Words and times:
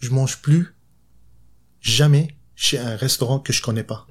je 0.00 0.10
mange 0.10 0.38
plus 0.38 0.74
jamais 1.80 2.28
chez 2.54 2.78
un 2.78 2.96
restaurant 2.96 3.38
que 3.38 3.52
je 3.52 3.62
connais 3.62 3.84
pas. 3.84 4.06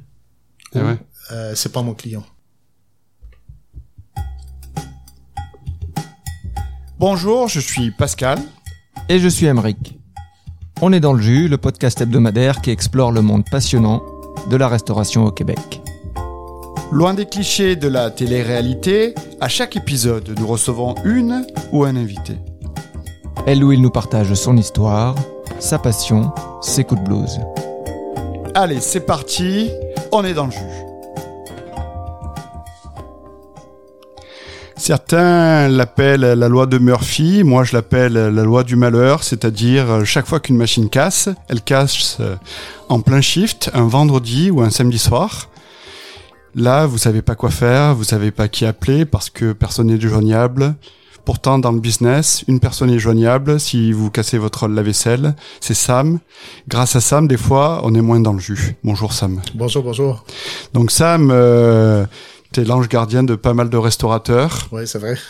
Ah 0.73 0.79
ouais. 0.79 0.97
Euh, 1.31 1.53
c'est 1.55 1.71
pas 1.71 1.81
mon 1.81 1.93
client. 1.93 2.23
Bonjour, 6.99 7.47
je 7.47 7.59
suis 7.59 7.91
Pascal. 7.91 8.39
Et 9.07 9.19
je 9.19 9.27
suis 9.27 9.45
Emeric. 9.45 9.97
On 10.81 10.93
est 10.93 10.99
dans 10.99 11.13
le 11.13 11.21
jus, 11.21 11.47
le 11.47 11.57
podcast 11.57 12.01
hebdomadaire 12.01 12.61
qui 12.61 12.71
explore 12.71 13.11
le 13.11 13.21
monde 13.21 13.43
passionnant 13.49 14.03
de 14.49 14.55
la 14.55 14.67
restauration 14.67 15.25
au 15.25 15.31
Québec. 15.31 15.81
Loin 16.91 17.13
des 17.13 17.25
clichés 17.25 17.75
de 17.75 17.87
la 17.87 18.09
télé-réalité, 18.11 19.13
à 19.39 19.47
chaque 19.47 19.75
épisode, 19.75 20.35
nous 20.37 20.47
recevons 20.47 20.95
une 21.05 21.45
ou 21.71 21.83
un 21.83 21.95
invité. 21.95 22.37
Elle 23.45 23.63
ou 23.63 23.71
il 23.71 23.81
nous 23.81 23.91
partage 23.91 24.33
son 24.33 24.57
histoire, 24.57 25.15
sa 25.59 25.77
passion, 25.77 26.31
ses 26.61 26.83
coups 26.83 27.01
de 27.01 27.05
blues. 27.07 27.39
Allez, 28.55 28.79
c'est 28.79 29.05
parti, 29.05 29.69
on 30.11 30.23
est 30.23 30.33
dans 30.33 30.45
le 30.45 30.51
jus. 30.51 30.59
Certains 34.77 35.67
l'appellent 35.67 36.21
la 36.21 36.47
loi 36.47 36.65
de 36.65 36.77
Murphy, 36.77 37.43
moi 37.43 37.65
je 37.65 37.75
l'appelle 37.75 38.13
la 38.13 38.43
loi 38.43 38.63
du 38.63 38.77
malheur, 38.77 39.23
c'est-à-dire 39.23 39.91
euh, 39.91 40.03
chaque 40.05 40.25
fois 40.25 40.39
qu'une 40.39 40.55
machine 40.55 40.89
casse, 40.89 41.27
elle 41.49 41.61
casse 41.61 42.17
euh, 42.21 42.37
en 42.87 43.01
plein 43.01 43.19
shift, 43.19 43.69
un 43.73 43.87
vendredi 43.87 44.49
ou 44.49 44.61
un 44.61 44.69
samedi 44.69 44.97
soir. 44.97 45.49
Là, 46.55 46.85
vous 46.85 46.97
savez 46.97 47.21
pas 47.21 47.35
quoi 47.35 47.51
faire, 47.51 47.93
vous 47.93 48.05
savez 48.05 48.31
pas 48.31 48.47
qui 48.47 48.65
appeler 48.65 49.05
parce 49.05 49.29
que 49.29 49.51
personne 49.51 49.87
n'est 49.87 49.99
joignable. 49.99 50.75
Pourtant, 51.25 51.59
dans 51.59 51.71
le 51.71 51.79
business, 51.79 52.43
une 52.47 52.59
personne 52.59 52.89
est 52.89 52.99
joignable. 52.99 53.59
Si 53.59 53.91
vous 53.91 54.09
cassez 54.09 54.37
votre 54.37 54.67
lave-vaisselle, 54.67 55.35
c'est 55.61 55.73
Sam. 55.73 56.19
Grâce 56.67 56.95
à 56.95 57.01
Sam, 57.01 57.27
des 57.27 57.37
fois, 57.37 57.81
on 57.83 57.93
est 57.93 58.01
moins 58.01 58.19
dans 58.19 58.33
le 58.33 58.39
jus. 58.39 58.75
Bonjour 58.83 59.13
Sam. 59.13 59.41
Bonjour, 59.55 59.83
bonjour. 59.83 60.25
Donc 60.73 60.91
Sam, 60.91 61.29
euh, 61.31 62.05
t'es 62.51 62.63
l'ange 62.63 62.89
gardien 62.89 63.23
de 63.23 63.35
pas 63.35 63.53
mal 63.53 63.69
de 63.69 63.77
restaurateurs. 63.77 64.67
Oui, 64.71 64.87
c'est 64.87 64.99
vrai. 64.99 65.15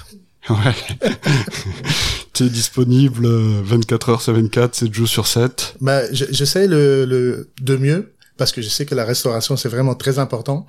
Ouais. 0.50 0.74
t'es 2.34 2.50
disponible 2.50 3.28
24 3.28 4.10
heures 4.10 4.22
sur 4.22 4.34
24, 4.34 4.74
7 4.74 4.94
jours 4.94 5.08
sur 5.08 5.28
7. 5.28 5.76
Ben, 5.82 6.08
je- 6.14 6.26
j'essaie 6.32 6.66
le, 6.66 7.06
le 7.06 7.50
de 7.62 7.76
mieux 7.76 8.14
parce 8.38 8.52
que 8.54 8.62
je 8.62 8.70
sais 8.70 8.86
que 8.86 8.96
la 8.96 9.04
restauration 9.04 9.58
c'est 9.58 9.70
vraiment 9.70 9.96
très 9.96 10.18
important. 10.18 10.66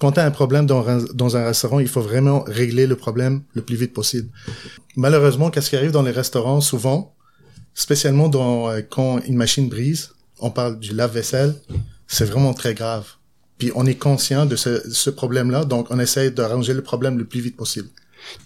Quand 0.00 0.12
tu 0.12 0.20
as 0.20 0.24
un 0.24 0.30
problème 0.30 0.66
dans, 0.66 0.88
un- 0.88 1.04
dans 1.14 1.36
un 1.36 1.44
restaurant, 1.44 1.78
il 1.78 1.88
faut 1.88 2.00
vraiment 2.00 2.42
régler 2.46 2.86
le 2.86 2.96
problème 2.96 3.42
le 3.54 3.62
plus 3.62 3.76
vite 3.76 3.92
possible. 3.92 4.28
Malheureusement, 4.96 5.50
qu'est-ce 5.50 5.70
qui 5.70 5.76
arrive 5.76 5.92
dans 5.92 6.02
les 6.02 6.10
restaurants 6.10 6.60
souvent, 6.60 7.14
spécialement 7.74 8.28
dans, 8.28 8.70
euh, 8.70 8.80
quand 8.80 9.20
une 9.26 9.36
machine 9.36 9.68
brise, 9.68 10.10
on 10.40 10.50
parle 10.50 10.80
du 10.80 10.94
lave-vaisselle, 10.94 11.54
c'est 12.08 12.24
vraiment 12.24 12.54
très 12.54 12.74
grave. 12.74 13.04
Puis 13.58 13.70
on 13.74 13.84
est 13.84 13.94
conscient 13.94 14.46
de 14.46 14.56
ce, 14.56 14.82
ce 14.90 15.10
problème-là, 15.10 15.64
donc 15.66 15.88
on 15.90 15.98
essaie 16.00 16.30
d'arranger 16.30 16.72
le 16.72 16.82
problème 16.82 17.18
le 17.18 17.26
plus 17.26 17.40
vite 17.40 17.56
possible. 17.56 17.88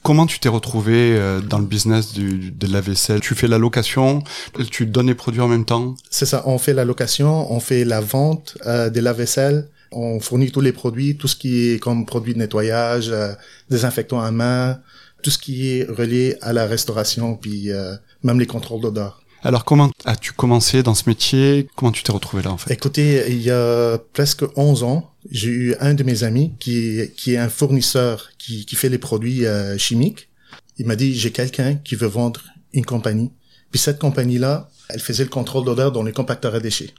Comment 0.02 0.26
tu 0.26 0.38
t'es 0.40 0.48
retrouvé 0.48 1.16
euh, 1.16 1.40
dans 1.40 1.58
le 1.58 1.66
business 1.66 2.12
du, 2.12 2.50
de 2.50 2.66
la 2.66 2.80
vaisselle? 2.80 3.20
Tu 3.20 3.34
fais 3.34 3.48
la 3.48 3.58
location, 3.58 4.22
tu 4.70 4.86
donnes 4.86 5.06
les 5.08 5.14
produits 5.14 5.40
en 5.40 5.48
même 5.48 5.64
temps? 5.64 5.94
C'est 6.10 6.26
ça, 6.26 6.42
on 6.46 6.58
fait 6.58 6.72
la 6.74 6.84
location, 6.84 7.52
on 7.52 7.60
fait 7.60 7.84
la 7.84 8.00
vente 8.00 8.58
euh, 8.66 8.90
des 8.90 9.00
lave-vaisselle, 9.00 9.68
on 9.94 10.20
fournit 10.20 10.50
tous 10.50 10.60
les 10.60 10.72
produits, 10.72 11.16
tout 11.16 11.28
ce 11.28 11.36
qui 11.36 11.68
est 11.68 11.78
comme 11.78 12.04
produits 12.04 12.34
de 12.34 12.38
nettoyage, 12.38 13.08
euh, 13.10 13.32
désinfectants 13.70 14.20
à 14.20 14.30
main, 14.30 14.80
tout 15.22 15.30
ce 15.30 15.38
qui 15.38 15.70
est 15.70 15.84
relié 15.88 16.36
à 16.42 16.52
la 16.52 16.66
restauration, 16.66 17.36
puis 17.36 17.70
euh, 17.70 17.94
même 18.22 18.38
les 18.38 18.46
contrôles 18.46 18.80
d'odeur. 18.80 19.22
Alors 19.42 19.64
comment 19.64 19.90
as-tu 20.06 20.32
commencé 20.32 20.82
dans 20.82 20.94
ce 20.94 21.08
métier? 21.08 21.68
Comment 21.76 21.92
tu 21.92 22.02
t'es 22.02 22.12
retrouvé 22.12 22.42
là 22.42 22.52
en 22.52 22.56
fait? 22.56 22.72
Écoutez, 22.72 23.24
il 23.28 23.42
y 23.42 23.50
a 23.50 23.98
presque 24.14 24.44
11 24.56 24.82
ans, 24.84 25.12
j'ai 25.30 25.50
eu 25.50 25.74
un 25.80 25.94
de 25.94 26.02
mes 26.02 26.24
amis 26.24 26.54
qui, 26.58 27.00
qui 27.16 27.34
est 27.34 27.38
un 27.38 27.50
fournisseur 27.50 28.30
qui, 28.38 28.64
qui 28.64 28.74
fait 28.74 28.88
les 28.88 28.98
produits 28.98 29.44
euh, 29.46 29.76
chimiques. 29.76 30.30
Il 30.78 30.86
m'a 30.86 30.96
dit, 30.96 31.14
j'ai 31.14 31.30
quelqu'un 31.30 31.76
qui 31.76 31.94
veut 31.94 32.08
vendre 32.08 32.40
une 32.72 32.86
compagnie. 32.86 33.30
Puis 33.70 33.78
cette 33.78 33.98
compagnie-là, 33.98 34.70
elle 34.88 35.00
faisait 35.00 35.24
le 35.24 35.30
contrôle 35.30 35.64
d'odeur 35.64 35.92
dans 35.92 36.02
les 36.02 36.12
compacteurs 36.12 36.54
à 36.54 36.60
déchets. 36.60 36.94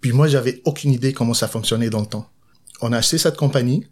Puis 0.00 0.12
moi, 0.12 0.28
j'avais 0.28 0.60
aucune 0.64 0.92
idée 0.92 1.12
comment 1.12 1.34
ça 1.34 1.48
fonctionnait 1.48 1.90
dans 1.90 2.00
le 2.00 2.06
temps. 2.06 2.28
On 2.80 2.92
a 2.92 2.98
acheté 2.98 3.18
cette 3.18 3.36
compagnie, 3.36 3.86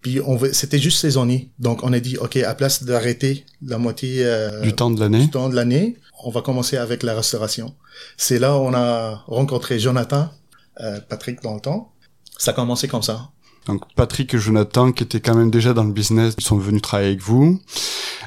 puis 0.00 0.20
on 0.20 0.38
c'était 0.52 0.78
juste 0.78 0.98
saisonnier. 0.98 1.50
Donc 1.58 1.82
on 1.82 1.92
a 1.92 2.00
dit, 2.00 2.16
OK, 2.18 2.36
à 2.36 2.54
place 2.54 2.84
d'arrêter 2.84 3.44
la 3.64 3.78
moitié 3.78 4.24
euh, 4.24 4.60
Du 4.62 4.74
temps 4.74 4.90
de 4.90 5.00
l'année 5.00 5.20
du 5.20 5.30
temps 5.30 5.48
de 5.48 5.54
l'année, 5.54 5.96
on 6.24 6.30
va 6.30 6.42
commencer 6.42 6.76
avec 6.76 7.02
la 7.02 7.14
restauration. 7.14 7.74
C'est 8.16 8.38
là 8.38 8.56
où 8.56 8.60
on 8.60 8.74
a 8.74 9.22
rencontré 9.26 9.78
Jonathan, 9.78 10.30
euh, 10.80 11.00
Patrick 11.08 11.42
dans 11.42 11.54
le 11.54 11.60
temps. 11.60 11.92
Ça 12.38 12.52
a 12.52 12.54
commencé 12.54 12.88
comme 12.88 13.02
ça. 13.02 13.30
Donc 13.66 13.82
Patrick 13.94 14.32
et 14.32 14.38
Jonathan 14.38 14.92
qui 14.92 15.04
étaient 15.04 15.20
quand 15.20 15.34
même 15.34 15.50
déjà 15.50 15.74
dans 15.74 15.84
le 15.84 15.92
business, 15.92 16.34
ils 16.38 16.44
sont 16.44 16.56
venus 16.56 16.80
travailler 16.80 17.10
avec 17.10 17.22
vous. 17.22 17.60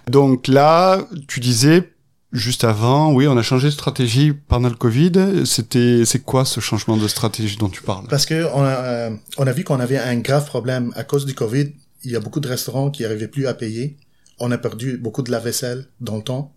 Donc 0.07 0.47
là, 0.47 1.07
tu 1.27 1.39
disais 1.39 1.92
juste 2.33 2.63
avant, 2.63 3.13
oui, 3.13 3.27
on 3.27 3.37
a 3.37 3.43
changé 3.43 3.67
de 3.67 3.71
stratégie 3.71 4.33
pendant 4.33 4.69
le 4.69 4.75
Covid. 4.75 5.45
C'était, 5.45 6.03
c'est 6.05 6.19
quoi 6.19 6.43
ce 6.45 6.59
changement 6.59 6.97
de 6.97 7.07
stratégie 7.07 7.57
dont 7.57 7.69
tu 7.69 7.83
parles? 7.83 8.07
Parce 8.09 8.25
que 8.25 8.47
on 8.53 8.63
a, 8.63 8.75
euh, 8.75 9.51
vu 9.53 9.63
qu'on 9.63 9.79
avait 9.79 9.97
un 9.97 10.17
grave 10.17 10.45
problème 10.45 10.91
à 10.95 11.03
cause 11.03 11.25
du 11.25 11.35
Covid. 11.35 11.71
Il 12.03 12.11
y 12.11 12.15
a 12.15 12.19
beaucoup 12.19 12.39
de 12.39 12.47
restaurants 12.47 12.91
qui 12.91 13.03
n'arrivaient 13.03 13.27
plus 13.27 13.47
à 13.47 13.53
payer. 13.53 13.97
On 14.39 14.51
a 14.51 14.57
perdu 14.57 14.97
beaucoup 14.97 15.21
de 15.21 15.31
lave-vaisselle 15.31 15.87
dans 16.01 16.17
le 16.17 16.23
temps. 16.23 16.53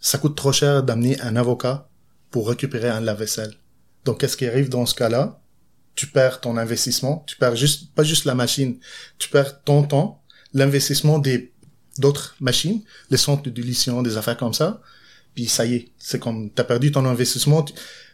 Ça 0.00 0.18
coûte 0.18 0.36
trop 0.36 0.52
cher 0.52 0.82
d'amener 0.82 1.18
un 1.20 1.34
avocat 1.36 1.88
pour 2.30 2.48
récupérer 2.48 2.88
un 2.88 3.00
lave-vaisselle. 3.00 3.54
Donc, 4.04 4.20
qu'est-ce 4.20 4.36
qui 4.36 4.46
arrive 4.46 4.68
dans 4.68 4.86
ce 4.86 4.94
cas-là? 4.94 5.40
Tu 5.96 6.06
perds 6.06 6.40
ton 6.40 6.56
investissement. 6.58 7.24
Tu 7.26 7.36
perds 7.36 7.56
juste, 7.56 7.94
pas 7.94 8.04
juste 8.04 8.26
la 8.26 8.34
machine. 8.34 8.78
Tu 9.18 9.30
perds 9.30 9.62
ton 9.62 9.82
temps, 9.84 10.22
l'investissement 10.52 11.18
des, 11.18 11.52
d'autres 11.98 12.36
machines, 12.40 12.82
les 13.10 13.16
centres 13.16 13.42
de 13.44 13.50
dilution, 13.50 14.02
des 14.02 14.16
affaires 14.16 14.36
comme 14.36 14.54
ça. 14.54 14.82
Puis 15.34 15.46
ça 15.46 15.66
y 15.66 15.74
est. 15.74 15.88
C'est 15.98 16.20
comme, 16.20 16.50
t'as 16.50 16.64
perdu 16.64 16.92
ton 16.92 17.04
investissement. 17.06 17.64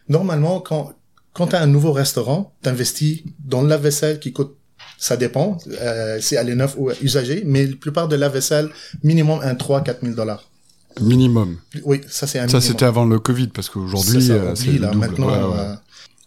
Normalement, 0.09 0.59
quand, 0.59 0.93
quand 1.33 1.47
tu 1.47 1.55
as 1.55 1.61
un 1.61 1.67
nouveau 1.67 1.91
restaurant, 1.91 2.53
tu 2.63 2.69
investis 2.69 3.23
dans 3.43 3.61
le 3.61 3.69
lave-vaisselle 3.69 4.19
qui 4.19 4.33
coûte, 4.33 4.55
ça 4.97 5.17
dépend, 5.17 5.57
euh, 5.81 6.19
si 6.19 6.35
elle 6.35 6.49
est 6.49 6.55
neuve 6.55 6.75
ou 6.77 6.91
usagée, 7.01 7.43
mais 7.45 7.67
la 7.67 7.75
plupart 7.75 8.07
de 8.07 8.15
lave-vaisselle, 8.15 8.69
minimum 9.03 9.39
un 9.43 9.55
3 9.55 9.81
4 9.83 10.01
000 10.01 10.15
dollars. 10.15 10.47
Minimum. 10.99 11.57
Oui, 11.83 12.01
ça 12.07 12.27
c'est 12.27 12.39
un 12.39 12.47
Ça 12.49 12.59
c'était 12.59 12.83
avant 12.85 13.05
le 13.05 13.17
Covid 13.19 13.47
parce 13.47 13.69
qu'aujourd'hui 13.69 14.29
euh, 14.31 14.53
c'est 14.55 14.73
le 14.73 14.79
double. 14.79 14.97
maintenant. 14.97 15.27
Ouais, 15.27 15.55
ouais. 15.55 15.59
euh, 15.59 15.75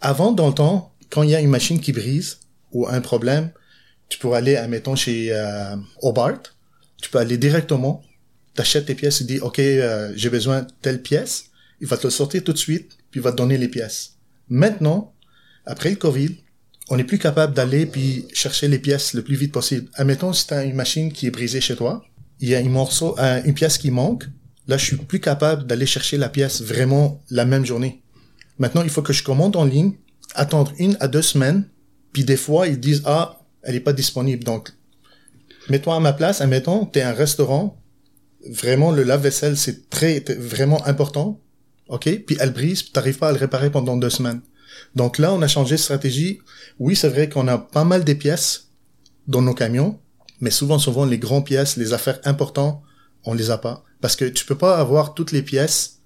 avant, 0.00 0.32
dans 0.32 0.48
le 0.48 0.54
temps, 0.54 0.92
quand 1.10 1.22
il 1.22 1.30
y 1.30 1.34
a 1.34 1.40
une 1.40 1.50
machine 1.50 1.80
qui 1.80 1.92
brise 1.92 2.38
ou 2.72 2.86
un 2.88 3.00
problème, 3.00 3.50
tu 4.08 4.18
peux 4.18 4.32
aller, 4.32 4.56
admettons, 4.56 4.96
chez 4.96 5.28
euh, 5.32 5.76
Hobart, 6.02 6.38
tu 7.00 7.10
peux 7.10 7.18
aller 7.18 7.36
directement, 7.36 8.02
t'achètes 8.54 8.86
tes 8.86 8.94
pièces, 8.94 9.18
tu 9.18 9.24
dis, 9.24 9.40
OK, 9.40 9.58
euh, 9.58 10.12
j'ai 10.16 10.30
besoin 10.30 10.62
de 10.62 10.68
telle 10.80 11.02
pièce, 11.02 11.46
il 11.80 11.86
va 11.86 11.96
te 11.96 12.06
le 12.06 12.10
sortir 12.10 12.42
tout 12.44 12.52
de 12.52 12.58
suite, 12.58 12.96
puis 13.10 13.20
il 13.20 13.22
va 13.22 13.32
te 13.32 13.36
donner 13.36 13.58
les 13.58 13.68
pièces. 13.68 14.14
Maintenant, 14.48 15.12
après 15.66 15.90
le 15.90 15.96
COVID, 15.96 16.36
on 16.90 16.96
n'est 16.96 17.04
plus 17.04 17.18
capable 17.18 17.54
d'aller 17.54 17.86
puis 17.86 18.26
chercher 18.32 18.68
les 18.68 18.78
pièces 18.78 19.14
le 19.14 19.22
plus 19.22 19.36
vite 19.36 19.52
possible. 19.52 19.88
Admettons, 19.94 20.32
si 20.32 20.46
tu 20.46 20.54
as 20.54 20.64
une 20.64 20.74
machine 20.74 21.12
qui 21.12 21.26
est 21.26 21.30
brisée 21.30 21.60
chez 21.60 21.76
toi, 21.76 22.04
il 22.40 22.48
y 22.48 22.54
a 22.54 22.58
un 22.58 22.68
morceau, 22.68 23.16
une 23.18 23.54
pièce 23.54 23.78
qui 23.78 23.90
manque, 23.90 24.24
là, 24.68 24.76
je 24.76 24.84
suis 24.84 24.96
plus 24.96 25.20
capable 25.20 25.66
d'aller 25.66 25.86
chercher 25.86 26.18
la 26.18 26.28
pièce 26.28 26.60
vraiment 26.62 27.22
la 27.30 27.44
même 27.44 27.64
journée. 27.64 28.02
Maintenant, 28.58 28.82
il 28.82 28.90
faut 28.90 29.02
que 29.02 29.12
je 29.12 29.22
commande 29.22 29.56
en 29.56 29.64
ligne, 29.64 29.94
attendre 30.34 30.72
une 30.78 30.96
à 31.00 31.08
deux 31.08 31.22
semaines, 31.22 31.68
puis 32.12 32.24
des 32.24 32.36
fois, 32.36 32.66
ils 32.68 32.78
disent, 32.78 33.02
ah, 33.06 33.40
elle 33.62 33.74
est 33.76 33.80
pas 33.80 33.92
disponible. 33.92 34.44
Donc, 34.44 34.70
mets-toi 35.70 35.96
à 35.96 36.00
ma 36.00 36.12
place, 36.12 36.40
admettons, 36.40 36.84
t'es 36.84 37.02
un 37.02 37.12
restaurant, 37.12 37.80
vraiment, 38.50 38.90
le 38.92 39.02
lave-vaisselle, 39.02 39.56
c'est 39.56 39.88
très, 39.90 40.24
vraiment 40.38 40.84
important, 40.86 41.40
ok? 41.88 42.24
Puis 42.26 42.36
elle 42.40 42.52
brise, 42.52 42.92
t'arrives 42.92 43.18
pas 43.18 43.28
à 43.28 43.32
le 43.32 43.38
réparer 43.38 43.70
pendant 43.70 43.96
deux 43.96 44.10
semaines. 44.10 44.40
Donc 44.94 45.18
là, 45.18 45.32
on 45.32 45.42
a 45.42 45.48
changé 45.48 45.76
de 45.76 45.80
stratégie. 45.80 46.40
Oui, 46.78 46.96
c'est 46.96 47.08
vrai 47.08 47.28
qu'on 47.28 47.48
a 47.48 47.58
pas 47.58 47.84
mal 47.84 48.04
de 48.04 48.12
pièces 48.12 48.68
dans 49.26 49.42
nos 49.42 49.54
camions, 49.54 49.98
mais 50.40 50.50
souvent, 50.50 50.78
souvent, 50.78 51.04
les 51.04 51.18
grandes 51.18 51.46
pièces, 51.46 51.76
les 51.76 51.92
affaires 51.92 52.20
importantes, 52.24 52.82
on 53.24 53.34
les 53.34 53.50
a 53.50 53.58
pas. 53.58 53.84
Parce 54.00 54.16
que 54.16 54.24
tu 54.26 54.44
peux 54.44 54.56
pas 54.56 54.76
avoir 54.76 55.14
toutes 55.14 55.32
les 55.32 55.42
pièces. 55.42 56.00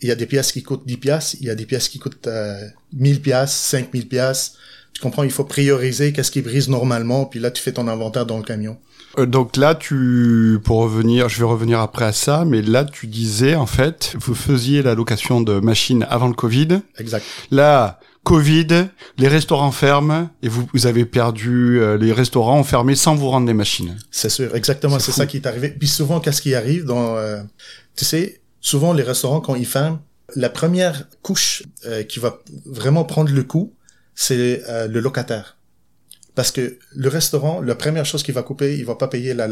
Il 0.00 0.08
y 0.08 0.10
a 0.10 0.14
des 0.14 0.26
pièces 0.26 0.52
qui 0.52 0.62
coûtent 0.62 0.86
10 0.86 0.96
pièces, 0.98 1.36
il 1.40 1.46
y 1.46 1.50
a 1.50 1.54
des 1.54 1.66
pièces 1.66 1.88
qui 1.88 1.98
coûtent 1.98 2.26
euh, 2.26 2.68
1000 2.92 3.22
pièces, 3.22 3.52
5000 3.52 4.08
pièces. 4.08 4.54
Tu 4.92 5.00
comprends, 5.00 5.22
il 5.22 5.30
faut 5.30 5.44
prioriser 5.44 6.12
qu'est-ce 6.12 6.30
qui 6.30 6.42
brise 6.42 6.68
normalement, 6.68 7.26
puis 7.26 7.40
là, 7.40 7.50
tu 7.50 7.62
fais 7.62 7.72
ton 7.72 7.88
inventaire 7.88 8.26
dans 8.26 8.38
le 8.38 8.42
camion. 8.42 8.78
Euh, 9.18 9.26
donc 9.26 9.56
là, 9.56 9.74
tu, 9.74 10.58
pour 10.64 10.78
revenir, 10.78 11.28
je 11.28 11.38
vais 11.38 11.44
revenir 11.44 11.80
après 11.80 12.04
à 12.04 12.12
ça, 12.12 12.44
mais 12.44 12.62
là, 12.62 12.84
tu 12.84 13.06
disais, 13.06 13.54
en 13.54 13.66
fait, 13.66 14.14
vous 14.18 14.34
faisiez 14.34 14.82
la 14.82 14.94
location 14.94 15.40
de 15.40 15.60
machines 15.60 16.06
avant 16.08 16.28
le 16.28 16.34
Covid. 16.34 16.80
Exact. 16.98 17.24
Là, 17.50 17.98
Covid, 18.26 18.88
les 19.18 19.28
restaurants 19.28 19.70
ferment 19.70 20.28
et 20.42 20.48
vous, 20.48 20.66
vous 20.74 20.86
avez 20.86 21.04
perdu, 21.04 21.80
euh, 21.80 21.96
les 21.96 22.12
restaurants 22.12 22.58
ont 22.58 22.64
fermé 22.64 22.96
sans 22.96 23.14
vous 23.14 23.30
rendre 23.30 23.46
les 23.46 23.54
machines. 23.54 23.96
C'est 24.10 24.30
sûr, 24.30 24.56
exactement, 24.56 24.98
C'est 24.98 25.12
ça 25.12 25.26
qui 25.26 25.36
est 25.36 25.46
arrivé. 25.46 25.70
Puis 25.70 25.86
souvent, 25.86 26.18
qu'est-ce 26.18 26.42
qui 26.42 26.54
arrive 26.56 26.84
dans, 26.84 27.16
euh, 27.16 27.40
tu 27.94 28.04
sais, 28.04 28.40
souvent 28.60 28.92
les 28.92 29.04
restaurants 29.04 29.40
quand 29.40 29.54
ils 29.54 29.66
ferment, 29.66 30.00
La 30.34 30.50
première 30.50 31.04
couche 31.22 31.62
euh, 31.86 32.02
qui 32.02 32.18
va 32.18 32.40
vraiment 32.64 33.04
prendre 33.04 33.32
le 33.32 33.44
coup, 33.44 33.72
c'est 34.16 34.64
euh, 34.68 34.88
le 34.88 34.98
locataire. 34.98 35.55
Parce 36.36 36.52
que 36.52 36.78
le 36.94 37.08
restaurant, 37.08 37.60
la 37.62 37.74
première 37.74 38.04
chose 38.04 38.22
qu'il 38.22 38.34
va 38.34 38.42
couper, 38.42 38.76
il 38.78 38.84
va 38.84 38.94
pas 38.94 39.08
payer 39.08 39.34
la, 39.34 39.48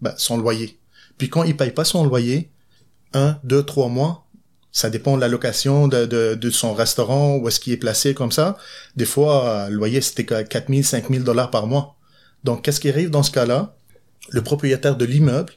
ben, 0.00 0.14
son 0.16 0.38
loyer. 0.38 0.80
Puis 1.18 1.28
quand 1.28 1.44
il 1.44 1.56
paye 1.56 1.70
pas 1.70 1.84
son 1.84 2.04
loyer, 2.04 2.50
un, 3.12 3.38
deux, 3.44 3.62
trois 3.62 3.88
mois, 3.88 4.26
ça 4.72 4.90
dépend 4.90 5.16
de 5.16 5.20
la 5.20 5.28
location 5.28 5.88
de, 5.88 6.06
de, 6.06 6.34
de 6.34 6.50
son 6.50 6.72
restaurant, 6.74 7.36
où 7.36 7.46
est-ce 7.48 7.60
qu'il 7.60 7.74
est 7.74 7.78
placé 7.78 8.14
comme 8.14 8.32
ça. 8.32 8.56
Des 8.96 9.04
fois, 9.04 9.48
euh, 9.48 9.68
le 9.68 9.76
loyer, 9.76 10.00
c'était 10.00 10.24
4 10.24 10.68
000, 10.68 10.82
5 10.82 11.10
000 11.10 11.22
dollars 11.22 11.50
par 11.50 11.66
mois. 11.66 11.96
Donc, 12.44 12.62
qu'est-ce 12.62 12.80
qui 12.80 12.88
arrive 12.88 13.10
dans 13.10 13.22
ce 13.22 13.30
cas-là? 13.30 13.76
Le 14.30 14.42
propriétaire 14.42 14.96
de 14.96 15.04
l'immeuble, 15.04 15.52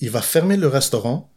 il 0.00 0.10
va 0.10 0.22
fermer 0.22 0.56
le 0.56 0.68
restaurant, 0.68 1.32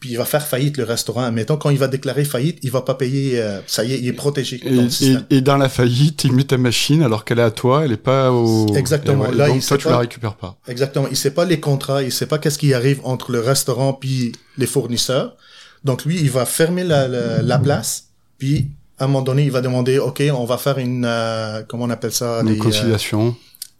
puis 0.00 0.10
il 0.10 0.16
va 0.16 0.24
faire 0.24 0.46
faillite 0.46 0.78
le 0.78 0.84
restaurant. 0.84 1.22
Admettons, 1.24 1.56
quand 1.58 1.70
il 1.70 1.78
va 1.78 1.86
déclarer 1.86 2.24
faillite, 2.24 2.58
il 2.62 2.70
va 2.70 2.80
pas 2.80 2.94
payer, 2.94 3.38
euh, 3.40 3.60
ça 3.66 3.84
y 3.84 3.92
est, 3.92 3.98
il 4.00 4.08
est 4.08 4.12
protégé 4.14 4.58
Et, 4.64 4.70
dans 4.74 4.80
le 4.82 4.86
et- 4.88 4.90
système. 4.90 5.24
et 5.30 5.40
dans 5.42 5.56
la 5.58 5.68
faillite, 5.68 6.24
il 6.24 6.32
met 6.32 6.44
ta 6.44 6.56
machine 6.56 7.02
alors 7.02 7.24
qu'elle 7.26 7.38
est 7.38 7.42
à 7.42 7.50
toi, 7.50 7.84
elle 7.84 7.92
est 7.92 7.96
pas 7.98 8.32
au. 8.32 8.74
Exactement. 8.74 9.30
Et 9.30 9.34
Là, 9.34 9.48
donc 9.48 9.56
il 9.62 9.66
toi, 9.66 9.76
tu 9.78 9.84
pas- 9.84 9.90
la 9.90 9.98
récupères 9.98 10.36
pas. 10.36 10.56
Exactement. 10.66 11.06
Il 11.10 11.16
sait 11.16 11.32
pas 11.32 11.44
les 11.44 11.60
contrats, 11.60 12.02
il 12.02 12.10
sait 12.10 12.26
pas 12.26 12.38
qu'est-ce 12.38 12.58
qui 12.58 12.72
arrive 12.74 13.00
entre 13.04 13.30
le 13.30 13.40
restaurant 13.40 13.92
puis 13.92 14.32
les 14.56 14.66
fournisseurs. 14.66 15.36
Donc 15.84 16.04
lui, 16.04 16.18
il 16.18 16.30
va 16.30 16.46
fermer 16.46 16.82
la, 16.84 17.06
la, 17.06 17.42
la 17.42 17.58
place, 17.58 18.04
puis 18.38 18.68
à 18.98 19.04
un 19.04 19.06
moment 19.06 19.22
donné, 19.22 19.44
il 19.44 19.50
va 19.50 19.60
demander, 19.62 19.98
ok, 19.98 20.22
on 20.34 20.44
va 20.44 20.58
faire 20.58 20.76
une, 20.78 21.04
euh, 21.06 21.62
comment 21.68 21.84
on 21.84 21.90
appelle 21.90 22.12
ça, 22.12 22.40
Une 22.40 22.48
des, 22.48 22.58
euh, 22.58 22.62
conciliation. 22.62 23.34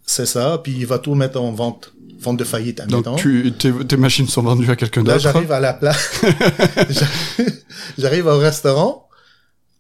c'est 0.07 0.25
ça, 0.27 0.61
puis 0.63 0.75
il 0.79 0.87
va 0.87 0.99
tout 0.99 1.15
mettre 1.15 1.39
en 1.41 1.53
vente, 1.53 1.93
vente 2.21 2.37
de 2.39 2.45
faillite. 2.45 2.83
Donc 2.87 3.17
tu, 3.17 3.53
tes, 3.59 3.73
tes 3.87 3.97
machines 3.97 4.29
sont 4.29 4.43
vendues 4.43 4.71
à 4.71 4.77
quelqu'un 4.77 5.03
Là, 5.03 5.15
d'autre. 5.15 5.23
j'arrive 5.23 5.53
à 5.53 5.61
la 5.61 5.73
place, 5.75 6.21
J'arrive- 7.99 8.27
au 8.27 8.39
restaurant, 8.39 9.09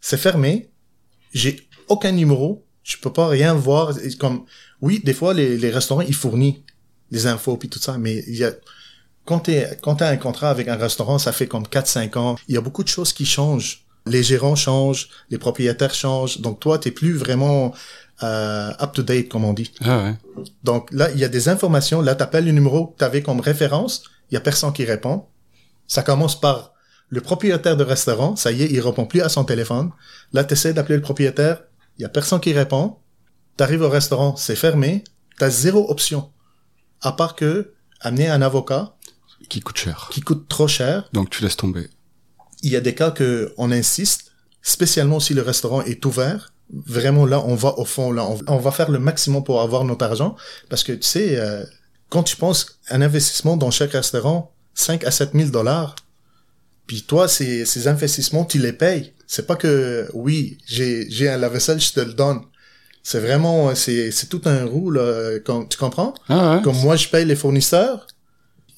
c'est 0.00 0.16
fermé, 0.18 0.70
j'ai 1.32 1.60
aucun 1.88 2.12
numéro, 2.12 2.64
je 2.82 2.96
peux 2.96 3.12
pas 3.12 3.28
rien 3.28 3.54
voir. 3.54 3.94
Comme, 4.18 4.44
oui, 4.80 5.00
des 5.04 5.14
fois, 5.14 5.34
les, 5.34 5.56
les 5.58 5.70
restaurants, 5.70 6.00
ils 6.02 6.14
fournissent 6.14 6.56
les 7.10 7.26
infos 7.26 7.56
puis 7.56 7.68
tout 7.68 7.78
ça, 7.80 7.98
mais 7.98 8.22
il 8.28 8.36
y 8.36 8.44
a, 8.44 8.52
quand 9.24 9.40
t'es, 9.40 9.78
quand 9.82 9.96
t'as 9.96 10.10
un 10.10 10.16
contrat 10.16 10.50
avec 10.50 10.68
un 10.68 10.76
restaurant, 10.76 11.18
ça 11.18 11.32
fait 11.32 11.46
comme 11.46 11.64
4-5 11.64 12.16
ans, 12.18 12.36
il 12.48 12.54
y 12.54 12.58
a 12.58 12.60
beaucoup 12.60 12.82
de 12.84 12.88
choses 12.88 13.12
qui 13.12 13.26
changent. 13.26 13.84
Les 14.06 14.22
gérants 14.22 14.56
changent, 14.56 15.08
les 15.28 15.36
propriétaires 15.38 15.92
changent, 15.92 16.40
donc 16.40 16.58
toi, 16.58 16.78
t'es 16.78 16.90
plus 16.90 17.12
vraiment 17.14 17.74
euh, 18.22 18.70
up-to-date, 18.80 19.28
comme 19.28 19.44
on 19.44 19.52
dit. 19.52 19.72
Ah 19.84 20.04
ouais. 20.04 20.14
Donc 20.64 20.90
là, 20.92 21.10
il 21.10 21.18
y 21.18 21.24
a 21.24 21.28
des 21.28 21.48
informations. 21.48 22.02
Là, 22.02 22.14
tu 22.14 22.22
appelles 22.22 22.44
le 22.44 22.52
numéro 22.52 22.88
que 22.88 22.98
tu 22.98 23.04
avais 23.04 23.22
comme 23.22 23.40
référence. 23.40 24.02
Il 24.30 24.34
y 24.34 24.36
a 24.36 24.40
personne 24.40 24.72
qui 24.72 24.84
répond. 24.84 25.26
Ça 25.86 26.02
commence 26.02 26.38
par 26.40 26.72
le 27.08 27.20
propriétaire 27.20 27.76
de 27.76 27.84
restaurant. 27.84 28.36
Ça 28.36 28.52
y 28.52 28.62
est, 28.62 28.70
il 28.70 28.80
répond 28.80 29.06
plus 29.06 29.22
à 29.22 29.28
son 29.28 29.44
téléphone. 29.44 29.90
Là, 30.32 30.44
tu 30.44 30.52
essaies 30.54 30.72
d'appeler 30.72 30.96
le 30.96 31.02
propriétaire. 31.02 31.62
Il 31.98 32.02
y 32.02 32.04
a 32.04 32.08
personne 32.08 32.40
qui 32.40 32.52
répond. 32.52 32.96
Tu 33.56 33.64
arrives 33.64 33.82
au 33.82 33.88
restaurant, 33.88 34.36
c'est 34.36 34.56
fermé. 34.56 35.02
Tu 35.38 35.44
as 35.44 35.50
zéro 35.50 35.90
option. 35.90 36.30
À 37.00 37.12
part 37.12 37.34
que 37.34 37.72
amener 38.00 38.28
un 38.28 38.42
avocat 38.42 38.94
Qui 39.48 39.60
coûte 39.60 39.78
cher. 39.78 40.08
qui 40.12 40.20
coûte 40.20 40.48
trop 40.48 40.68
cher. 40.68 41.08
Donc 41.12 41.30
tu 41.30 41.42
laisses 41.42 41.56
tomber. 41.56 41.88
Il 42.62 42.70
y 42.70 42.76
a 42.76 42.80
des 42.80 42.94
cas 42.94 43.10
que 43.10 43.52
on 43.56 43.70
insiste, 43.72 44.32
spécialement 44.62 45.18
si 45.20 45.32
le 45.34 45.42
restaurant 45.42 45.82
est 45.82 46.04
ouvert. 46.06 46.52
Vraiment 46.86 47.26
là, 47.26 47.42
on 47.44 47.54
va 47.54 47.76
au 47.78 47.84
fond, 47.84 48.12
là, 48.12 48.24
on, 48.24 48.38
on 48.46 48.58
va 48.58 48.70
faire 48.70 48.90
le 48.90 48.98
maximum 48.98 49.42
pour 49.42 49.60
avoir 49.60 49.84
notre 49.84 50.04
argent, 50.04 50.36
parce 50.68 50.84
que 50.84 50.92
tu 50.92 51.02
sais, 51.02 51.36
euh, 51.38 51.64
quand 52.08 52.22
tu 52.22 52.36
penses 52.36 52.78
un 52.90 53.02
investissement 53.02 53.56
dans 53.56 53.70
chaque 53.70 53.92
restaurant, 53.92 54.52
5 54.74 55.02
à 55.04 55.10
7 55.10 55.30
000 55.34 55.50
dollars, 55.50 55.96
puis 56.86 57.02
toi, 57.02 57.28
ces, 57.28 57.64
ces 57.64 57.88
investissements, 57.88 58.44
tu 58.44 58.58
les 58.58 58.72
payes. 58.72 59.12
C'est 59.26 59.46
pas 59.46 59.56
que, 59.56 60.08
oui, 60.12 60.58
j'ai, 60.66 61.08
j'ai 61.10 61.28
un 61.28 61.36
lave-vaisselle, 61.38 61.80
je 61.80 61.92
te 61.92 62.00
le 62.00 62.12
donne. 62.14 62.40
C'est 63.02 63.20
vraiment, 63.20 63.74
c'est, 63.74 64.10
c'est 64.10 64.26
tout 64.28 64.42
un 64.44 64.64
là, 64.90 65.38
comme- 65.44 65.68
tu 65.68 65.76
comprends? 65.78 66.14
Ah 66.28 66.56
ouais. 66.56 66.62
Comme 66.62 66.76
moi, 66.80 66.96
je 66.96 67.08
paye 67.08 67.24
les 67.24 67.36
fournisseurs, 67.36 68.06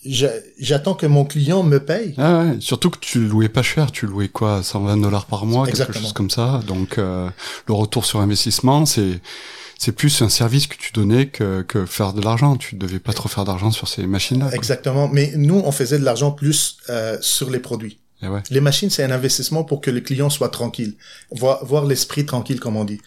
j'attends 0.05 0.95
que 0.95 1.07
mon 1.07 1.25
client 1.25 1.63
me 1.63 1.79
paye. 1.79 2.15
Ah 2.19 2.41
ouais. 2.41 2.57
Surtout 2.61 2.91
que 2.91 2.99
tu 2.99 3.21
louais 3.27 3.49
pas 3.49 3.63
cher, 3.63 3.93
tu 3.93 4.07
louais 4.07 4.29
quoi 4.29 4.63
120 4.63 4.97
dollars 4.99 5.27
par 5.27 5.47
mois, 5.47 5.67
quelque 5.67 5.77
Exactement. 5.77 6.03
chose 6.03 6.13
comme 6.13 6.31
ça. 6.31 6.61
Donc 6.67 6.99
euh, 6.99 7.29
le 7.67 7.75
retour 7.75 8.05
sur 8.05 8.21
investissement, 8.21 8.87
c'est 8.87 9.21
c'est 9.79 9.93
plus 9.93 10.23
un 10.23 10.29
service 10.29 10.69
que 10.69 10.77
tu 10.77 10.93
donnais 10.93 11.27
que, 11.27 11.63
que 11.63 11.87
faire 11.87 12.13
de 12.13 12.21
l'argent. 12.23 12.57
Tu 12.57 12.77
devais 12.77 13.01
pas 13.01 13.13
trop 13.13 13.29
faire 13.29 13.45
d'argent 13.45 13.73
sur 13.73 13.89
ces 13.89 14.07
machines-là. 14.07 14.51
Exactement. 14.53 15.09
Mais 15.09 15.33
nous, 15.35 15.61
on 15.65 15.73
faisait 15.73 15.99
de 15.99 16.05
l'argent 16.05 16.31
plus 16.31 16.77
euh, 16.89 17.19
sur 17.21 17.51
les 17.51 17.59
produits. 17.59 17.99
Et 18.23 18.29
ouais. 18.29 18.43
Les 18.51 18.61
machines, 18.61 18.91
c'est 18.91 19.03
un 19.03 19.11
investissement 19.11 19.65
pour 19.65 19.81
que 19.81 19.91
le 19.91 20.01
client 20.01 20.31
soit 20.31 20.51
tranquille, 20.51 20.95
voir, 21.33 21.65
voir 21.65 21.85
l'esprit 21.85 22.25
tranquille, 22.25 22.61
comme 22.61 22.77
on 22.77 22.85
dit. 22.85 23.01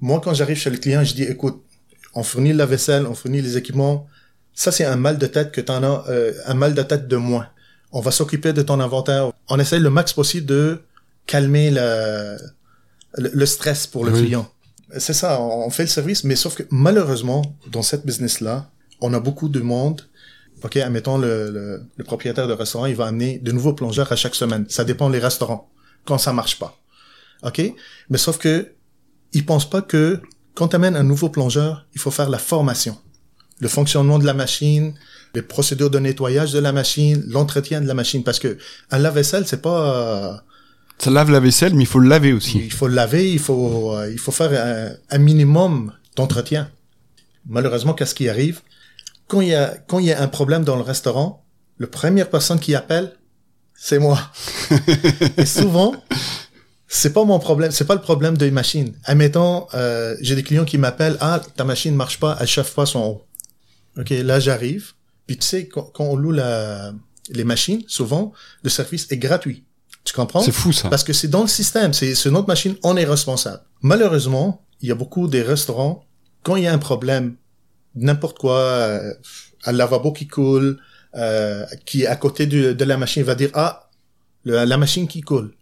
Moi, 0.00 0.20
quand 0.20 0.34
j'arrive 0.34 0.56
chez 0.56 0.70
le 0.70 0.78
client, 0.78 1.04
je 1.04 1.14
dis, 1.14 1.22
écoute, 1.22 1.62
on 2.14 2.24
fournit 2.24 2.52
la 2.52 2.66
vaisselle, 2.66 3.06
on 3.06 3.14
fournit 3.14 3.40
les 3.40 3.56
équipements. 3.56 4.08
Ça, 4.62 4.72
c'est 4.72 4.84
un 4.84 4.96
mal 4.96 5.18
de 5.18 5.26
tête 5.28 5.52
que 5.52 5.60
t'en 5.60 5.82
as, 5.84 6.04
euh, 6.08 6.32
un 6.46 6.54
mal 6.54 6.74
de 6.74 6.82
tête 6.82 7.06
de 7.06 7.16
moins. 7.16 7.46
On 7.92 8.00
va 8.00 8.10
s'occuper 8.10 8.52
de 8.52 8.62
ton 8.62 8.80
inventaire. 8.80 9.30
On 9.48 9.58
essaye 9.60 9.78
le 9.78 9.88
max 9.98 10.12
possible 10.12 10.46
de 10.46 10.80
calmer 11.26 11.70
le, 11.70 12.36
le, 13.22 13.30
le 13.32 13.46
stress 13.46 13.86
pour 13.86 14.04
le 14.04 14.10
Oui. 14.12 14.22
client. 14.24 14.50
C'est 14.98 15.12
ça, 15.12 15.40
on 15.40 15.70
fait 15.70 15.84
le 15.84 15.88
service, 15.88 16.24
mais 16.24 16.34
sauf 16.34 16.56
que 16.56 16.64
malheureusement, 16.70 17.42
dans 17.70 17.82
cette 17.82 18.04
business-là, 18.04 18.68
on 19.00 19.14
a 19.14 19.20
beaucoup 19.20 19.48
de 19.48 19.60
monde 19.60 20.02
OK, 20.64 20.76
admettons, 20.78 21.18
le, 21.18 21.50
le, 21.52 21.82
le 21.96 22.04
propriétaire 22.04 22.48
de 22.48 22.52
restaurant, 22.52 22.86
il 22.86 22.96
va 22.96 23.06
amener 23.06 23.38
de 23.38 23.52
nouveaux 23.52 23.74
plongeurs 23.74 24.10
à 24.10 24.16
chaque 24.16 24.34
semaine. 24.34 24.66
Ça 24.68 24.82
dépend 24.84 25.08
des 25.08 25.20
restaurants, 25.20 25.70
quand 26.04 26.18
ça 26.18 26.32
marche 26.32 26.58
pas. 26.58 26.76
OK? 27.44 27.62
Mais 28.10 28.18
sauf 28.18 28.38
que, 28.38 28.72
il 29.34 29.46
pense 29.46 29.70
pas 29.70 29.82
que 29.82 30.20
quand 30.54 30.66
tu 30.68 30.74
amènes 30.74 30.96
un 30.96 31.04
nouveau 31.04 31.28
plongeur, 31.28 31.86
il 31.94 32.00
faut 32.00 32.10
faire 32.10 32.28
la 32.28 32.38
formation. 32.38 32.98
Le 33.60 33.68
fonctionnement 33.68 34.18
de 34.18 34.26
la 34.26 34.34
machine, 34.34 34.94
les 35.34 35.42
procédures 35.42 35.90
de 35.90 35.98
nettoyage 35.98 36.52
de 36.52 36.58
la 36.60 36.72
machine, 36.72 37.24
l'entretien 37.28 37.80
de 37.80 37.86
la 37.86 37.94
machine. 37.94 38.22
Parce 38.24 38.38
que 38.38 38.56
un 38.90 38.98
lave-vaisselle, 38.98 39.46
c'est 39.46 39.60
pas... 39.62 39.80
euh, 39.96 40.36
Ça 40.98 41.10
lave 41.10 41.30
la 41.30 41.40
vaisselle, 41.40 41.74
mais 41.74 41.82
il 41.82 41.86
faut 41.86 41.98
le 41.98 42.08
laver 42.08 42.32
aussi. 42.32 42.58
il 42.64 42.72
faut 42.72 42.88
le 42.88 42.94
laver, 42.94 43.30
il 43.32 43.38
faut, 43.40 43.94
euh, 43.96 44.10
il 44.12 44.18
faut 44.18 44.32
faire 44.32 44.52
un, 44.52 44.94
un 45.16 45.18
minimum 45.18 45.92
d'entretien. 46.16 46.70
Malheureusement, 47.48 47.94
qu'est-ce 47.94 48.14
qui 48.14 48.28
arrive? 48.28 48.60
Quand 49.26 49.40
il 49.40 49.48
y 49.48 49.54
a, 49.54 49.76
quand 49.88 49.98
il 49.98 50.06
y 50.06 50.12
a 50.12 50.22
un 50.22 50.28
problème 50.28 50.64
dans 50.64 50.76
le 50.76 50.82
restaurant, 50.82 51.44
la 51.78 51.86
première 51.86 52.30
personne 52.30 52.58
qui 52.60 52.74
appelle, 52.74 53.12
c'est 53.74 53.98
moi. 53.98 54.18
Et 55.36 55.46
souvent, 55.46 55.94
c'est 56.88 57.12
pas 57.12 57.24
mon 57.24 57.38
problème, 57.38 57.70
c'est 57.70 57.84
pas 57.86 57.94
le 57.94 58.00
problème 58.00 58.36
des 58.36 58.50
machines. 58.50 58.94
Admettons, 59.04 59.66
euh, 59.74 60.16
j'ai 60.20 60.34
des 60.34 60.42
clients 60.42 60.64
qui 60.64 60.78
m'appellent, 60.78 61.16
ah, 61.20 61.40
ta 61.56 61.64
machine 61.64 61.94
marche 61.94 62.18
pas, 62.18 62.36
elle 62.40 62.46
chauffe 62.48 62.74
pas 62.74 62.86
son 62.86 63.00
eau. 63.00 63.24
Ok, 63.96 64.10
là 64.10 64.40
j'arrive. 64.40 64.92
Puis 65.26 65.36
tu 65.38 65.46
sais, 65.46 65.68
quand, 65.68 65.90
quand 65.94 66.04
on 66.04 66.16
loue 66.16 66.32
la, 66.32 66.92
les 67.30 67.44
machines, 67.44 67.82
souvent, 67.86 68.32
le 68.62 68.70
service 68.70 69.06
est 69.10 69.18
gratuit. 69.18 69.64
Tu 70.04 70.14
comprends? 70.14 70.40
C'est 70.40 70.52
fou 70.52 70.72
ça. 70.72 70.88
Parce 70.88 71.04
que 71.04 71.12
c'est 71.12 71.28
dans 71.28 71.42
le 71.42 71.48
système, 71.48 71.92
c'est 71.92 72.14
c'est 72.14 72.30
notre 72.30 72.48
machine, 72.48 72.76
on 72.82 72.96
est 72.96 73.04
responsable. 73.04 73.62
Malheureusement, 73.82 74.64
il 74.80 74.88
y 74.88 74.92
a 74.92 74.94
beaucoup 74.94 75.28
des 75.28 75.42
restaurants, 75.42 76.04
quand 76.42 76.56
il 76.56 76.64
y 76.64 76.66
a 76.66 76.72
un 76.72 76.78
problème, 76.78 77.36
n'importe 77.94 78.38
quoi, 78.38 78.58
euh, 78.60 79.12
un 79.66 79.72
lavabo 79.72 80.12
qui 80.12 80.26
coule, 80.28 80.78
euh, 81.14 81.66
qui 81.84 82.02
est 82.02 82.06
à 82.06 82.16
côté 82.16 82.46
du- 82.46 82.74
de 82.74 82.84
la 82.84 82.96
machine, 82.96 83.22
va 83.22 83.34
dire, 83.34 83.50
ah, 83.54 83.90
le- 84.44 84.64
la 84.64 84.76
machine 84.78 85.08
qui 85.08 85.20
coule. 85.20 85.52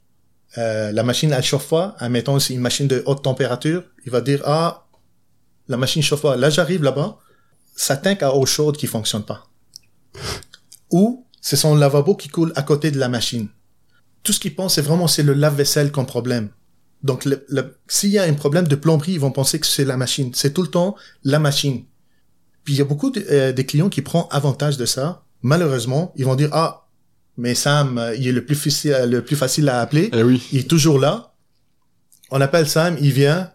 Euh, 0.59 0.93
la 0.93 1.03
machine, 1.03 1.33
elle 1.33 1.43
chauffe 1.43 1.69
pas. 1.71 1.97
Admettons, 1.99 2.39
c'est 2.39 2.55
une 2.55 2.61
machine 2.61 2.87
de 2.87 3.03
haute 3.07 3.23
température. 3.23 3.83
Il 4.05 4.13
va 4.13 4.21
dire, 4.21 4.43
ah, 4.45 4.87
la 5.69 5.77
machine 5.77 6.03
chauffe 6.03 6.23
pas. 6.23 6.37
Là, 6.37 6.51
j'arrive 6.51 6.83
là-bas, 6.83 7.19
tank 8.03 8.23
à 8.23 8.35
eau 8.35 8.47
chaude 8.47 8.77
qui 8.77 8.87
fonctionne 8.87 9.23
pas. 9.25 9.47
Ou, 10.91 11.27
c'est 11.41 11.57
son 11.57 11.75
lavabo 11.77 12.15
qui 12.17 12.29
coule 12.29 12.53
à 12.57 12.63
côté 12.63 12.91
de 12.91 12.99
la 12.99 13.09
machine 13.09 13.49
tout 14.23 14.33
ce 14.33 14.41
qu'ils 14.41 14.57
pensent, 14.57 14.75
c'est 14.75 14.83
vraiment 14.83 15.07
c'est 15.07 15.23
le 15.23 15.35
lave-vaisselle 15.35 15.93
comme 15.93 16.05
problème. 16.05 16.49
Donc, 17.05 17.25
le- 17.25 17.47
le- 17.49 17.79
s'il 17.87 18.11
y 18.11 18.19
a 18.19 18.25
un 18.25 18.35
problème 18.35 18.67
de 18.67 18.75
plomberie, 18.75 19.13
ils 19.13 19.21
vont 19.21 19.31
penser 19.31 19.61
que 19.61 19.67
c'est 19.69 19.85
la 19.85 19.97
machine. 19.97 20.33
C'est 20.35 20.53
tout 20.53 20.63
le 20.63 20.69
temps 20.69 20.97
la 21.23 21.39
machine. 21.39 21.85
Puis 22.65 22.75
il 22.75 22.79
y 22.79 22.81
a 22.81 22.85
beaucoup 22.85 23.11
de, 23.11 23.25
euh, 23.31 23.53
des 23.53 23.65
clients 23.65 23.89
qui 23.89 24.03
prennent 24.03 24.25
avantage 24.31 24.79
de 24.79 24.85
ça. 24.85 25.23
Malheureusement, 25.43 26.13
ils 26.17 26.25
vont 26.25 26.35
dire 26.35 26.49
ah, 26.51 26.89
mais 27.37 27.55
Sam, 27.55 27.99
euh, 27.99 28.17
il 28.17 28.27
est 28.27 28.33
le 28.33 28.45
plus 28.45 28.57
facile, 28.57 28.97
le 29.09 29.23
plus 29.25 29.37
facile 29.37 29.69
à 29.69 29.81
appeler. 29.81 30.11
Eh 30.13 30.25
oui. 30.25 30.43
Il 30.51 30.59
est 30.59 30.69
toujours 30.69 30.99
là. 30.99 31.33
On 32.33 32.41
appelle 32.41 32.69
Sam, 32.69 32.97
il 33.01 33.13
vient. 33.13 33.53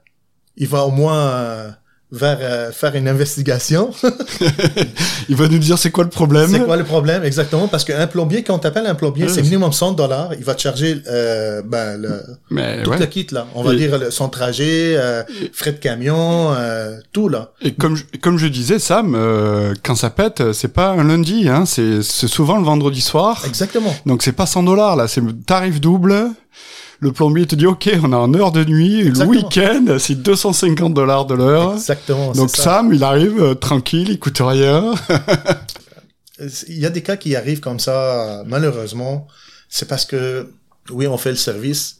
Il 0.55 0.69
va 0.69 0.85
au 0.85 0.91
moins 0.91 1.19
euh, 1.31 1.71
vers 2.11 2.39
euh, 2.41 2.71
faire 2.71 2.95
une 2.95 3.07
investigation. 3.07 3.91
il 5.29 5.35
va 5.35 5.47
nous 5.47 5.59
dire 5.59 5.77
c'est 5.77 5.91
quoi 5.91 6.03
le 6.03 6.09
problème. 6.09 6.49
C'est 6.51 6.63
quoi 6.65 6.77
le 6.77 6.83
problème 6.83 7.23
exactement 7.23 7.67
parce 7.67 7.83
qu'un 7.83 8.07
plombier 8.07 8.43
quand 8.43 8.59
t'appelles 8.59 8.85
un 8.85 8.95
plombier 8.95 9.27
c'est 9.29 9.41
minimum 9.41 9.71
100 9.71 9.93
dollars, 9.93 10.31
il 10.37 10.43
va 10.43 10.55
te 10.55 10.61
charger 10.61 11.01
euh, 11.07 11.61
ben 11.65 11.97
le 12.01 12.21
Mais, 12.49 12.83
tout 12.83 12.91
ouais. 12.91 12.99
le 12.99 13.05
kit 13.05 13.27
là. 13.31 13.47
On 13.55 13.63
va 13.63 13.73
Et- 13.73 13.77
dire 13.77 13.97
le- 13.97 14.11
son 14.11 14.29
trajet, 14.29 14.95
euh, 14.97 15.23
frais 15.53 15.71
de 15.71 15.77
camion, 15.77 16.53
euh, 16.53 16.97
tout 17.13 17.29
là. 17.29 17.51
Et 17.61 17.73
comme 17.73 17.95
je, 17.95 18.03
comme 18.21 18.37
je 18.37 18.47
disais, 18.47 18.79
Sam, 18.79 19.13
euh, 19.15 19.73
quand 19.83 19.95
ça 19.95 20.09
pète, 20.09 20.51
c'est 20.53 20.73
pas 20.73 20.89
un 20.91 21.03
lundi, 21.03 21.47
hein, 21.47 21.65
c'est 21.65 22.01
c'est 22.03 22.27
souvent 22.27 22.57
le 22.57 22.63
vendredi 22.63 23.01
soir. 23.01 23.43
Exactement. 23.47 23.93
Donc 24.05 24.21
c'est 24.23 24.31
pas 24.33 24.45
100 24.45 24.63
dollars 24.63 24.95
là, 24.95 25.07
c'est 25.07 25.21
tarif 25.45 25.79
double. 25.79 26.29
Le 27.03 27.11
plombier 27.11 27.45
te 27.47 27.55
dit 27.55 27.65
ok, 27.65 27.89
on 28.03 28.13
a 28.13 28.17
en 28.17 28.31
heure 28.35 28.51
de 28.51 28.63
nuit, 28.63 28.99
Exactement. 29.01 29.31
le 29.33 29.37
week-end, 29.39 29.97
c'est 29.99 30.15
250 30.21 30.93
dollars 30.93 31.25
de 31.25 31.33
l'heure. 31.33 31.73
Exactement. 31.73 32.31
Donc 32.31 32.49
ça. 32.55 32.63
Sam, 32.63 32.93
il 32.93 33.03
arrive 33.03 33.41
euh, 33.41 33.53
tranquille, 33.55 34.07
il 34.09 34.19
coûte 34.19 34.37
rien. 34.39 34.93
Il 36.67 36.79
y 36.79 36.85
a 36.87 36.89
des 36.89 37.03
cas 37.03 37.17
qui 37.17 37.35
arrivent 37.35 37.59
comme 37.59 37.79
ça, 37.79 38.43
malheureusement. 38.47 39.27
C'est 39.69 39.87
parce 39.87 40.05
que, 40.05 40.51
oui, 40.89 41.05
on 41.05 41.17
fait 41.17 41.29
le 41.29 41.35
service. 41.35 41.97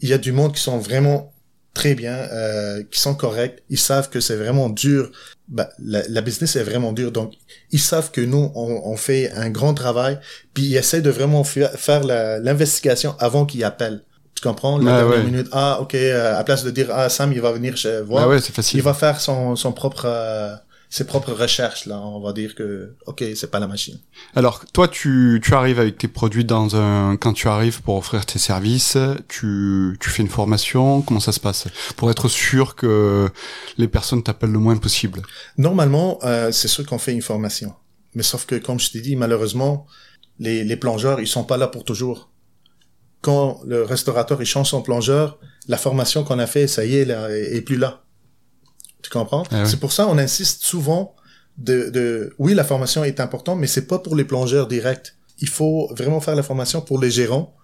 Il 0.00 0.08
y 0.08 0.12
a 0.12 0.18
du 0.18 0.30
monde 0.32 0.54
qui 0.54 0.62
sont 0.62 0.78
vraiment 0.78 1.32
très 1.74 1.94
bien, 1.96 2.14
euh, 2.14 2.82
qui 2.90 3.00
sont 3.00 3.14
corrects. 3.14 3.62
Ils 3.68 3.78
savent 3.78 4.08
que 4.08 4.20
c'est 4.20 4.36
vraiment 4.36 4.68
dur. 4.68 5.10
Bah, 5.48 5.70
la, 5.80 6.06
la 6.08 6.20
business 6.20 6.54
est 6.54 6.62
vraiment 6.62 6.92
dure. 6.92 7.10
Donc, 7.10 7.32
ils 7.72 7.80
savent 7.80 8.12
que 8.12 8.20
nous, 8.20 8.52
on, 8.54 8.80
on 8.84 8.96
fait 8.96 9.32
un 9.32 9.50
grand 9.50 9.74
travail. 9.74 10.20
Puis, 10.54 10.64
ils 10.66 10.76
essaient 10.76 11.02
de 11.02 11.10
vraiment 11.10 11.42
fa- 11.42 11.70
faire 11.76 12.04
la- 12.04 12.38
l'investigation 12.38 13.16
avant 13.18 13.44
qu'ils 13.44 13.64
appellent. 13.64 14.04
Tu 14.40 14.48
comprends? 14.48 14.78
La 14.78 14.84
Ouais, 14.84 14.98
dernière 15.00 15.18
ouais. 15.18 15.24
minute. 15.30 15.48
Ah, 15.52 15.78
OK. 15.82 15.94
euh, 15.94 16.38
à 16.38 16.44
place 16.44 16.64
de 16.64 16.70
dire, 16.70 16.88
ah, 16.90 17.08
Sam, 17.10 17.32
il 17.32 17.40
va 17.40 17.52
venir 17.52 17.76
chez 17.76 18.00
voir. 18.00 18.24
Ah 18.24 18.28
ouais, 18.28 18.40
c'est 18.40 18.48
Il 18.50 18.54
facile. 18.54 18.80
va 18.82 18.94
faire 18.94 19.20
son, 19.20 19.54
son 19.54 19.72
propre, 19.72 20.04
euh, 20.06 20.54
ses 20.88 21.04
propres 21.04 21.32
recherches, 21.32 21.84
là. 21.84 22.00
On 22.00 22.20
va 22.20 22.32
dire 22.32 22.54
que, 22.54 22.94
OK, 23.06 23.22
c'est 23.36 23.50
pas 23.50 23.58
la 23.60 23.66
machine. 23.66 23.98
Alors 24.34 24.64
toi, 24.72 24.88
tu, 24.88 25.40
tu 25.44 25.52
arrives 25.54 25.78
avec 25.78 25.98
tes 25.98 26.08
produits 26.08 26.44
dans 26.46 26.74
un 26.74 27.16
quand 27.18 27.34
tu 27.34 27.48
arrives 27.48 27.82
pour 27.82 27.96
offrir 27.96 28.24
tes 28.24 28.38
services, 28.38 28.96
tu, 29.28 29.98
tu 30.00 30.08
fais 30.10 30.22
une 30.22 30.28
formation. 30.30 31.02
Comment 31.02 31.20
ça 31.20 31.32
se 31.32 31.40
passe? 31.40 31.66
Pour 31.96 32.10
être 32.10 32.28
sûr 32.28 32.76
que 32.76 33.28
les 33.76 33.88
personnes 33.88 34.22
t'appellent 34.22 34.52
le 34.52 34.58
moins 34.58 34.78
possible 34.78 35.20
Normalement, 35.58 36.18
euh, 36.24 36.50
c'est 36.50 36.68
sûr 36.68 36.86
qu'on 36.86 36.98
fait 36.98 37.12
une 37.12 37.22
formation. 37.22 37.74
Mais 38.14 38.22
sauf 38.22 38.46
que, 38.46 38.54
comme 38.54 38.80
je 38.80 38.90
t'ai 38.90 39.00
dit, 39.02 39.16
malheureusement, 39.16 39.86
les, 40.38 40.64
les 40.64 40.76
plongeurs, 40.76 41.20
ils 41.20 41.26
sont 41.28 41.44
pas 41.44 41.58
là 41.58 41.66
pour 41.68 41.84
toujours. 41.84 42.29
Quand 43.20 43.60
le 43.66 43.82
restaurateur, 43.82 44.40
il 44.40 44.46
change 44.46 44.70
son 44.70 44.82
plongeur, 44.82 45.38
la 45.68 45.76
formation 45.76 46.24
qu'on 46.24 46.38
a 46.38 46.46
fait, 46.46 46.66
ça 46.66 46.84
y 46.84 46.96
est, 46.96 47.04
là, 47.04 47.28
est, 47.30 47.56
est 47.56 47.60
plus 47.60 47.76
là. 47.76 48.02
Tu 49.02 49.10
comprends? 49.10 49.44
Ah 49.50 49.62
ouais. 49.62 49.66
C'est 49.66 49.78
pour 49.78 49.92
ça 49.92 50.06
on 50.08 50.18
insiste 50.18 50.62
souvent 50.62 51.14
de, 51.58 51.90
de, 51.90 52.34
oui, 52.38 52.54
la 52.54 52.64
formation 52.64 53.04
est 53.04 53.20
importante, 53.20 53.58
mais 53.58 53.66
c'est 53.66 53.86
pas 53.86 53.98
pour 53.98 54.16
les 54.16 54.24
plongeurs 54.24 54.66
directs. 54.66 55.14
Il 55.38 55.48
faut 55.48 55.90
vraiment 55.94 56.20
faire 56.20 56.34
la 56.36 56.42
formation 56.42 56.80
pour 56.80 57.00
les 57.00 57.10
gérants 57.10 57.54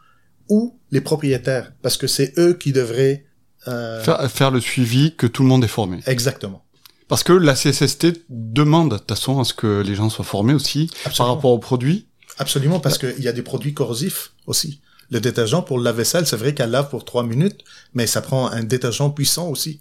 ou 0.48 0.78
les 0.90 1.00
propriétaires, 1.00 1.72
parce 1.82 1.96
que 1.96 2.06
c'est 2.06 2.38
eux 2.38 2.54
qui 2.54 2.72
devraient, 2.72 3.26
euh, 3.68 4.02
faire, 4.02 4.30
faire 4.30 4.50
le 4.50 4.60
suivi 4.60 5.14
que 5.16 5.26
tout 5.26 5.42
le 5.42 5.48
monde 5.48 5.64
est 5.64 5.68
formé. 5.68 6.00
exactement. 6.06 6.62
Parce 7.08 7.22
que 7.22 7.32
la 7.32 7.54
CSST 7.54 8.24
demande 8.28 8.90
de 8.90 8.98
toute 8.98 9.08
façon 9.08 9.38
à 9.38 9.44
ce 9.44 9.54
que 9.54 9.80
les 9.86 9.94
gens 9.94 10.10
soient 10.10 10.24
formés 10.24 10.54
aussi 10.54 10.90
par 11.16 11.28
rapport 11.28 11.52
aux 11.52 11.58
produits. 11.58 12.08
Absolument, 12.38 12.80
parce 12.80 12.98
qu'il 12.98 13.20
y 13.20 13.28
a 13.28 13.32
des 13.32 13.42
produits 13.42 13.74
corrosifs 13.74 14.32
aussi. 14.46 14.80
Le 15.10 15.20
détergent 15.20 15.64
pour 15.64 15.78
le 15.78 15.84
lave-vaisselle, 15.84 16.26
c'est 16.26 16.36
vrai 16.36 16.54
qu'elle 16.54 16.70
lave 16.70 16.88
pour 16.90 17.04
trois 17.04 17.22
minutes, 17.22 17.60
mais 17.94 18.06
ça 18.06 18.20
prend 18.22 18.48
un 18.50 18.64
détergent 18.64 19.10
puissant 19.10 19.48
aussi. 19.48 19.80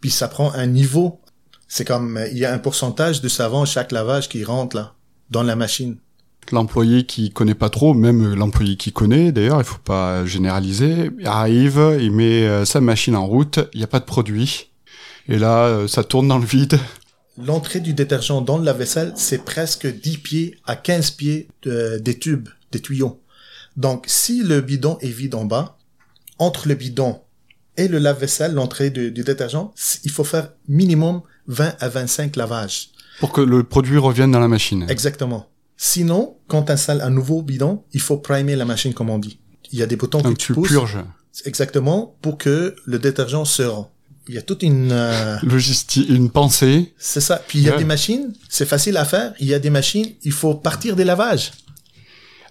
Puis 0.00 0.10
ça 0.10 0.28
prend 0.28 0.52
un 0.52 0.66
niveau. 0.66 1.20
C'est 1.68 1.84
comme, 1.84 2.16
euh, 2.16 2.28
il 2.28 2.38
y 2.38 2.44
a 2.44 2.52
un 2.52 2.58
pourcentage 2.58 3.20
de 3.20 3.28
savon 3.28 3.62
à 3.62 3.66
chaque 3.66 3.92
lavage 3.92 4.28
qui 4.28 4.42
rentre 4.44 4.76
là, 4.76 4.94
dans 5.30 5.42
la 5.42 5.54
machine. 5.56 5.96
L'employé 6.50 7.04
qui 7.04 7.30
connaît 7.30 7.54
pas 7.54 7.68
trop, 7.68 7.92
même 7.94 8.34
l'employé 8.34 8.76
qui 8.76 8.90
connaît, 8.90 9.32
d'ailleurs, 9.32 9.60
il 9.60 9.64
faut 9.64 9.78
pas 9.84 10.24
généraliser, 10.24 11.10
arrive, 11.24 11.96
il 12.00 12.10
met 12.10 12.42
euh, 12.46 12.64
sa 12.64 12.80
machine 12.80 13.14
en 13.16 13.26
route, 13.26 13.60
il 13.74 13.78
n'y 13.78 13.84
a 13.84 13.88
pas 13.88 14.00
de 14.00 14.06
produit. 14.06 14.70
Et 15.28 15.38
là, 15.38 15.64
euh, 15.66 15.88
ça 15.88 16.04
tourne 16.04 16.26
dans 16.26 16.38
le 16.38 16.46
vide. 16.46 16.78
L'entrée 17.36 17.80
du 17.80 17.92
détergent 17.92 18.40
dans 18.42 18.56
le 18.58 18.64
lave-vaisselle, 18.64 19.12
c'est 19.14 19.44
presque 19.44 19.86
10 19.86 20.18
pieds 20.18 20.56
à 20.66 20.74
15 20.74 21.10
pieds 21.12 21.48
de- 21.64 21.98
des 21.98 22.18
tubes, 22.18 22.48
des 22.72 22.80
tuyaux. 22.80 23.20
Donc, 23.78 24.04
si 24.08 24.42
le 24.42 24.60
bidon 24.60 24.98
est 25.00 25.08
vide 25.08 25.34
en 25.36 25.44
bas, 25.46 25.78
entre 26.38 26.68
le 26.68 26.74
bidon 26.74 27.20
et 27.78 27.88
le 27.88 27.98
lave-vaisselle, 27.98 28.52
l'entrée 28.52 28.90
du, 28.90 29.10
du 29.12 29.22
détergent, 29.22 29.72
il 30.04 30.10
faut 30.10 30.24
faire 30.24 30.50
minimum 30.68 31.22
20 31.46 31.76
à 31.80 31.88
25 31.88 32.36
lavages. 32.36 32.90
Pour 33.20 33.32
que 33.32 33.40
le 33.40 33.62
produit 33.64 33.96
revienne 33.98 34.30
dans 34.32 34.40
la 34.40 34.48
machine. 34.48 34.84
Exactement. 34.88 35.46
Sinon, 35.76 36.36
quand 36.48 36.64
tu 36.64 36.72
installes 36.72 37.00
un 37.00 37.10
nouveau 37.10 37.40
bidon, 37.42 37.84
il 37.92 38.00
faut 38.00 38.18
primer 38.18 38.56
la 38.56 38.64
machine, 38.64 38.92
comme 38.92 39.10
on 39.10 39.18
dit. 39.18 39.38
Il 39.72 39.78
y 39.78 39.82
a 39.82 39.86
des 39.86 39.96
boutons 39.96 40.18
que 40.18 40.24
Donc 40.24 40.38
tu 40.38 40.46
tu 40.48 40.54
pousses. 40.54 40.68
purges. 40.68 40.98
Exactement, 41.44 42.16
pour 42.20 42.36
que 42.36 42.74
le 42.84 42.98
détergent 42.98 43.44
se 43.44 43.62
rend. 43.62 43.90
Il 44.28 44.34
y 44.34 44.38
a 44.38 44.42
toute 44.42 44.62
une... 44.64 44.90
euh, 44.92 45.36
Logistique, 45.44 46.08
une 46.08 46.30
pensée. 46.30 46.92
C'est 46.98 47.20
ça. 47.20 47.40
Puis 47.46 47.60
il 47.60 47.64
y 47.64 47.68
a 47.68 47.72
Ouais. 47.72 47.78
des 47.78 47.84
machines, 47.84 48.32
c'est 48.48 48.66
facile 48.66 48.96
à 48.96 49.04
faire. 49.04 49.32
Il 49.38 49.46
y 49.46 49.54
a 49.54 49.58
des 49.60 49.70
machines, 49.70 50.06
il 50.24 50.32
faut 50.32 50.54
partir 50.54 50.96
des 50.96 51.04
lavages. 51.04 51.52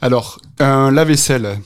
Alors, 0.01 0.39
un 0.59 0.91
lave-vaisselle 0.91 1.57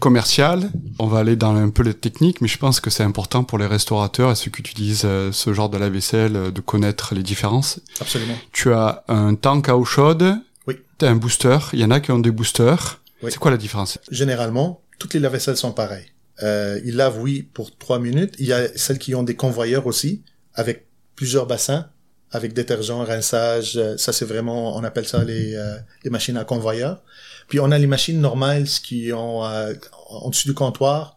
commercial, 0.00 0.70
on 1.00 1.06
va 1.08 1.18
aller 1.20 1.34
dans 1.34 1.56
un 1.56 1.70
peu 1.70 1.82
les 1.82 1.94
techniques, 1.94 2.40
mais 2.40 2.46
je 2.48 2.58
pense 2.58 2.78
que 2.80 2.88
c'est 2.88 3.02
important 3.02 3.42
pour 3.42 3.58
les 3.58 3.66
restaurateurs 3.66 4.30
et 4.30 4.34
ceux 4.36 4.50
qui 4.50 4.60
utilisent 4.60 5.02
euh, 5.04 5.32
ce 5.32 5.52
genre 5.52 5.68
de 5.68 5.76
lave-vaisselle 5.76 6.36
euh, 6.36 6.50
de 6.52 6.60
connaître 6.60 7.16
les 7.16 7.24
différences. 7.24 7.80
Absolument. 8.00 8.34
Tu 8.52 8.72
as 8.72 9.02
un 9.08 9.34
tank 9.34 9.68
à 9.68 9.76
eau 9.76 9.84
chaude, 9.84 10.36
Oui. 10.68 10.76
tu 10.98 11.04
as 11.04 11.08
un 11.10 11.16
booster, 11.16 11.58
il 11.72 11.80
y 11.80 11.84
en 11.84 11.90
a 11.90 11.98
qui 11.98 12.12
ont 12.12 12.20
des 12.20 12.30
boosters. 12.30 13.00
Oui. 13.24 13.32
C'est 13.32 13.38
quoi 13.38 13.50
la 13.50 13.56
différence? 13.56 13.98
Généralement, 14.12 14.82
toutes 15.00 15.14
les 15.14 15.20
lave-vaisselles 15.20 15.56
sont 15.56 15.72
pareilles. 15.72 16.06
Euh, 16.44 16.78
ils 16.84 16.94
lavent, 16.94 17.18
oui, 17.20 17.42
pour 17.42 17.76
trois 17.76 17.98
minutes. 17.98 18.34
Il 18.38 18.46
y 18.46 18.52
a 18.52 18.68
celles 18.76 18.98
qui 19.00 19.16
ont 19.16 19.24
des 19.24 19.34
convoyeurs 19.34 19.88
aussi, 19.88 20.22
avec 20.54 20.86
plusieurs 21.16 21.46
bassins, 21.46 21.88
avec 22.30 22.52
détergent, 22.52 23.02
rinçage. 23.04 23.76
euh, 23.76 23.96
Ça, 23.96 24.12
c'est 24.12 24.26
vraiment, 24.26 24.76
on 24.76 24.84
appelle 24.84 25.08
ça 25.08 25.24
les, 25.24 25.56
euh, 25.56 25.76
les 26.04 26.10
machines 26.10 26.36
à 26.36 26.44
convoyeur. 26.44 27.02
Puis 27.48 27.60
on 27.60 27.70
a 27.72 27.78
les 27.78 27.86
machines 27.86 28.20
normales 28.20 28.66
qui 28.68 29.12
ont 29.12 29.44
euh, 29.44 29.74
en 30.10 30.30
dessous 30.30 30.48
du 30.48 30.54
comptoir. 30.54 31.16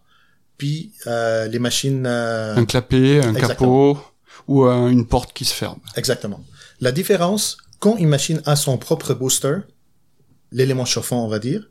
Puis 0.57 0.91
euh, 1.07 1.47
les 1.47 1.59
machines... 1.59 2.05
euh, 2.05 2.55
Un 2.55 2.65
clapet, 2.65 3.19
un 3.23 3.33
Exactement. 3.35 3.47
capot 3.93 3.99
ou 4.47 4.65
euh, 4.65 4.87
une 4.87 5.05
porte 5.05 5.33
qui 5.33 5.45
se 5.45 5.53
ferme. 5.53 5.79
Exactement. 5.95 6.41
La 6.79 6.91
différence, 6.91 7.57
quand 7.79 7.97
une 7.97 8.09
machine 8.09 8.41
a 8.45 8.55
son 8.55 8.77
propre 8.77 9.13
booster, 9.13 9.57
l'élément 10.51 10.85
chauffant, 10.85 11.25
on 11.25 11.27
va 11.27 11.39
dire, 11.39 11.67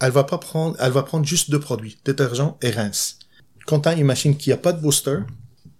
elle 0.00 0.12
va 0.12 0.24
pas 0.24 0.38
prendre, 0.38 0.76
elle 0.80 0.92
va 0.92 1.02
prendre 1.02 1.24
juste 1.24 1.50
deux 1.50 1.60
produits, 1.60 1.98
détergent 2.04 2.54
et 2.62 2.70
rince. 2.70 3.18
Quand 3.66 3.80
tu 3.80 3.88
as 3.88 3.94
une 3.94 4.06
machine 4.06 4.36
qui 4.36 4.52
a 4.52 4.56
pas 4.56 4.72
de 4.72 4.80
booster, 4.80 5.18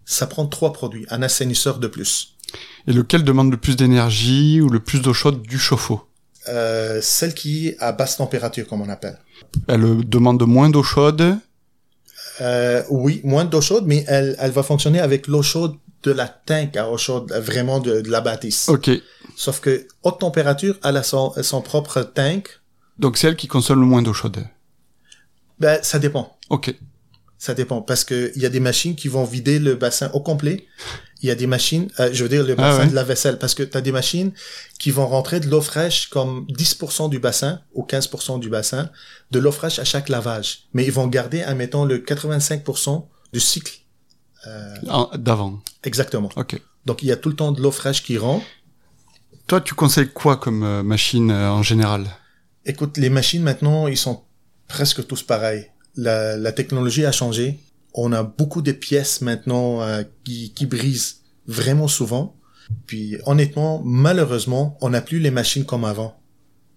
ça 0.05 0.27
prend 0.27 0.47
trois 0.47 0.73
produits, 0.73 1.07
un 1.11 1.23
assainisseur 1.23 1.79
de 1.79 1.89
plus. 1.89 2.35
Et 2.87 2.93
lequel 2.93 3.25
demande 3.25 3.51
le 3.51 3.57
plus 3.57 3.77
d'énergie 3.77 4.61
ou 4.61 4.69
le 4.71 4.81
plus 4.81 5.01
d'eau 5.03 5.13
chaude 5.13 5.43
du 5.43 5.59
chauffe-eau? 5.59 6.03
Euh, 6.49 7.01
celle 7.01 7.35
qui 7.35 7.69
est 7.69 7.77
à 7.81 7.93
basse 7.93 8.17
température, 8.17 8.67
comme 8.69 8.83
on 8.83 8.89
appelle. 8.89 9.19
Elle 9.69 10.07
demande 10.09 10.43
moins 10.47 10.69
d'eau 10.69 10.83
chaude. 10.83 11.39
Euh, 12.41 12.83
oui, 12.91 13.21
moins 13.25 13.45
d'eau 13.45 13.61
chaude, 13.61 13.85
mais 13.87 14.05
elle, 14.09 14.37
elle 14.39 14.51
va 14.51 14.63
fonctionner 14.63 15.01
avec 15.01 15.27
l'eau 15.27 15.43
chaude 15.43 15.77
de 16.03 16.11
la 16.11 16.29
tank 16.29 16.77
à 16.77 16.91
eau 16.91 16.99
chaude, 16.99 17.33
vraiment 17.33 17.81
de, 17.81 18.01
de 18.01 18.11
la 18.11 18.21
bâtisse. 18.21 18.69
Ok. 18.69 18.91
Sauf 19.37 19.61
que 19.61 19.87
haute 20.03 20.21
température, 20.21 20.77
elle 20.85 20.97
a 20.97 21.03
son, 21.03 21.33
son 21.43 21.63
propre 21.63 22.03
tank. 22.03 22.61
Donc 22.99 23.17
c'est 23.17 23.29
elle 23.29 23.37
qui 23.37 23.49
consomme 23.49 23.81
le 23.81 23.87
moins 23.87 24.03
d'eau 24.03 24.13
chaude. 24.13 24.45
Ben, 25.59 25.79
ça 25.83 25.99
dépend. 25.99 26.37
Ok. 26.51 26.75
Ça 27.39 27.53
dépend 27.55 27.83
parce 27.83 28.05
que 28.05 28.33
il 28.37 28.43
y 28.43 28.47
a 28.47 28.49
des 28.49 28.61
machines 28.61 28.95
qui 28.97 29.09
vont 29.09 29.25
vider 29.25 29.59
le 29.59 29.75
bassin 29.75 30.11
au 30.15 30.21
complet. 30.21 30.67
Il 31.21 31.29
y 31.29 31.31
a 31.31 31.35
des 31.35 31.47
machines, 31.47 31.91
euh, 32.01 32.11
je 32.13 32.23
veux 32.23 32.29
dire 32.29 32.45
le 32.45 32.53
Ah 32.53 32.57
bassin 32.63 32.79
ouais. 32.85 32.91
de 32.91 32.95
la 32.95 33.03
vaisselle 33.03 33.39
parce 33.39 33.55
que 33.55 33.63
tu 33.63 33.77
as 33.77 33.81
des 33.81 33.93
machines 33.93 34.33
qui 34.79 34.91
vont 34.91 35.07
rentrer 35.07 35.41
de 35.41 35.49
l'eau 35.49 35.61
fraîche 35.63 36.09
comme 36.09 36.47
10% 36.51 37.09
du 37.09 37.19
bassin 37.19 37.61
ou 37.73 37.85
15% 37.85 38.41
du 38.41 38.49
bassin 38.51 38.91
de 39.31 39.39
l'eau 39.39 39.53
fraîche 39.53 39.79
à 39.79 39.85
chaque 39.85 40.09
lavage. 40.11 40.65
Mais 40.75 40.85
ils 40.85 40.93
vont 40.93 41.07
garder, 41.07 41.43
admettons, 41.43 41.85
le 41.87 41.99
85% 41.99 43.07
du 43.33 43.41
cycle. 43.41 43.73
Euh, 44.47 44.75
D'avant. 45.17 45.61
exactement. 45.83 46.29
Ok. 46.37 46.61
Donc 46.85 47.03
il 47.03 47.09
y 47.09 47.13
a 47.13 47.17
tout 47.17 47.31
le 47.31 47.37
temps 47.37 47.53
de 47.53 47.61
l'eau 47.63 47.71
fraîche 47.71 48.03
qui 48.03 48.19
rentre. 48.19 48.45
Toi, 49.47 49.61
tu 49.61 49.75
conseilles 49.75 50.09
quoi 50.13 50.37
comme 50.37 50.63
euh, 50.63 50.83
machine 50.83 51.31
euh, 51.31 51.51
en 51.51 51.63
général? 51.63 52.07
Écoute, 52.67 52.97
les 52.99 53.11
machines 53.11 53.43
maintenant, 53.43 53.89
ils 53.89 53.97
sont 53.97 54.23
presque 54.69 55.07
tous 55.07 55.23
pareils. 55.23 55.71
La, 55.97 56.37
la 56.37 56.53
technologie 56.53 57.05
a 57.05 57.13
changé. 57.13 57.61
On 57.95 58.13
a 58.13 58.23
beaucoup 58.23 58.63
de 58.63 58.73
pièces 58.73 59.21
maintenant 59.21 59.83
euh, 59.83 60.03
qui, 60.25 60.53
qui 60.53 60.67
brisent 60.67 61.21
vraiment 61.47 61.89
souvent. 61.89 62.35
Puis 62.87 63.17
honnêtement, 63.27 63.83
malheureusement, 63.85 64.77
on 64.81 64.91
n'a 64.91 65.01
plus 65.03 65.19
les 65.21 65.31
machines 65.31 65.65
comme 65.65 65.85
avant. 65.85 66.17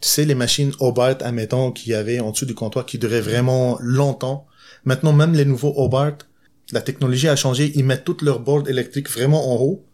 Tu 0.02 0.10
sais, 0.10 0.26
les 0.26 0.36
machines 0.36 0.74
Hobart, 0.80 1.16
admettons, 1.22 1.72
qu'il 1.72 1.92
y 1.92 1.96
avait 1.96 2.20
en 2.20 2.32
dessous 2.32 2.46
du 2.46 2.54
comptoir 2.54 2.86
qui 2.86 3.00
duraient 3.00 3.22
vraiment 3.22 3.78
longtemps. 3.82 4.46
Maintenant, 4.86 5.14
même 5.14 5.34
les 5.34 5.46
nouveaux 5.46 5.74
Hobart, 5.76 6.18
la 6.72 6.82
technologie 6.82 7.28
a 7.30 7.36
changé. 7.36 7.72
Ils 7.76 7.86
mettent 7.86 8.04
toutes 8.04 8.22
leurs 8.22 8.40
boards 8.42 8.70
électriques 8.70 9.10
vraiment 9.10 9.52
en 9.54 9.56
haut. 9.64 9.86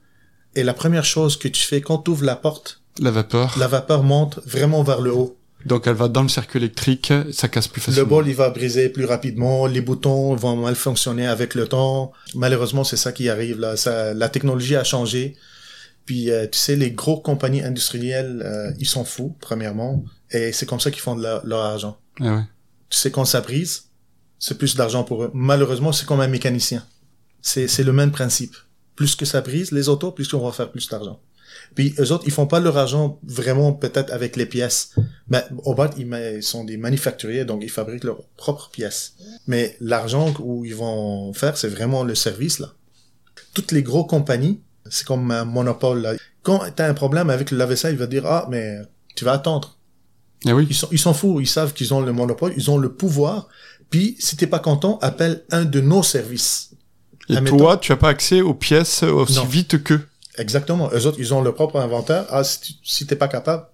Et 0.55 0.63
la 0.63 0.73
première 0.73 1.05
chose 1.05 1.37
que 1.37 1.47
tu 1.47 1.61
fais 1.61 1.79
quand 1.81 1.99
tu 1.99 2.11
ouvres 2.11 2.25
la 2.25 2.35
porte, 2.35 2.81
La 2.99 3.11
vapeur. 3.11 3.55
la 3.57 3.67
vapeur 3.67 4.03
monte 4.03 4.39
vraiment 4.45 4.83
vers 4.83 4.99
le 5.01 5.13
haut. 5.13 5.37
Donc 5.65 5.87
elle 5.87 5.95
va 5.95 6.07
dans 6.09 6.23
le 6.23 6.29
circuit 6.29 6.59
électrique, 6.59 7.11
ça 7.31 7.47
casse 7.47 7.67
plus 7.67 7.79
Le 7.81 7.85
facilement. 7.85 8.09
bol, 8.09 8.27
il 8.27 8.35
va 8.35 8.49
briser 8.49 8.89
plus 8.89 9.05
rapidement. 9.05 9.65
Les 9.67 9.81
boutons 9.81 10.35
vont 10.35 10.55
mal 10.57 10.75
fonctionner 10.75 11.25
avec 11.27 11.55
le 11.55 11.67
temps. 11.67 12.11
Malheureusement, 12.35 12.83
c'est 12.83 12.97
ça 12.97 13.11
qui 13.11 13.29
arrive 13.29 13.59
là. 13.59 13.77
Ça, 13.77 14.13
la 14.13 14.29
technologie 14.29 14.75
a 14.75 14.83
changé. 14.83 15.35
Puis, 16.05 16.31
euh, 16.31 16.47
tu 16.51 16.57
sais, 16.59 16.75
les 16.75 16.91
gros 16.91 17.19
compagnies 17.21 17.61
industrielles, 17.63 18.41
euh, 18.45 18.71
ils 18.79 18.87
sont 18.87 19.05
fous, 19.05 19.35
premièrement. 19.39 20.03
Et 20.31 20.51
c'est 20.51 20.65
comme 20.65 20.79
ça 20.81 20.91
qu'ils 20.91 21.01
font 21.01 21.15
de 21.15 21.23
la- 21.23 21.41
leur 21.45 21.61
argent. 21.61 21.97
Ah 22.19 22.35
ouais. 22.35 22.41
Tu 22.89 22.97
sais, 22.97 23.09
quand 23.11 23.23
ça 23.25 23.39
brise, 23.39 23.85
c'est 24.39 24.57
plus 24.57 24.75
d'argent 24.75 25.03
pour 25.05 25.23
eux. 25.23 25.31
Malheureusement, 25.33 25.93
c'est 25.93 26.05
comme 26.05 26.19
un 26.19 26.27
mécanicien. 26.27 26.83
C'est, 27.41 27.67
c'est 27.69 27.83
le 27.83 27.93
même 27.93 28.11
principe. 28.11 28.53
Plus 28.97 29.15
que 29.15 29.23
ça 29.25 29.39
brise, 29.39 29.71
les 29.71 29.87
autos, 29.87 30.11
plus 30.11 30.27
qu'on 30.27 30.39
va 30.45 30.51
faire 30.51 30.69
plus 30.71 30.89
d'argent. 30.89 31.19
Puis, 31.75 31.93
eux 31.99 32.11
autres, 32.11 32.23
ils 32.25 32.31
font 32.33 32.45
pas 32.47 32.59
leur 32.59 32.77
argent 32.77 33.19
vraiment 33.23 33.73
peut-être 33.73 34.11
avec 34.11 34.35
les 34.35 34.45
pièces. 34.45 34.91
Mais 35.27 35.43
ils, 35.97 36.05
ma- 36.05 36.29
ils 36.31 36.43
sont 36.43 36.63
des 36.63 36.77
manufacturiers, 36.77 37.45
donc 37.45 37.61
ils 37.63 37.69
fabriquent 37.71 38.03
leurs 38.03 38.23
propres 38.37 38.69
pièces. 38.71 39.13
Mais 39.47 39.75
l'argent 39.79 40.33
où 40.39 40.65
ils 40.65 40.75
vont 40.75 41.33
faire, 41.33 41.57
c'est 41.57 41.67
vraiment 41.69 42.03
le 42.03 42.15
service, 42.15 42.59
là. 42.59 42.73
Toutes 43.53 43.71
les 43.71 43.83
grosses 43.83 44.07
compagnies, 44.09 44.61
c'est 44.89 45.05
comme 45.05 45.31
un 45.31 45.45
monopole, 45.45 46.01
là. 46.01 46.13
Quand 46.43 46.61
t'as 46.75 46.87
un 46.89 46.93
problème 46.93 47.29
avec 47.29 47.51
le 47.51 47.57
lave-vaisselle, 47.57 47.93
il 47.93 47.99
va 47.99 48.07
dire, 48.07 48.25
ah, 48.25 48.47
mais 48.49 48.77
tu 49.15 49.25
vas 49.25 49.33
attendre. 49.33 49.77
Ah 50.45 50.53
oui. 50.53 50.67
Ils 50.69 50.75
ils 50.91 50.99
sont 50.99 51.13
fous, 51.13 51.39
ils 51.39 51.47
savent 51.47 51.73
qu'ils 51.73 51.93
ont 51.93 52.01
le 52.01 52.11
monopole, 52.11 52.53
ils 52.57 52.69
ont 52.69 52.77
le 52.77 52.91
pouvoir. 52.93 53.47
Puis, 53.89 54.15
si 54.19 54.35
t'es 54.35 54.47
pas 54.47 54.59
content, 54.59 54.97
appelle 55.01 55.43
un 55.51 55.65
de 55.65 55.79
nos 55.79 56.03
services. 56.03 56.71
Et 57.29 57.37
Admettons- 57.37 57.57
toi, 57.57 57.77
tu 57.77 57.91
as 57.93 57.95
pas 57.95 58.09
accès 58.09 58.41
aux 58.41 58.53
pièces 58.53 59.03
aussi 59.03 59.35
Non. 59.35 59.45
vite 59.45 59.81
que. 59.83 59.99
Exactement. 60.37 60.89
Eux 60.93 61.05
autres, 61.05 61.19
ils 61.19 61.33
ont 61.33 61.41
leur 61.41 61.53
propre 61.55 61.77
inventaire. 61.79 62.25
Ah, 62.29 62.43
si, 62.43 62.59
tu- 62.59 62.73
si 62.83 63.05
t'es 63.05 63.15
pas 63.15 63.27
capable, 63.27 63.65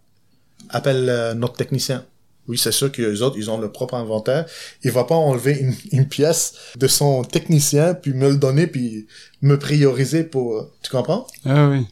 appelle 0.70 1.08
euh, 1.10 1.34
notre 1.34 1.56
technicien. 1.56 2.06
Oui, 2.48 2.58
c'est 2.58 2.72
sûr 2.72 2.92
qu'eux 2.92 3.22
autres, 3.22 3.38
ils 3.38 3.50
ont 3.51 3.60
leur 3.60 3.72
propre 3.72 3.94
inventaire. 3.94 4.46
Il 4.84 4.92
va 4.92 5.04
pas 5.04 5.16
enlever 5.16 5.54
une, 5.60 5.75
une 5.92 6.08
pièce 6.08 6.54
de 6.75 6.88
son 6.88 7.24
technicien, 7.24 7.94
puis 7.94 8.13
me 8.13 8.30
le 8.30 8.38
donner, 8.38 8.66
puis 8.68 9.08
me 9.42 9.58
prioriser 9.60 10.24
pour... 10.24 10.70
Tu 10.82 10.89
comprends? 10.89 11.28
Ah 11.46 11.70
oui. 11.70 11.86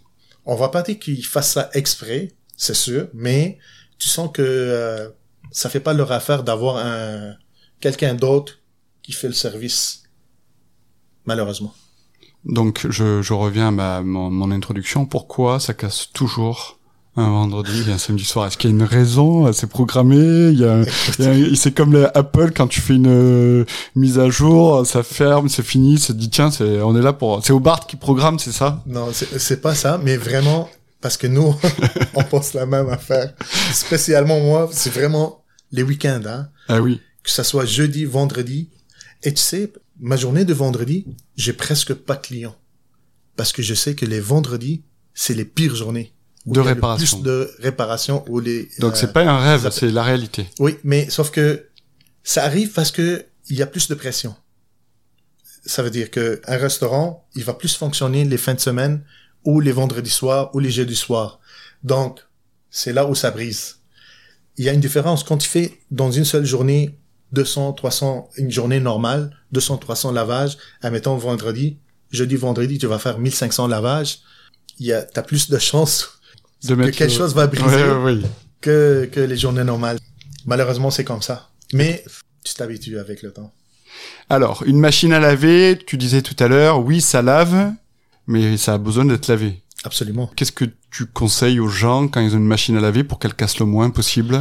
On 0.46 0.56
va 0.56 0.70
pas 0.70 0.82
dire 0.82 0.98
qu'ils 0.98 1.26
fassent 1.26 1.52
ça 1.54 1.70
exprès, 1.74 2.32
c'est 2.56 2.74
sûr, 2.74 3.08
mais 3.14 3.60
tu 4.00 4.08
sens 4.08 4.30
que 4.34 4.42
euh, 4.42 5.10
ça 5.52 5.70
fait 5.70 5.80
pas 5.80 5.94
leur 5.94 6.12
affaire 6.12 6.44
d'avoir 6.44 6.78
un 6.78 7.36
quelqu'un 7.80 8.16
d'autre 8.16 8.58
qui 9.04 9.12
fait 9.12 9.28
le 9.28 9.34
service. 9.34 10.04
Malheureusement. 11.26 11.74
Donc 12.48 12.88
je, 12.90 13.22
je 13.22 13.34
reviens 13.34 13.68
à 13.68 13.72
ma, 13.72 14.02
mon, 14.02 14.30
mon 14.32 14.52
introduction. 14.52 15.06
Pourquoi 15.06 15.60
ça 15.60 15.74
casse 15.74 16.10
toujours 16.14 16.80
un 17.16 17.30
vendredi 17.30 17.84
et 17.88 17.92
un 17.92 17.98
samedi 17.98 18.24
soir? 18.24 18.48
Est-ce 18.48 18.58
qu'il 18.58 18.70
y 18.70 18.74
a 18.74 18.76
une 18.76 18.84
raison? 18.84 19.52
C'est 19.52 19.68
programmé? 19.68 20.50
Il 20.52 20.60
y 20.60 20.66
a, 20.66 20.84
c'est 21.56 21.74
comme 21.76 21.92
le 21.92 22.18
Apple 22.18 22.52
quand 22.56 22.68
tu 22.68 22.80
fais 22.80 22.96
une 22.96 23.08
euh, 23.08 23.66
mise 23.96 24.18
à 24.18 24.30
jour, 24.30 24.86
ça 24.86 25.04
ferme, 25.04 25.50
c'est 25.50 25.64
fini, 25.64 25.98
c'est 25.98 26.16
dit 26.16 26.30
tiens, 26.30 26.52
c'est 26.52 26.82
on 26.82 26.96
est 26.96 27.02
là 27.02 27.14
pour. 27.14 27.44
C'est 27.46 27.54
Hobart 27.54 27.86
qui 27.86 27.96
programme, 27.98 28.40
c'est 28.40 28.52
ça? 28.54 28.82
Non, 28.86 29.10
c'est 29.12 29.40
c'est 29.40 29.62
pas 29.62 29.76
ça, 29.76 30.00
mais 30.02 30.16
vraiment 30.16 30.70
parce 31.02 31.18
que 31.18 31.28
nous, 31.28 31.54
on 32.16 32.24
pense 32.24 32.54
la 32.54 32.66
même 32.66 32.90
affaire. 32.90 33.34
Spécialement 33.74 34.40
moi, 34.40 34.70
c'est 34.72 34.94
vraiment 34.94 35.44
les 35.72 35.84
week-ends, 35.84 36.22
hein. 36.26 36.48
Ah 36.70 36.82
oui. 36.82 37.02
Que 37.24 37.30
ça 37.30 37.44
soit 37.44 37.66
jeudi, 37.66 38.06
vendredi. 38.06 38.70
Et 39.24 39.34
tu 39.34 39.42
sais, 39.42 39.72
ma 40.00 40.16
journée 40.16 40.46
de 40.46 40.54
vendredi, 40.54 41.06
j'ai 41.36 41.54
presque 41.54 41.94
pas 41.94 42.16
de 42.16 42.22
clients. 42.22 42.56
Parce 43.36 43.52
que 43.52 43.62
je 43.62 43.74
sais 43.74 43.96
que 43.96 44.06
les 44.06 44.20
vendredis, 44.20 44.84
c'est 45.14 45.34
les 45.34 45.46
pires 45.46 45.76
journées. 45.76 46.14
De 46.46 46.62
réparation. 46.62 47.18
Plus 47.18 47.24
de 47.24 47.52
réparation 47.60 48.24
les... 48.42 48.70
Donc 48.80 48.94
euh, 48.94 48.96
c'est 48.96 49.12
pas 49.12 49.24
un 49.24 49.38
rêve, 49.38 49.70
c'est 49.70 49.92
la 49.92 50.04
réalité. 50.04 50.48
Oui, 50.60 50.78
mais 50.84 51.10
sauf 51.10 51.30
que 51.30 51.68
ça 52.24 52.46
arrive 52.46 52.72
parce 52.72 52.92
que 52.92 53.26
il 53.50 53.58
y 53.58 53.62
a 53.62 53.68
plus 53.68 53.90
de 53.90 53.96
pression. 53.96 54.34
Ça 55.66 55.84
veut 55.84 55.90
dire 55.90 56.10
que 56.10 56.42
un 56.48 56.58
restaurant, 56.58 57.28
il 57.36 57.44
va 57.44 57.54
plus 57.54 57.76
fonctionner 57.76 58.24
les 58.24 58.38
fins 58.38 58.54
de 58.54 58.62
semaine 58.62 59.04
ou 59.44 59.60
les 59.60 59.74
vendredis 59.74 60.10
soirs 60.10 60.54
ou 60.56 60.60
les 60.60 60.72
jeudis 60.72 60.96
soirs. 60.96 61.40
Donc, 61.84 62.22
c'est 62.70 62.94
là 62.94 63.06
où 63.08 63.16
ça 63.16 63.32
brise. 63.32 63.80
Il 64.56 64.66
y 64.66 64.70
a 64.70 64.74
une 64.74 64.80
différence 64.80 65.24
quand 65.24 65.38
tu 65.38 65.50
fais 65.50 65.80
dans 65.92 66.12
une 66.12 66.26
seule 66.26 66.46
journée 66.46 66.98
200, 67.34 67.74
300, 67.74 68.30
une 68.38 68.52
journée 68.52 68.80
normale, 68.80 69.32
200, 69.52 69.78
300 69.78 70.12
lavages, 70.12 70.58
admettons 70.82 71.16
vendredi, 71.18 71.78
jeudi, 72.12 72.36
vendredi, 72.36 72.78
tu 72.78 72.88
vas 72.88 73.00
faire 73.00 73.20
1500 73.20 73.68
lavages. 73.68 74.20
Il 74.80 74.86
y 74.86 74.94
a, 74.94 75.02
t'as 75.02 75.24
plus 75.24 75.50
de 75.50 75.58
chances 75.58 76.20
De 76.64 76.76
que 76.76 76.82
quelque 76.90 77.04
le- 77.04 77.10
chose 77.10 77.34
va 77.36 77.48
briser 77.48 77.66
Ouais, 77.66 77.92
ouais, 77.92 78.14
ouais. 78.14 78.22
que, 78.62 79.10
que 79.12 79.20
les 79.20 79.36
journées 79.38 79.64
normales. 79.64 79.98
Malheureusement, 80.46 80.92
c'est 80.92 81.04
comme 81.04 81.22
ça. 81.22 81.50
Mais 81.74 82.04
tu 82.44 82.54
t'habitues 82.54 82.98
avec 83.00 83.22
le 83.24 83.32
temps. 83.32 83.52
Alors, 84.30 84.64
une 84.66 84.80
machine 84.80 85.12
à 85.14 85.20
laver, 85.20 85.78
tu 85.86 85.98
disais 85.98 86.22
tout 86.22 86.36
à 86.42 86.48
l'heure, 86.48 86.80
oui, 86.84 87.02
ça 87.02 87.22
lave, 87.22 87.74
mais 88.28 88.56
ça 88.58 88.76
a 88.76 88.78
besoin 88.78 89.06
d'être 89.06 89.28
lavé. 89.28 89.62
Absolument. 89.84 90.30
Qu'est-ce 90.36 90.52
que 90.52 90.66
tu 90.92 91.06
conseilles 91.06 91.60
aux 91.60 91.68
gens 91.68 92.08
quand 92.08 92.22
ils 92.22 92.34
ont 92.34 92.38
une 92.38 92.46
machine 92.46 92.78
à 92.78 92.82
laver 92.82 93.04
pour 93.04 93.20
qu'elle 93.20 93.34
casse 93.34 93.60
le 93.60 93.66
moins 93.66 93.90
possible? 93.90 94.40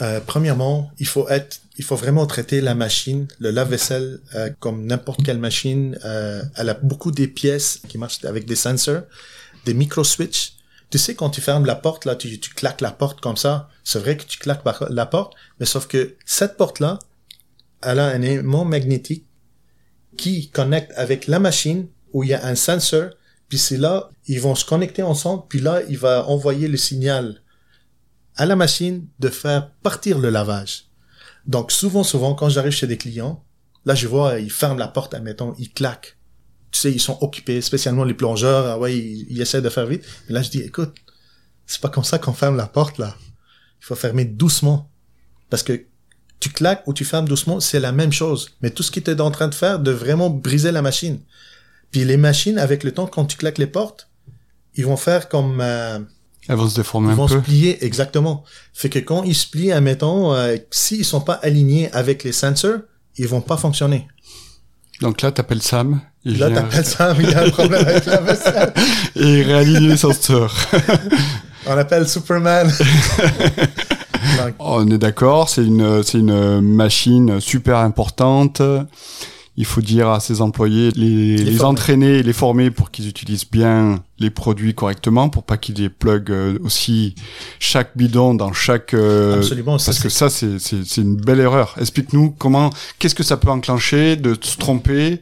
Euh, 0.00 0.20
premièrement, 0.26 0.90
il 0.98 1.06
faut 1.06 1.28
être, 1.28 1.60
il 1.76 1.84
faut 1.84 1.96
vraiment 1.96 2.26
traiter 2.26 2.60
la 2.60 2.74
machine, 2.74 3.28
le 3.38 3.50
lave-vaisselle, 3.50 4.20
euh, 4.34 4.50
comme 4.58 4.86
n'importe 4.86 5.22
quelle 5.22 5.38
machine. 5.38 5.98
Euh, 6.04 6.42
elle 6.56 6.70
a 6.70 6.74
beaucoup 6.74 7.12
des 7.12 7.28
pièces 7.28 7.80
qui 7.88 7.98
marchent 7.98 8.24
avec 8.24 8.46
des 8.46 8.56
sensors, 8.56 9.02
des 9.64 9.74
micro-switches. 9.74 10.54
Tu 10.90 10.98
sais, 10.98 11.14
quand 11.14 11.30
tu 11.30 11.40
fermes 11.40 11.66
la 11.66 11.74
porte, 11.74 12.04
là, 12.04 12.16
tu, 12.16 12.38
tu 12.40 12.52
claques 12.54 12.80
la 12.80 12.90
porte 12.90 13.20
comme 13.20 13.36
ça. 13.36 13.68
C'est 13.84 13.98
vrai 13.98 14.16
que 14.16 14.24
tu 14.24 14.38
claques 14.38 14.62
la 14.90 15.06
porte, 15.06 15.34
mais 15.60 15.66
sauf 15.66 15.86
que 15.86 16.16
cette 16.24 16.56
porte-là, 16.56 16.98
elle 17.82 17.98
a 17.98 18.06
un 18.06 18.22
aimant 18.22 18.64
magnétique 18.64 19.26
qui 20.16 20.50
connecte 20.50 20.92
avec 20.96 21.26
la 21.26 21.38
machine 21.38 21.88
où 22.12 22.22
il 22.22 22.30
y 22.30 22.34
a 22.34 22.46
un 22.46 22.54
sensor. 22.54 23.10
Puis 23.48 23.58
c'est 23.58 23.76
là, 23.76 24.10
ils 24.26 24.40
vont 24.40 24.54
se 24.54 24.64
connecter 24.64 25.02
ensemble. 25.02 25.44
Puis 25.48 25.60
là, 25.60 25.80
il 25.88 25.98
va 25.98 26.26
envoyer 26.26 26.68
le 26.68 26.76
signal 26.76 27.40
à 28.36 28.46
la 28.46 28.56
machine 28.56 29.06
de 29.18 29.28
faire 29.28 29.70
partir 29.82 30.18
le 30.18 30.30
lavage. 30.30 30.86
Donc 31.46 31.72
souvent, 31.72 32.04
souvent, 32.04 32.34
quand 32.34 32.48
j'arrive 32.48 32.72
chez 32.72 32.86
des 32.86 32.96
clients, 32.96 33.44
là 33.84 33.94
je 33.94 34.06
vois, 34.06 34.38
ils 34.38 34.50
ferment 34.50 34.78
la 34.78 34.88
porte, 34.88 35.14
admettons, 35.14 35.54
ils 35.58 35.72
claquent. 35.72 36.16
Tu 36.70 36.80
sais, 36.80 36.92
ils 36.92 37.00
sont 37.00 37.18
occupés, 37.20 37.60
spécialement 37.60 38.04
les 38.04 38.14
plongeurs, 38.14 38.66
ah 38.66 38.78
ouais, 38.78 38.96
ils, 38.96 39.40
essaient 39.40 39.60
de 39.60 39.68
faire 39.68 39.86
vite. 39.86 40.04
Et 40.28 40.32
là 40.32 40.42
je 40.42 40.50
dis, 40.50 40.60
écoute, 40.60 40.94
c'est 41.66 41.80
pas 41.80 41.88
comme 41.88 42.04
ça 42.04 42.18
qu'on 42.18 42.32
ferme 42.32 42.56
la 42.56 42.66
porte 42.66 42.98
là. 42.98 43.16
Il 43.80 43.84
faut 43.84 43.94
fermer 43.94 44.24
doucement. 44.24 44.90
Parce 45.50 45.62
que 45.62 45.84
tu 46.40 46.48
claques 46.50 46.86
ou 46.86 46.94
tu 46.94 47.04
fermes 47.04 47.28
doucement, 47.28 47.60
c'est 47.60 47.80
la 47.80 47.92
même 47.92 48.12
chose. 48.12 48.50
Mais 48.62 48.70
tout 48.70 48.82
ce 48.82 48.90
qui 48.90 49.00
était 49.00 49.20
en 49.20 49.30
train 49.30 49.48
de 49.48 49.54
faire, 49.54 49.80
de 49.80 49.90
vraiment 49.90 50.30
briser 50.30 50.72
la 50.72 50.82
machine. 50.82 51.20
Puis 51.90 52.04
les 52.04 52.16
machines, 52.16 52.58
avec 52.58 52.84
le 52.84 52.92
temps, 52.92 53.06
quand 53.06 53.26
tu 53.26 53.36
claques 53.36 53.58
les 53.58 53.66
portes, 53.66 54.08
ils 54.74 54.86
vont 54.86 54.96
faire 54.96 55.28
comme... 55.28 55.60
euh, 55.60 55.98
Elles 56.48 56.56
vont 56.56 56.68
se 56.68 56.74
déformer 56.74 57.08
ils 57.08 57.12
un 57.12 57.16
vont 57.16 57.28
se 57.28 57.36
plier, 57.36 57.84
exactement. 57.84 58.44
Fait 58.72 58.88
que 58.88 58.98
quand 58.98 59.22
ils 59.22 59.34
se 59.34 59.46
plient, 59.46 59.72
admettons, 59.72 60.34
euh, 60.34 60.56
s'ils 60.70 61.04
sont 61.04 61.20
pas 61.20 61.34
alignés 61.34 61.90
avec 61.92 62.24
les 62.24 62.32
sensors, 62.32 62.78
ils 63.16 63.28
vont 63.28 63.40
pas 63.40 63.56
fonctionner. 63.56 64.08
Donc 65.00 65.22
là, 65.22 65.30
t'appelles 65.32 65.62
Sam. 65.62 66.00
Il 66.24 66.38
Là, 66.38 66.48
vient 66.48 66.62
t'appelles 66.62 66.84
ça, 66.84 67.14
il 67.18 67.30
y 67.30 67.34
a 67.34 67.42
un 67.44 67.50
problème 67.50 67.86
avec 67.86 68.06
la 68.06 68.20
vaisselle. 68.20 68.72
et 69.16 69.40
il 69.40 69.42
réaligne 69.42 69.88
les 69.88 69.96
senseurs. 69.96 70.54
On 71.66 71.76
appelle 71.78 72.08
Superman. 72.08 72.72
Donc, 74.38 74.54
On 74.58 74.88
est 74.88 74.98
d'accord, 74.98 75.48
c'est 75.48 75.64
une, 75.64 76.02
c'est 76.02 76.18
une 76.18 76.60
machine 76.60 77.40
super 77.40 77.78
importante. 77.78 78.62
Il 79.56 79.66
faut 79.66 79.82
dire 79.82 80.08
à 80.08 80.18
ses 80.18 80.40
employés, 80.40 80.90
les, 80.96 81.36
les, 81.36 81.62
entraîner 81.62 82.18
et 82.18 82.22
les 82.22 82.32
former 82.32 82.70
pour 82.70 82.90
qu'ils 82.90 83.06
utilisent 83.06 83.48
bien 83.48 84.02
les 84.18 84.30
produits 84.30 84.74
correctement, 84.74 85.28
pour 85.28 85.42
pas 85.42 85.58
qu'ils 85.58 85.74
dépluguent 85.74 86.30
euh, 86.30 86.58
aussi 86.64 87.14
chaque 87.58 87.94
bidon 87.94 88.32
dans 88.34 88.54
chaque... 88.54 88.94
euh, 88.94 89.36
absolument. 89.36 89.76
ça, 89.78 89.90
Parce 89.90 89.98
que 89.98 90.08
ça, 90.08 90.30
c'est, 90.30 90.58
c'est, 90.58 90.86
c'est 90.86 91.02
une 91.02 91.16
belle 91.16 91.40
erreur. 91.40 91.74
Explique-nous 91.78 92.30
comment, 92.30 92.70
qu'est-ce 92.98 93.14
que 93.14 93.22
ça 93.22 93.36
peut 93.36 93.50
enclencher 93.50 94.16
de 94.16 94.34
se 94.40 94.56
tromper? 94.56 95.20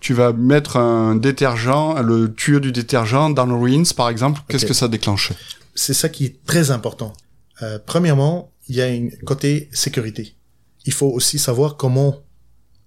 Tu 0.00 0.12
vas 0.12 0.34
mettre 0.34 0.76
un 0.76 1.16
détergent, 1.16 2.02
le 2.02 2.34
tuyau 2.34 2.60
du 2.60 2.72
détergent 2.72 3.30
dans 3.30 3.46
le 3.46 3.54
rinse, 3.54 3.94
par 3.94 4.10
exemple. 4.10 4.42
Qu'est-ce 4.48 4.66
que 4.66 4.74
ça 4.74 4.88
déclenche? 4.88 5.32
C'est 5.74 5.94
ça 5.94 6.10
qui 6.10 6.26
est 6.26 6.44
très 6.44 6.70
important. 6.70 7.14
Euh, 7.62 7.78
premièrement, 7.84 8.52
il 8.68 8.76
y 8.76 8.82
a 8.82 8.86
un 8.86 9.08
côté 9.24 9.70
sécurité. 9.72 10.34
Il 10.84 10.92
faut 10.92 11.08
aussi 11.08 11.38
savoir 11.38 11.76
comment 11.76 12.16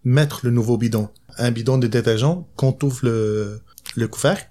mettre 0.04 0.42
le 0.44 0.52
nouveau 0.52 0.78
bidon. 0.78 1.10
Un 1.38 1.52
bidon 1.52 1.78
de 1.78 1.88
détergent, 1.88 2.46
quand 2.56 2.84
ouvre 2.84 3.00
le, 3.04 3.62
le 3.96 4.08
couvercle, 4.08 4.50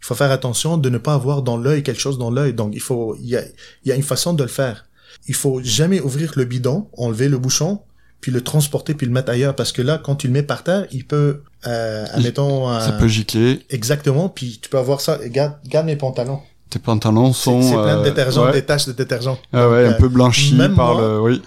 il 0.00 0.04
faut 0.04 0.14
faire 0.14 0.30
attention 0.30 0.78
de 0.78 0.90
ne 0.90 0.98
pas 0.98 1.14
avoir 1.14 1.42
dans 1.42 1.56
l'œil 1.56 1.82
quelque 1.82 2.00
chose 2.00 2.18
dans 2.18 2.30
l'œil. 2.30 2.52
Donc, 2.52 2.72
il 2.74 2.80
faut, 2.80 3.16
il 3.20 3.28
y 3.28 3.36
a, 3.36 3.42
y 3.84 3.92
a 3.92 3.96
une 3.96 4.02
façon 4.02 4.32
de 4.32 4.42
le 4.42 4.48
faire. 4.48 4.86
Il 5.26 5.34
faut 5.34 5.60
jamais 5.62 6.00
ouvrir 6.00 6.32
le 6.36 6.44
bidon, 6.44 6.88
enlever 6.96 7.28
le 7.28 7.38
bouchon, 7.38 7.80
puis 8.20 8.30
le 8.30 8.42
transporter, 8.42 8.94
puis 8.94 9.06
le 9.06 9.12
mettre 9.12 9.30
ailleurs. 9.30 9.56
Parce 9.56 9.72
que 9.72 9.82
là, 9.82 9.98
quand 9.98 10.16
tu 10.16 10.26
le 10.28 10.32
mets 10.32 10.42
par 10.42 10.62
terre, 10.62 10.86
il 10.92 11.04
peut, 11.04 11.42
euh, 11.66 12.06
admettons... 12.12 12.68
Ça 12.80 12.94
euh, 12.94 12.98
peut 12.98 13.08
gicler. 13.08 13.64
Exactement, 13.70 14.28
puis 14.28 14.60
tu 14.62 14.68
peux 14.68 14.78
avoir 14.78 15.00
ça. 15.00 15.16
Regarde, 15.16 15.54
regarde 15.64 15.86
mes 15.86 15.96
pantalons. 15.96 16.40
Tes 16.70 16.78
pantalons 16.78 17.32
sont... 17.32 17.62
c'est 17.62 17.72
plein 17.72 17.96
de 17.96 18.00
euh, 18.00 18.04
détergent, 18.04 18.44
ouais. 18.44 18.52
des 18.52 18.64
taches 18.64 18.86
de 18.86 18.92
détergent. 18.92 19.38
Ah 19.52 19.68
ouais, 19.68 19.84
Donc, 19.84 19.92
un 19.92 19.96
euh, 19.96 19.98
peu 19.98 20.08
blanchi 20.08 20.54
même 20.54 20.74
par 20.74 20.94
moi, 20.94 21.02
le... 21.02 21.20
Oui. 21.20 21.42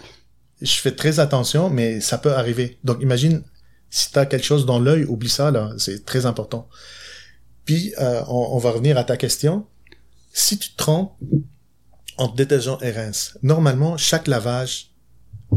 Je 0.62 0.74
fais 0.76 0.92
très 0.92 1.20
attention, 1.20 1.70
mais 1.70 2.02
ça 2.02 2.18
peut 2.18 2.34
arriver. 2.34 2.78
Donc 2.84 3.02
imagine 3.02 3.44
si 3.90 4.12
tu 4.12 4.20
as 4.20 4.26
quelque 4.26 4.46
chose 4.46 4.66
dans 4.66 4.80
l'œil, 4.80 5.04
oublie 5.06 5.30
ça 5.30 5.52
là, 5.52 5.72
c'est 5.78 6.06
très 6.06 6.26
important. 6.26 6.70
Puis 7.66 7.94
euh, 8.00 8.22
on, 8.28 8.50
on 8.52 8.58
va 8.58 8.72
revenir 8.72 8.98
à 8.98 9.04
ta 9.04 9.18
question. 9.18 9.66
Si 10.34 10.58
tu 10.58 10.72
te 10.72 10.78
trompes 10.78 11.18
entre 12.18 12.36
détergent 12.36 12.78
et 12.82 12.92
rince, 12.92 13.38
normalement 13.42 13.98
chaque 13.98 14.28
lavage, 14.28 14.92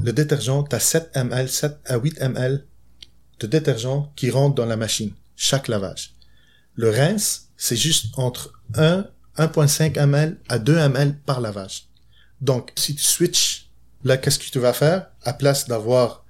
le 0.03 0.13
détergent, 0.13 0.65
tu 0.69 0.75
as 0.75 0.81
7 0.81 1.11
ml, 1.15 1.49
7 1.49 1.79
à 1.87 1.97
8 1.97 2.21
ml 2.21 2.67
de 3.41 3.47
détergent 3.47 4.13
qui 4.17 4.31
rentre 4.31 4.55
dans 4.55 4.67
la 4.67 4.77
machine, 4.77 5.13
chaque 5.37 5.69
lavage. 5.69 6.15
Le 6.75 6.91
rince, 6.91 7.49
c'est 7.57 7.77
juste 7.77 8.07
entre 8.17 8.53
1, 8.75 9.07
1.5 9.39 9.99
ml 9.99 10.39
à 10.49 10.59
2 10.59 10.77
ml 10.77 11.17
par 11.25 11.41
lavage. 11.41 11.89
Donc, 12.41 12.73
si 12.77 12.95
tu 12.95 13.03
switches, 13.03 13.64
là, 14.05 14.17
qu'est-ce 14.17 14.39
que 14.39 14.45
tu 14.45 14.59
vas 14.59 14.73
faire? 14.73 15.07
À 15.23 15.33
place 15.33 15.67
d'avoir 15.67 16.25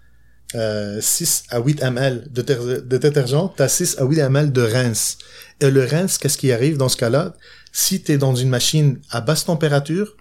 euh, 0.54 1.00
6 1.00 1.44
à 1.50 1.58
8 1.58 1.82
ml 1.82 2.28
de, 2.30 2.42
de 2.80 2.96
détergent, 2.96 3.52
tu 3.56 3.62
as 3.62 3.68
6 3.68 3.98
à 3.98 4.04
8 4.04 4.20
ml 4.20 4.52
de 4.52 4.62
rince. 4.62 5.18
Et 5.60 5.70
le 5.70 5.84
rince, 5.84 6.18
qu'est-ce 6.18 6.38
qui 6.38 6.52
arrive 6.52 6.76
dans 6.76 6.88
ce 6.88 6.96
cas-là? 6.96 7.34
Si 7.72 8.02
tu 8.02 8.12
es 8.12 8.18
dans 8.18 8.34
une 8.34 8.48
machine 8.48 9.00
à 9.10 9.20
basse 9.20 9.44
température, 9.44 10.16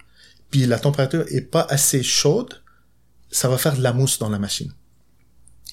puis 0.50 0.66
la 0.66 0.78
température 0.78 1.24
est 1.28 1.42
pas 1.42 1.66
assez 1.68 2.02
chaude, 2.02 2.62
ça 3.30 3.48
va 3.48 3.58
faire 3.58 3.76
de 3.76 3.82
la 3.82 3.92
mousse 3.92 4.18
dans 4.18 4.28
la 4.28 4.38
machine. 4.38 4.72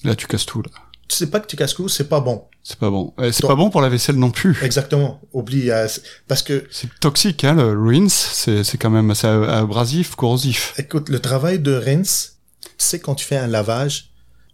Là, 0.04 0.14
tu 0.14 0.26
casses 0.26 0.46
tout, 0.46 0.62
là. 0.62 0.70
Tu 1.12 1.18
sais 1.18 1.26
pas 1.26 1.40
que 1.40 1.46
tu 1.46 1.56
casses 1.56 1.74
tout, 1.74 1.90
c'est 1.90 2.08
pas 2.08 2.20
bon. 2.20 2.44
C'est 2.62 2.78
pas 2.78 2.88
bon. 2.88 3.12
Euh, 3.18 3.30
c'est 3.32 3.42
Donc- 3.42 3.50
pas 3.50 3.54
bon 3.54 3.68
pour 3.68 3.82
la 3.82 3.90
vaisselle 3.90 4.16
non 4.16 4.30
plus. 4.30 4.56
Exactement. 4.62 5.20
Oublie, 5.34 5.70
euh, 5.70 5.86
c'est- 5.86 6.00
parce 6.26 6.40
que 6.42 6.64
C'est 6.70 6.88
toxique, 7.00 7.44
hein, 7.44 7.52
le 7.54 7.78
rinse. 7.78 8.14
C'est, 8.32 8.64
c'est 8.64 8.78
quand 8.78 8.88
même 8.88 9.10
assez 9.10 9.26
abrasif, 9.26 10.14
corrosif. 10.14 10.72
Écoute, 10.78 11.10
le 11.10 11.18
travail 11.18 11.58
de 11.58 11.74
rince, 11.74 12.38
c'est 12.78 12.98
quand 12.98 13.14
tu 13.14 13.26
fais 13.26 13.36
un 13.36 13.46
lavage, 13.46 14.10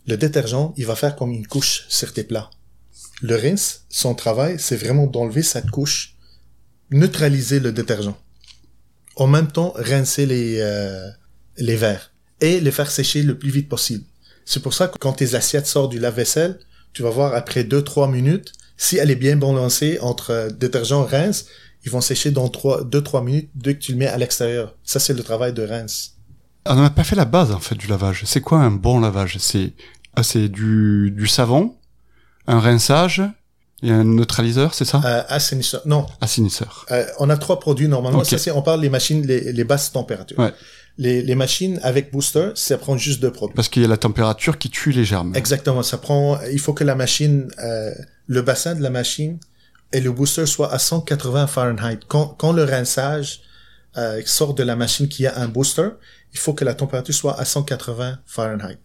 le 0.08 0.16
détergent, 0.16 0.74
il 0.76 0.84
va 0.84 0.96
faire 0.96 1.14
comme 1.14 1.30
une 1.30 1.46
couche 1.46 1.84
sur 1.88 2.12
tes 2.12 2.24
plats. 2.24 2.50
Le 3.22 3.36
rince, 3.36 3.82
son 3.88 4.16
travail, 4.16 4.56
c'est 4.58 4.76
vraiment 4.76 5.06
d'enlever 5.06 5.44
cette 5.44 5.70
couche, 5.70 6.16
neutraliser 6.90 7.60
le 7.60 7.70
détergent. 7.70 8.16
En 9.14 9.28
même 9.28 9.46
temps, 9.46 9.72
rincer 9.76 10.26
les, 10.26 10.58
euh, 10.58 11.06
les 11.56 11.76
verres 11.76 12.10
et 12.40 12.58
les 12.60 12.72
faire 12.72 12.90
sécher 12.90 13.22
le 13.22 13.38
plus 13.38 13.50
vite 13.50 13.68
possible. 13.68 14.04
C'est 14.50 14.60
pour 14.62 14.72
ça 14.72 14.88
que 14.88 14.96
quand 14.98 15.12
tes 15.12 15.34
assiettes 15.34 15.66
sortent 15.66 15.90
du 15.90 15.98
lave-vaisselle, 15.98 16.58
tu 16.94 17.02
vas 17.02 17.10
voir 17.10 17.34
après 17.34 17.64
2-3 17.64 18.10
minutes, 18.10 18.52
si 18.78 18.96
elle 18.96 19.10
est 19.10 19.14
bien 19.16 19.36
balancée 19.36 19.98
entre 20.00 20.30
euh, 20.30 20.48
détergent 20.48 21.06
et 21.12 21.16
rince, 21.16 21.44
ils 21.84 21.90
vont 21.90 22.00
sécher 22.00 22.30
dans 22.30 22.46
2-3 22.48 23.22
minutes 23.22 23.50
dès 23.54 23.74
que 23.74 23.80
tu 23.80 23.92
le 23.92 23.98
mets 23.98 24.06
à 24.06 24.16
l'extérieur. 24.16 24.74
Ça, 24.84 25.00
c'est 25.00 25.12
le 25.12 25.22
travail 25.22 25.52
de 25.52 25.62
rince. 25.66 26.14
On 26.64 26.76
n'a 26.76 26.88
pas 26.88 27.04
fait 27.04 27.14
la 27.14 27.26
base, 27.26 27.52
en 27.52 27.60
fait, 27.60 27.74
du 27.74 27.88
lavage. 27.88 28.22
C'est 28.24 28.40
quoi 28.40 28.58
un 28.60 28.70
bon 28.70 29.00
lavage? 29.00 29.36
C'est, 29.38 29.74
ah, 30.16 30.22
c'est 30.22 30.48
du, 30.48 31.12
du 31.14 31.26
savon, 31.26 31.76
un 32.46 32.58
rinçage 32.58 33.22
et 33.82 33.90
un 33.90 34.04
neutraliseur, 34.04 34.72
c'est 34.72 34.86
ça? 34.86 35.02
Euh, 35.04 35.22
assainisseur. 35.28 35.82
Non, 35.84 36.06
Assainisseur. 36.22 36.86
euh, 36.90 37.04
on 37.18 37.28
a 37.28 37.36
trois 37.36 37.60
produits 37.60 37.88
normalement. 37.88 38.24
Ça, 38.24 38.38
on 38.56 38.62
parle 38.62 38.80
des 38.80 38.88
machines, 38.88 39.26
les, 39.26 39.52
les 39.52 39.64
basses 39.64 39.92
températures. 39.92 40.38
Ouais. 40.38 40.54
Les, 40.98 41.22
les 41.22 41.34
machines 41.36 41.78
avec 41.82 42.10
booster, 42.10 42.50
ça 42.56 42.76
prend 42.76 42.96
juste 42.96 43.20
deux 43.20 43.30
produits. 43.30 43.54
Parce 43.54 43.68
qu'il 43.68 43.82
y 43.82 43.84
a 43.84 43.88
la 43.88 43.96
température 43.96 44.58
qui 44.58 44.68
tue 44.68 44.90
les 44.90 45.04
germes. 45.04 45.32
Exactement. 45.36 45.82
Ça 45.82 45.96
prend, 45.96 46.40
il 46.50 46.58
faut 46.58 46.74
que 46.74 46.84
la 46.84 46.96
machine, 46.96 47.48
euh, 47.62 47.92
le 48.26 48.42
bassin 48.42 48.74
de 48.74 48.82
la 48.82 48.90
machine 48.90 49.38
et 49.92 50.00
le 50.00 50.10
booster 50.12 50.46
soient 50.46 50.72
à 50.72 50.78
180 50.78 51.46
Fahrenheit. 51.46 52.00
Quand, 52.08 52.34
quand 52.38 52.52
le 52.52 52.64
rinçage 52.64 53.40
euh, 53.96 54.20
sort 54.26 54.54
de 54.54 54.62
la 54.62 54.76
machine 54.76 55.08
qui 55.08 55.26
a 55.26 55.38
un 55.38 55.48
booster, 55.48 55.88
il 56.32 56.38
faut 56.38 56.52
que 56.52 56.64
la 56.64 56.74
température 56.74 57.14
soit 57.14 57.38
à 57.40 57.44
180 57.44 58.18
Fahrenheit. 58.26 58.78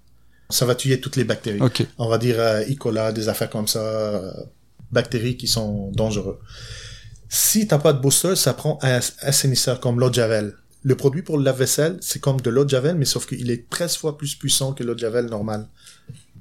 Ça 0.50 0.66
va 0.66 0.76
tuer 0.76 1.00
toutes 1.00 1.16
les 1.16 1.24
bactéries. 1.24 1.62
Ok. 1.62 1.86
on 1.98 2.08
va 2.08 2.18
dire 2.18 2.40
euh, 2.40 2.62
E. 2.62 2.76
coli, 2.76 3.14
des 3.14 3.28
affaires 3.28 3.50
comme 3.50 3.68
ça, 3.68 3.80
euh, 3.80 4.32
bactéries 4.92 5.36
qui 5.36 5.48
sont 5.48 5.92
dangereux. 5.92 6.40
Si 7.28 7.68
t'as 7.68 7.80
pas 7.80 7.94
de 7.94 8.00
booster, 8.00 8.36
ça 8.36 8.54
prend 8.54 8.78
un 8.82 9.00
assainisseur 9.22 9.80
comme 9.80 10.00
l'eau 10.00 10.10
de 10.10 10.16
Javel. 10.16 10.56
Le 10.84 10.96
produit 10.96 11.22
pour 11.22 11.38
le 11.38 11.44
lave-vaisselle, 11.44 11.98
c'est 12.02 12.20
comme 12.20 12.42
de 12.42 12.50
l'eau 12.50 12.66
de 12.66 12.70
Javel, 12.70 12.96
mais 12.96 13.06
sauf 13.06 13.26
qu'il 13.26 13.50
est 13.52 13.70
13 13.70 13.96
fois 13.98 14.18
plus 14.18 14.36
puissant 14.36 14.74
que 14.74 14.84
l'eau 14.84 14.94
de 14.94 15.00
Javel 15.00 15.28
normale 15.28 15.68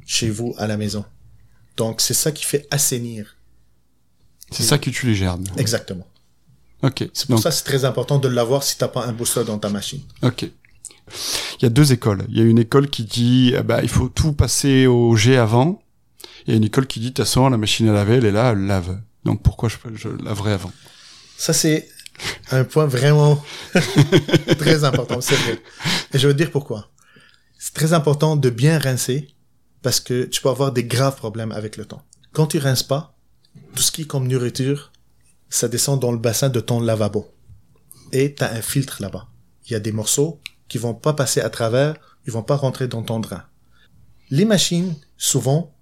chez 0.05 0.31
vous 0.31 0.55
à 0.59 0.67
la 0.67 0.77
maison. 0.77 1.05
Donc 1.77 2.01
c'est 2.01 2.15
ça 2.15 2.33
qui 2.33 2.45
fait 2.45 2.67
assainir. 2.71 3.37
C'est 4.51 4.65
ça 4.65 4.79
qui 4.79 4.91
tue 4.91 5.07
les 5.07 5.15
germes. 5.15 5.45
Exactement. 5.57 6.07
Ok. 6.83 7.09
C'est 7.15 7.27
pour 7.27 7.37
Donc, 7.37 7.43
ça 7.45 7.51
c'est 7.53 7.65
très 7.65 7.85
important 7.85 8.19
de 8.19 8.29
l'avoir 8.29 8.63
si 8.65 8.77
t'as 8.77 8.89
pas 8.89 9.07
un 9.07 9.13
booster 9.13 9.45
dans 9.45 9.59
ta 9.59 9.69
machine. 9.71 10.03
ok. 10.23 10.51
Il 11.61 11.63
y 11.63 11.67
a 11.67 11.69
deux 11.71 11.93
écoles. 11.93 12.25
Il 12.29 12.39
y 12.39 12.41
a 12.41 12.45
une 12.45 12.59
école 12.59 12.89
qui 12.89 13.05
dit, 13.05 13.53
eh 13.57 13.63
ben, 13.63 13.81
il 13.83 13.89
faut 13.89 14.09
tout 14.09 14.33
passer 14.33 14.87
au 14.87 15.15
jet 15.15 15.37
avant. 15.37 15.83
Il 16.47 16.51
y 16.51 16.55
a 16.55 16.57
une 16.57 16.65
école 16.65 16.87
qui 16.87 17.01
dit, 17.01 17.07
de 17.07 17.11
toute 17.15 17.25
façon, 17.25 17.49
la 17.49 17.57
machine 17.59 17.89
à 17.89 17.93
laver, 17.93 18.15
elle 18.17 18.25
est 18.25 18.33
là, 18.33 18.53
elle 18.53 18.67
lave. 18.67 19.01
Donc 19.25 19.43
pourquoi 19.43 19.69
je, 19.69 19.77
je 19.95 20.09
laverai 20.09 20.53
avant? 20.53 20.73
Ça, 21.37 21.53
c'est 21.53 21.89
un 22.51 22.65
point 22.65 22.87
vraiment 22.87 23.43
très 24.59 24.85
important, 24.85 25.21
c'est 25.21 25.35
vrai. 25.37 25.59
Et 26.13 26.19
je 26.19 26.29
veux 26.29 26.35
dire 26.35 26.51
pourquoi. 26.51 26.91
C'est 27.59 27.75
très 27.75 27.93
important 27.93 28.37
de 28.37 28.51
bien 28.51 28.79
rincer 28.79 29.29
parce 29.83 30.01
que 30.01 30.25
tu 30.25 30.41
peux 30.41 30.49
avoir 30.49 30.73
des 30.73 30.85
graves 30.85 31.17
problèmes 31.17 31.53
avec 31.53 31.77
le 31.77 31.85
temps. 31.85 32.03
Quand 32.33 32.47
tu 32.47 32.59
rinces 32.59 32.83
pas, 32.83 33.17
tout 33.75 33.83
ce 33.83 33.93
qui 33.93 34.03
est 34.03 34.07
comme 34.07 34.29
nourriture, 34.29 34.93
ça 35.49 35.69
descend 35.69 36.01
dans 36.01 36.13
le 36.13 36.19
bassin 36.19 36.49
de 36.49 36.61
ton 36.61 36.81
lavabo. 36.81 37.31
Et 38.13 38.35
tu 38.35 38.45
un 38.45 38.63
filtre 38.63 39.03
là-bas. 39.03 39.29
Il 39.67 39.73
y 39.73 39.77
a 39.77 39.81
des 39.81 39.93
morceaux 39.93 40.41
qui 40.69 40.79
vont 40.79 40.95
pas 40.95 41.13
passer 41.13 41.41
à 41.41 41.51
travers, 41.51 41.95
ils 42.27 42.33
vont 42.33 42.43
pas 42.43 42.57
rentrer 42.57 42.89
dans 42.89 43.03
ton 43.03 43.21
drain. 43.21 43.45
Les 44.31 44.45
machines, 44.45 44.95
souvent, 45.17 45.75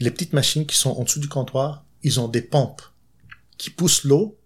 les 0.00 0.10
petites 0.10 0.32
machines 0.32 0.66
qui 0.66 0.76
sont 0.76 0.90
en 0.90 1.04
dessous 1.04 1.20
du 1.20 1.28
comptoir, 1.28 1.84
ils 2.02 2.20
ont 2.20 2.28
des 2.28 2.42
pompes 2.42 2.82
qui 3.58 3.70
poussent 3.70 4.04
l'eau 4.04 4.37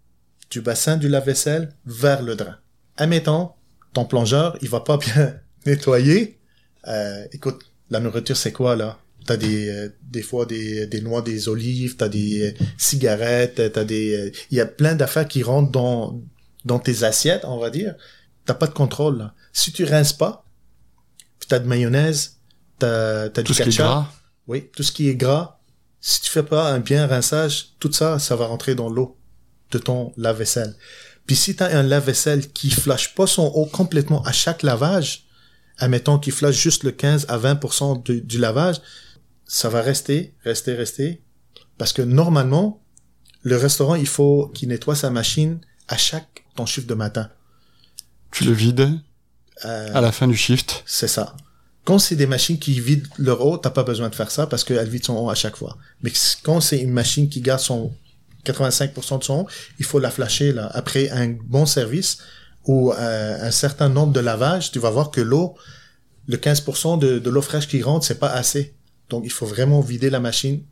du 0.53 0.61
bassin 0.61 0.99
du 0.99 1.09
lave-vaisselle 1.09 1.75
vers 1.87 2.23
le 2.23 2.37
drain. 2.37 2.57
Admettons, 2.99 3.53
ton 3.95 4.05
plongeur, 4.05 4.57
il 4.61 4.69
va 4.69 4.81
pas 4.81 4.99
bien 4.99 5.35
nettoyer. 5.67 6.39
Euh, 6.87 7.25
écoute, 7.33 7.65
la 7.91 8.01
nourriture, 8.01 8.37
c'est 8.37 8.53
quoi, 8.53 8.77
là? 8.77 8.99
T'as 9.25 9.37
des, 9.39 9.69
euh, 9.71 9.89
des 10.03 10.21
fois 10.21 10.45
des, 10.45 10.87
des 10.87 11.01
noix, 11.01 11.23
des 11.23 11.49
olives, 11.49 11.97
t'as 11.97 12.09
des 12.09 12.51
euh, 12.51 12.65
cigarettes, 12.77 13.73
t'as 13.73 13.85
des, 13.85 14.15
euh, 14.15 14.31
il 14.51 14.59
y 14.59 14.61
a 14.61 14.67
plein 14.67 14.95
d'affaires 14.95 15.27
qui 15.27 15.43
rentrent 15.43 15.71
dans, 15.71 16.21
dans 16.67 16.79
tes 16.79 17.03
assiettes, 17.05 17.45
on 17.45 17.59
va 17.59 17.71
dire. 17.71 17.95
T'as 18.45 18.55
pas 18.55 18.67
de 18.67 18.75
contrôle, 18.75 19.19
là. 19.19 19.35
Si 19.55 19.73
tu 19.73 19.85
rinces 19.85 20.13
pas, 20.13 20.45
puis 21.39 21.49
t'as 21.49 21.61
de 21.61 21.67
mayonnaise, 21.67 22.41
t'as, 22.79 23.31
t'as 23.31 23.43
Tout 23.43 23.53
du 23.53 23.55
ce 23.55 23.63
qui 23.63 23.69
est 23.71 23.73
ketchup, 23.73 23.85
gras. 23.87 24.13
oui, 24.49 24.69
tout 24.77 24.83
ce 24.83 24.93
qui 24.93 25.09
est 25.09 25.15
gras, 25.15 25.61
si 26.01 26.21
tu 26.21 26.29
fais 26.31 26.43
pas 26.43 26.71
un 26.73 26.81
bien 26.81 27.07
rinçage, 27.07 27.75
tout 27.79 27.93
ça, 27.93 28.19
ça 28.19 28.37
va 28.37 28.47
rentrer 28.47 28.75
dans 28.75 28.91
l'eau 28.91 29.17
de 29.73 29.79
ton 29.79 30.13
lave-vaisselle. 30.17 30.75
Puis 31.27 31.37
si 31.37 31.57
tu 31.57 31.63
as 31.63 31.77
un 31.79 31.83
lave-vaisselle 31.83 32.49
qui 32.53 32.71
flash 32.71 33.15
pas 33.15 33.27
son 33.27 33.45
eau 33.55 33.67
complètement 33.67 34.23
à 34.23 34.33
chaque 34.33 34.63
lavage, 34.63 35.25
admettons 35.79 36.19
qu'il 36.19 36.33
flash 36.33 36.57
juste 36.57 36.85
le 36.85 36.93
15 36.93 37.27
à 37.29 37.39
20% 37.39 38.03
du, 38.05 38.21
du 38.23 38.39
lavage, 38.39 38.77
ça 39.47 39.69
va 39.69 39.83
rester, 39.83 40.35
rester, 40.45 40.75
rester. 40.75 41.23
Parce 41.79 41.93
que 41.93 42.03
normalement, 42.03 42.83
le 43.43 43.57
restaurant, 43.57 43.95
il 43.97 44.07
faut 44.07 44.49
qu'il 44.55 44.69
nettoie 44.69 44.95
sa 44.95 45.11
machine 45.11 45.61
à 45.89 45.97
chaque 45.97 46.45
ton 46.55 46.67
chiffre 46.67 46.87
de 46.87 46.95
matin. 46.95 47.31
Tu 48.31 48.45
le 48.45 48.53
vides 48.53 48.99
Euh, 49.65 49.91
à 49.95 50.01
la 50.01 50.11
fin 50.13 50.27
du 50.27 50.37
shift? 50.37 50.83
C'est 50.87 51.09
ça. 51.09 51.37
Quand 51.85 51.99
c'est 51.99 52.17
des 52.17 52.27
machines 52.27 52.59
qui 52.59 52.81
vident 52.81 53.09
leur 53.19 53.45
eau, 53.45 53.57
t'as 53.59 53.71
pas 53.71 53.83
besoin 53.85 54.09
de 54.09 54.15
faire 54.15 54.31
ça 54.31 54.47
parce 54.47 54.65
qu'elle 54.65 54.89
vide 54.89 55.05
son 55.05 55.15
eau 55.15 55.31
à 55.31 55.35
chaque 55.35 55.57
fois. 55.57 55.77
Mais 56.03 56.13
quand 56.43 56.61
c'est 56.61 56.79
une 56.81 56.91
machine 56.93 57.29
qui 57.29 57.41
garde 57.41 57.61
son 57.61 57.93
85% 58.45 59.19
de 59.19 59.25
son 59.25 59.47
il 59.79 59.85
faut 59.85 59.99
la 59.99 60.11
flasher. 60.11 60.55
Après 60.73 61.11
un 61.11 61.29
bon 61.29 61.67
service 61.67 62.19
ou 62.65 62.93
euh, 62.93 63.39
un 63.41 63.51
certain 63.51 63.89
nombre 63.89 64.13
de 64.13 64.21
lavages, 64.21 64.71
tu 64.71 64.79
vas 64.79 64.91
voir 64.91 65.11
que 65.11 65.21
l'eau, 65.21 65.55
le 66.27 66.37
15% 66.37 66.99
de, 66.99 67.29
l'eau 67.29 67.43
fraîche 67.43 67.69
qui 67.69 67.83
rentre, 67.83 68.07
c'est 68.07 68.19
pas 68.19 68.31
assez. 68.31 68.75
Donc 69.11 69.23
il 69.25 69.33
faut 69.33 69.47
vraiment 69.47 69.81
vider 69.81 70.11
la 70.11 70.21
machine 70.21 70.63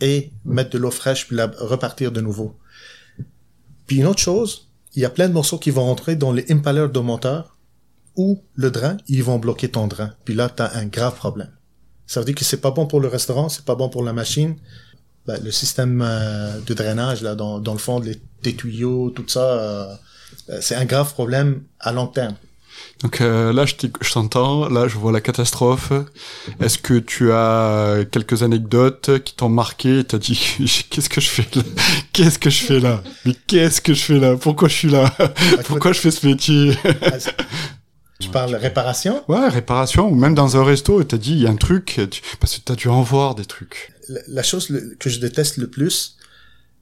et 0.00 0.32
mettre 0.44 0.70
de 0.70 0.78
l'eau 0.78 0.90
fraîche 0.90 1.26
puis 1.26 1.36
la 1.36 1.46
repartir 1.58 2.12
de 2.12 2.20
nouveau. 2.20 2.56
Puis 3.86 3.98
une 3.98 4.06
autre 4.06 4.20
chose, 4.20 4.68
il 4.94 5.02
y 5.02 5.04
a 5.04 5.10
plein 5.10 5.28
de 5.28 5.32
morceaux 5.32 5.58
qui 5.58 5.70
vont 5.70 5.84
rentrer 5.84 6.16
dans 6.16 6.32
les 6.32 6.50
impaleurs 6.50 6.90
de 6.90 7.00
moteur 7.00 7.56
ou 8.16 8.42
le 8.54 8.70
drain, 8.70 8.96
ils 9.08 9.22
vont 9.22 9.38
bloquer 9.38 9.68
ton 9.68 9.86
drain. 9.86 10.14
Puis 10.24 10.34
là, 10.34 10.48
tu 10.48 10.62
as 10.62 10.74
un 10.76 10.86
grave 10.86 11.16
problème. 11.16 11.50
Ça 12.06 12.20
veut 12.20 12.26
dire 12.26 12.34
que 12.34 12.44
c'est 12.44 12.60
pas 12.60 12.70
bon 12.70 12.86
pour 12.86 13.00
le 13.00 13.08
restaurant, 13.08 13.48
c'est 13.48 13.64
pas 13.64 13.74
bon 13.74 13.88
pour 13.88 14.02
la 14.02 14.12
machine. 14.12 14.56
Ben, 15.26 15.40
le 15.42 15.50
système 15.50 16.02
euh, 16.06 16.58
de 16.66 16.74
drainage, 16.74 17.22
là, 17.22 17.34
dans, 17.34 17.58
dans 17.58 17.72
le 17.72 17.78
fond, 17.78 17.98
les, 17.98 18.16
tes 18.42 18.54
tuyaux, 18.54 19.10
tout 19.10 19.24
ça, 19.26 19.40
euh, 19.40 19.86
euh, 20.50 20.58
c'est 20.60 20.76
un 20.76 20.84
grave 20.84 21.12
problème 21.12 21.62
à 21.80 21.90
long 21.92 22.06
terme. 22.06 22.34
Donc 23.02 23.20
euh, 23.20 23.52
là, 23.52 23.64
je 23.66 24.12
t'entends, 24.12 24.68
là, 24.68 24.86
je 24.86 24.96
vois 24.98 25.10
la 25.10 25.20
catastrophe. 25.20 25.92
Est-ce 26.60 26.78
que 26.78 26.98
tu 26.98 27.32
as 27.32 28.04
quelques 28.10 28.42
anecdotes 28.42 29.22
qui 29.24 29.34
t'ont 29.34 29.48
marqué 29.48 30.00
et 30.00 30.04
t'as 30.04 30.18
dit, 30.18 30.38
qu'est-ce 30.90 31.08
que 31.08 31.20
je 31.20 31.28
fais 31.28 31.46
là? 31.56 31.62
Qu'est-ce 32.12 32.38
que 32.38 32.48
je 32.50 32.64
fais 32.64 32.80
là? 32.80 33.02
Mais 33.24 33.34
qu'est-ce 33.46 33.80
que 33.80 33.92
je 33.94 34.02
fais 34.02 34.18
là? 34.20 34.36
Pourquoi 34.36 34.68
je 34.68 34.74
suis 34.74 34.88
là? 34.90 35.12
Pourquoi 35.66 35.92
je 35.92 36.00
fais 36.00 36.10
ce 36.10 36.26
métier? 36.26 36.76
Ah, 37.02 37.18
c'est- 37.18 37.34
Tu 38.20 38.28
parles 38.30 38.54
réparation? 38.54 39.22
Ouais, 39.28 39.48
réparation, 39.48 40.08
ou 40.08 40.14
même 40.14 40.34
dans 40.34 40.56
un 40.56 40.64
resto, 40.64 41.02
t'as 41.04 41.18
dit, 41.18 41.32
il 41.32 41.42
y 41.42 41.46
a 41.46 41.50
un 41.50 41.56
truc, 41.56 42.00
tu- 42.10 42.22
parce 42.40 42.56
que 42.56 42.60
t'as 42.64 42.74
dû 42.74 42.88
en 42.88 43.02
voir 43.02 43.34
des 43.34 43.44
trucs. 43.44 43.92
La, 44.08 44.42
chose 44.42 44.72
que 44.98 45.10
je 45.10 45.20
déteste 45.20 45.56
le 45.56 45.68
plus, 45.68 46.16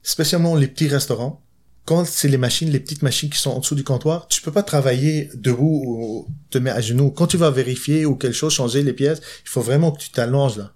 spécialement 0.03 0.55
les 0.55 0.67
petits 0.67 0.87
restaurants, 0.87 1.41
quand 1.85 2.05
c'est 2.05 2.27
les 2.27 2.37
machines, 2.37 2.69
les 2.69 2.79
petites 2.79 3.03
machines 3.03 3.29
qui 3.29 3.37
sont 3.37 3.51
en 3.51 3.59
dessous 3.59 3.75
du 3.75 3.83
comptoir, 3.83 4.27
tu 4.27 4.41
peux 4.41 4.51
pas 4.51 4.63
travailler 4.63 5.29
debout 5.35 5.83
ou 5.85 6.27
te 6.49 6.57
mettre 6.57 6.77
à 6.77 6.81
genoux. 6.81 7.11
Quand 7.11 7.27
tu 7.27 7.37
vas 7.37 7.51
vérifier 7.51 8.05
ou 8.05 8.15
quelque 8.15 8.33
chose, 8.33 8.53
changer 8.53 8.81
les 8.81 8.93
pièces, 8.93 9.21
il 9.43 9.49
faut 9.49 9.61
vraiment 9.61 9.91
que 9.91 9.99
tu 9.99 10.09
t'allonges 10.09 10.57
là. 10.57 10.73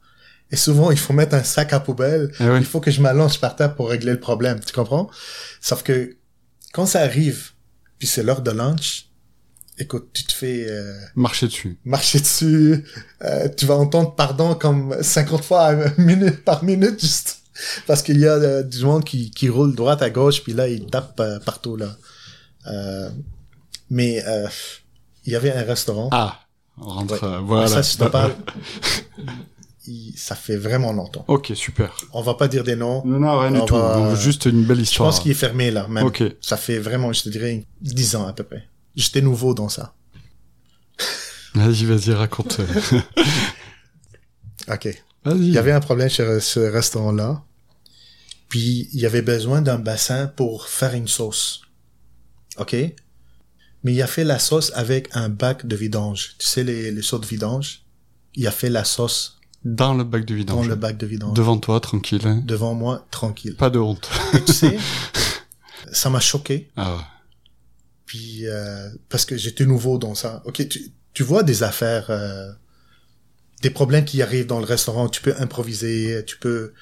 Et 0.51 0.55
souvent, 0.55 0.91
il 0.91 0.97
faut 0.97 1.13
mettre 1.13 1.35
un 1.35 1.43
sac 1.43 1.73
à 1.73 1.79
poubelle. 1.79 2.31
Ouais. 2.39 2.59
Il 2.59 2.65
faut 2.65 2.79
que 2.79 2.91
je 2.91 3.01
m'allonge 3.01 3.39
par 3.39 3.55
terre 3.55 3.75
pour 3.75 3.89
régler 3.89 4.11
le 4.11 4.19
problème. 4.19 4.59
Tu 4.65 4.73
comprends? 4.73 5.09
Sauf 5.61 5.83
que 5.83 6.15
quand 6.73 6.85
ça 6.85 7.01
arrive, 7.01 7.51
puis 7.97 8.07
c'est 8.07 8.23
l'heure 8.23 8.41
de 8.41 8.51
lunch, 8.51 9.08
écoute, 9.79 10.09
tu 10.13 10.23
te 10.25 10.31
fais 10.33 10.65
euh, 10.69 10.93
Marcher 11.15 11.47
dessus. 11.47 11.77
marcher 11.85 12.19
dessus, 12.19 12.83
euh, 13.23 13.47
tu 13.49 13.65
vas 13.65 13.75
entendre 13.75 14.13
pardon 14.15 14.53
comme 14.55 14.95
50 15.01 15.43
fois 15.43 15.73
minute 15.97 16.43
par 16.43 16.63
minute 16.63 16.99
juste 17.01 17.37
parce 17.87 18.01
qu'il 18.03 18.19
y 18.19 18.27
a 18.27 18.33
euh, 18.33 18.63
du 18.63 18.83
monde 18.85 19.03
qui, 19.03 19.31
qui 19.31 19.49
roule 19.49 19.73
droite 19.75 20.01
à 20.01 20.09
gauche 20.09 20.43
puis 20.43 20.53
là 20.53 20.67
il 20.67 20.85
tape 20.85 21.19
euh, 21.19 21.39
partout 21.39 21.75
là. 21.77 21.95
Mais 23.89 24.23
il 25.25 25.33
y 25.33 25.35
avait 25.35 25.51
un 25.53 25.63
restaurant. 25.63 26.09
Ah, 26.11 26.39
on 26.77 26.85
rentre, 26.85 27.23
Ouais. 27.27 27.37
voilà. 27.43 27.67
Ça, 27.67 27.81
je 27.81 27.97
te 27.97 28.03
parle. 28.05 28.33
il- 29.87 30.13
ça 30.15 30.35
fait 30.35 30.55
vraiment 30.57 30.93
longtemps. 30.93 31.25
Ok, 31.27 31.51
super. 31.55 31.97
On 32.13 32.21
va 32.21 32.35
pas 32.35 32.47
dire 32.47 32.63
des 32.63 32.75
noms. 32.75 33.03
Non, 33.05 33.19
non, 33.19 33.39
rien 33.39 33.51
du 33.51 33.65
tout. 33.65 33.75
va- 33.75 33.95
Donc, 33.95 34.15
Juste 34.17 34.45
une 34.45 34.63
belle 34.65 34.77
Je 34.77 34.83
histoire. 34.83 35.09
pense 35.09 35.19
qu'il 35.19 35.31
est 35.31 35.35
fermé 35.35 35.71
là 35.71 35.87
même. 35.87 36.05
Ok. 36.05 36.23
Ça 36.41 36.57
fait 36.57 36.77
vraiment, 36.77 37.11
je 37.11 37.23
te 37.23 37.29
dirais, 37.29 37.65
10 37.81 38.15
ans 38.15 38.27
à 38.27 38.33
peu 38.33 38.43
près. 38.43 38.63
J'étais 38.95 39.21
nouveau 39.21 39.53
dans 39.53 39.69
ça. 39.69 39.93
Vas-y, 41.55 41.85
vas-y, 41.85 42.13
raconte. 42.13 42.59
Ok. 44.71 44.87
vas-y. 45.25 45.37
Il 45.47 45.53
y 45.53 45.57
avait 45.57 45.71
un 45.71 45.79
problème 45.79 46.09
chez 46.09 46.39
ce 46.39 46.59
restaurant-là. 46.59 47.43
Puis, 48.49 48.87
il 48.93 48.99
y 48.99 49.05
avait 49.05 49.21
besoin 49.21 49.61
d'un 49.61 49.79
bassin 49.79 50.27
pour 50.27 50.67
faire 50.67 50.93
une 50.93 51.07
sauce. 51.07 51.61
OK? 52.57 52.73
Mais 53.83 53.93
il 53.93 54.01
a 54.01 54.07
fait 54.07 54.23
la 54.23 54.39
sauce 54.39 54.71
avec 54.75 55.09
un 55.13 55.29
bac 55.29 55.65
de 55.65 55.75
vidange. 55.75 56.35
Tu 56.39 56.45
sais, 56.45 56.63
les, 56.63 56.91
les 56.91 57.01
de 57.01 57.25
vidange? 57.25 57.83
Il 58.35 58.45
a 58.47 58.51
fait 58.51 58.69
la 58.69 58.83
sauce 58.83 59.39
Dans 59.63 59.93
le 59.93 60.03
bac 60.03 60.25
de 60.25 60.33
dans 60.33 60.37
vidange. 60.39 60.67
le 60.67 60.75
bac 60.75 60.97
de 60.97 61.05
vidange. 61.07 61.33
Devant 61.33 61.57
toi, 61.57 61.79
tranquille. 61.79 62.21
hein. 62.27 62.41
Devant 62.45 62.73
moi, 62.73 63.07
tranquille. 63.11 63.55
Pas 63.55 63.69
de 63.69 63.79
honte. 63.79 64.09
Et 64.33 64.43
tu 64.43 64.53
sais, 64.53 64.77
ça 65.91 66.09
m'a 66.09 66.19
choqué. 66.19 66.69
Ah 66.75 66.95
ouais. 66.95 67.01
Puis, 68.09 68.47
euh, 68.47 68.89
parce 69.07 69.23
que 69.23 69.37
j'étais 69.37 69.67
nouveau 69.67 69.99
dans 69.99 70.15
ça. 70.15 70.41
OK, 70.45 70.67
tu, 70.67 70.91
tu 71.13 71.21
vois 71.21 71.43
des 71.43 71.61
affaires, 71.61 72.09
euh, 72.09 72.49
des 73.61 73.69
problèmes 73.69 74.03
qui 74.03 74.23
arrivent 74.23 74.47
dans 74.47 74.57
le 74.57 74.65
restaurant, 74.65 75.09
tu 75.09 75.21
peux 75.21 75.35
improviser, 75.37 76.23
tu 76.25 76.39
peux... 76.39 76.73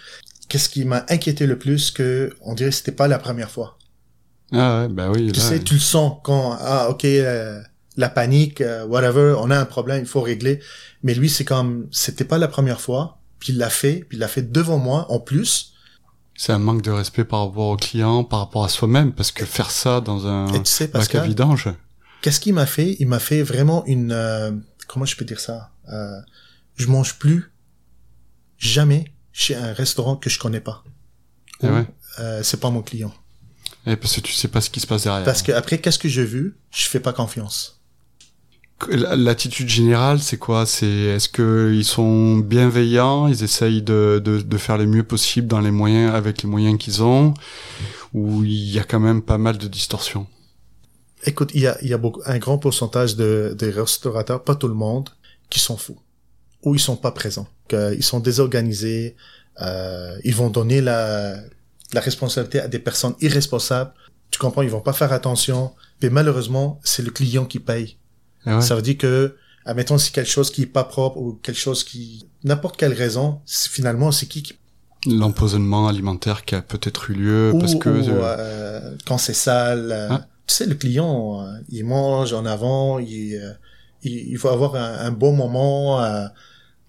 Qu'est-ce 0.47 0.69
qui 0.69 0.85
m'a 0.85 1.05
inquiété 1.09 1.45
le 1.45 1.59
plus 1.59 1.91
que 1.91 2.33
on 2.39 2.53
dirait 2.53 2.69
que 2.69 2.77
c'était 2.77 2.93
pas 2.93 3.09
la 3.09 3.19
première 3.19 3.51
fois. 3.51 3.77
Ah 4.53 4.83
ouais, 4.83 4.87
bah 4.87 5.11
oui. 5.13 5.33
Tu 5.33 5.41
là, 5.41 5.45
sais, 5.45 5.59
tu 5.59 5.73
le 5.73 5.81
sens 5.81 6.13
quand 6.23 6.57
ah 6.61 6.89
ok 6.89 7.03
euh, 7.03 7.61
la 7.97 8.07
panique, 8.07 8.61
euh, 8.61 8.85
whatever, 8.85 9.35
on 9.37 9.51
a 9.51 9.59
un 9.59 9.65
problème, 9.65 9.99
il 9.99 10.07
faut 10.07 10.21
régler. 10.21 10.61
Mais 11.03 11.13
lui 11.13 11.27
c'est 11.29 11.43
comme 11.43 11.89
c'était 11.91 12.23
pas 12.23 12.37
la 12.37 12.47
première 12.47 12.79
fois, 12.79 13.19
puis 13.39 13.51
il 13.51 13.57
l'a 13.57 13.69
fait, 13.69 14.05
puis 14.07 14.17
il 14.17 14.21
l'a 14.21 14.29
fait 14.29 14.49
devant 14.49 14.77
moi 14.77 15.11
en 15.11 15.19
plus. 15.19 15.73
C'est 16.37 16.53
un 16.53 16.59
manque 16.59 16.83
de 16.83 16.91
respect 16.91 17.23
par 17.25 17.45
rapport 17.47 17.67
au 17.69 17.77
client, 17.77 18.23
par 18.23 18.39
rapport 18.39 18.63
à 18.63 18.69
soi-même, 18.69 19.11
parce 19.11 19.31
que 19.31 19.43
faire 19.43 19.71
ça 19.71 20.01
dans 20.01 20.27
un 20.27 20.47
Et 20.53 20.61
tu 20.63 20.71
sais 20.71 20.87
bac 20.87 21.13
à 21.15 21.23
vidange. 21.23 21.69
qu'est-ce 22.21 22.39
qu'il 22.39 22.53
m'a 22.53 22.67
fait? 22.67 22.95
Il 22.99 23.07
m'a 23.07 23.19
fait 23.19 23.41
vraiment 23.41 23.83
une 23.87 24.11
euh, 24.11 24.51
comment 24.87 25.05
je 25.05 25.15
peux 25.17 25.25
dire 25.25 25.39
ça? 25.39 25.71
Euh, 25.91 26.19
Je 26.75 26.87
mange 26.87 27.15
plus 27.15 27.51
jamais 28.57 29.11
chez 29.31 29.55
un 29.55 29.73
restaurant 29.73 30.15
que 30.15 30.29
je 30.29 30.37
connais 30.39 30.61
pas. 30.61 30.83
Eh 31.63 31.67
Ou, 31.67 31.73
ouais. 31.73 31.87
euh, 32.19 32.41
c'est 32.43 32.59
pas 32.59 32.69
mon 32.69 32.81
client. 32.83 33.13
Et 33.87 33.95
parce 33.95 34.15
que 34.15 34.21
tu 34.21 34.33
sais 34.33 34.47
pas 34.47 34.61
ce 34.61 34.69
qui 34.69 34.79
se 34.79 34.85
passe 34.87 35.03
derrière. 35.03 35.23
Parce 35.23 35.41
que 35.41 35.51
après 35.51 35.79
qu'est-ce 35.79 35.99
que 35.99 36.09
j'ai 36.09 36.25
vu? 36.25 36.57
Je 36.71 36.85
fais 36.87 36.99
pas 36.99 37.13
confiance. 37.13 37.76
L'attitude 38.89 39.69
générale, 39.69 40.19
c'est 40.19 40.37
quoi? 40.37 40.67
C'est 40.67 40.87
est-ce 40.87 41.29
que 41.29 41.73
ils 41.73 41.83
sont 41.85 42.37
bienveillants, 42.37 43.27
ils 43.27 43.43
essayent 43.43 43.81
de, 43.81 44.21
de, 44.23 44.57
faire 44.57 44.77
le 44.77 44.85
mieux 44.85 45.03
possible 45.03 45.47
dans 45.47 45.61
les 45.61 45.71
moyens 45.71 46.13
avec 46.13 46.43
les 46.43 46.49
moyens 46.49 46.77
qu'ils 46.77 47.01
ont, 47.01 47.33
ou 48.13 48.43
il 48.43 48.69
y 48.71 48.77
a 48.77 48.83
quand 48.83 48.99
même 48.99 49.23
pas 49.23 49.39
mal 49.39 49.57
de 49.57 49.67
distorsions? 49.67 50.27
Écoute, 51.25 51.51
il 51.55 51.61
y 51.61 51.67
a, 51.67 51.83
y 51.83 51.93
a 51.93 51.99
un 52.25 52.37
grand 52.37 52.59
pourcentage 52.59 53.15
de, 53.15 53.55
des 53.57 53.71
restaurateurs, 53.71 54.43
pas 54.43 54.53
tout 54.53 54.67
le 54.67 54.75
monde, 54.75 55.09
qui 55.49 55.59
sont 55.59 55.77
fous. 55.77 55.97
Ou 56.63 56.75
ils 56.75 56.79
sont 56.79 56.97
pas 56.97 57.11
présents. 57.11 57.47
Que, 57.67 57.95
ils 57.95 58.03
sont 58.03 58.19
désorganisés. 58.19 59.15
Euh, 59.61 60.15
ils 60.23 60.35
vont 60.35 60.51
donner 60.51 60.81
la, 60.81 61.35
la 61.93 62.01
responsabilité 62.01 62.59
à 62.59 62.67
des 62.67 62.79
personnes 62.79 63.15
irresponsables. 63.21 63.91
Tu 64.29 64.37
comprends, 64.37 64.61
ils 64.61 64.69
vont 64.69 64.81
pas 64.81 64.93
faire 64.93 65.13
attention. 65.13 65.73
Mais 66.01 66.11
malheureusement, 66.11 66.79
c'est 66.83 67.01
le 67.01 67.09
client 67.09 67.45
qui 67.45 67.59
paye. 67.59 67.97
Ouais. 68.45 68.61
Ça 68.61 68.75
veut 68.75 68.81
dire 68.81 68.97
que, 68.97 69.35
admettons, 69.65 69.97
si 69.97 70.11
quelque 70.11 70.29
chose 70.29 70.51
qui 70.51 70.63
est 70.63 70.65
pas 70.67 70.83
propre 70.83 71.17
ou 71.17 71.33
quelque 71.33 71.59
chose 71.59 71.83
qui, 71.83 72.27
n'importe 72.43 72.77
quelle 72.77 72.93
raison, 72.93 73.41
finalement, 73.45 74.11
c'est 74.11 74.25
qui 74.27 74.43
qui 74.43 74.53
L'empoisonnement 75.05 75.87
alimentaire 75.87 76.43
qui 76.43 76.55
a 76.55 76.61
peut-être 76.61 77.11
eu 77.11 77.13
lieu 77.13 77.51
ou, 77.53 77.59
parce 77.59 77.75
que 77.75 77.89
ou, 77.89 78.09
euh, 78.09 78.95
quand 79.05 79.17
c'est 79.17 79.33
sale, 79.33 79.91
euh, 79.91 80.09
Hein? 80.11 80.25
tu 80.47 80.55
sais, 80.55 80.65
le 80.65 80.75
client, 80.75 81.41
euh, 81.45 81.57
il 81.69 81.85
mange 81.85 82.33
en 82.33 82.45
avant, 82.45 82.99
il, 82.99 83.55
il, 84.03 84.11
il 84.31 84.37
faut 84.37 84.49
avoir 84.49 84.75
un, 84.75 85.05
un 85.05 85.11
bon 85.11 85.33
moment, 85.33 86.01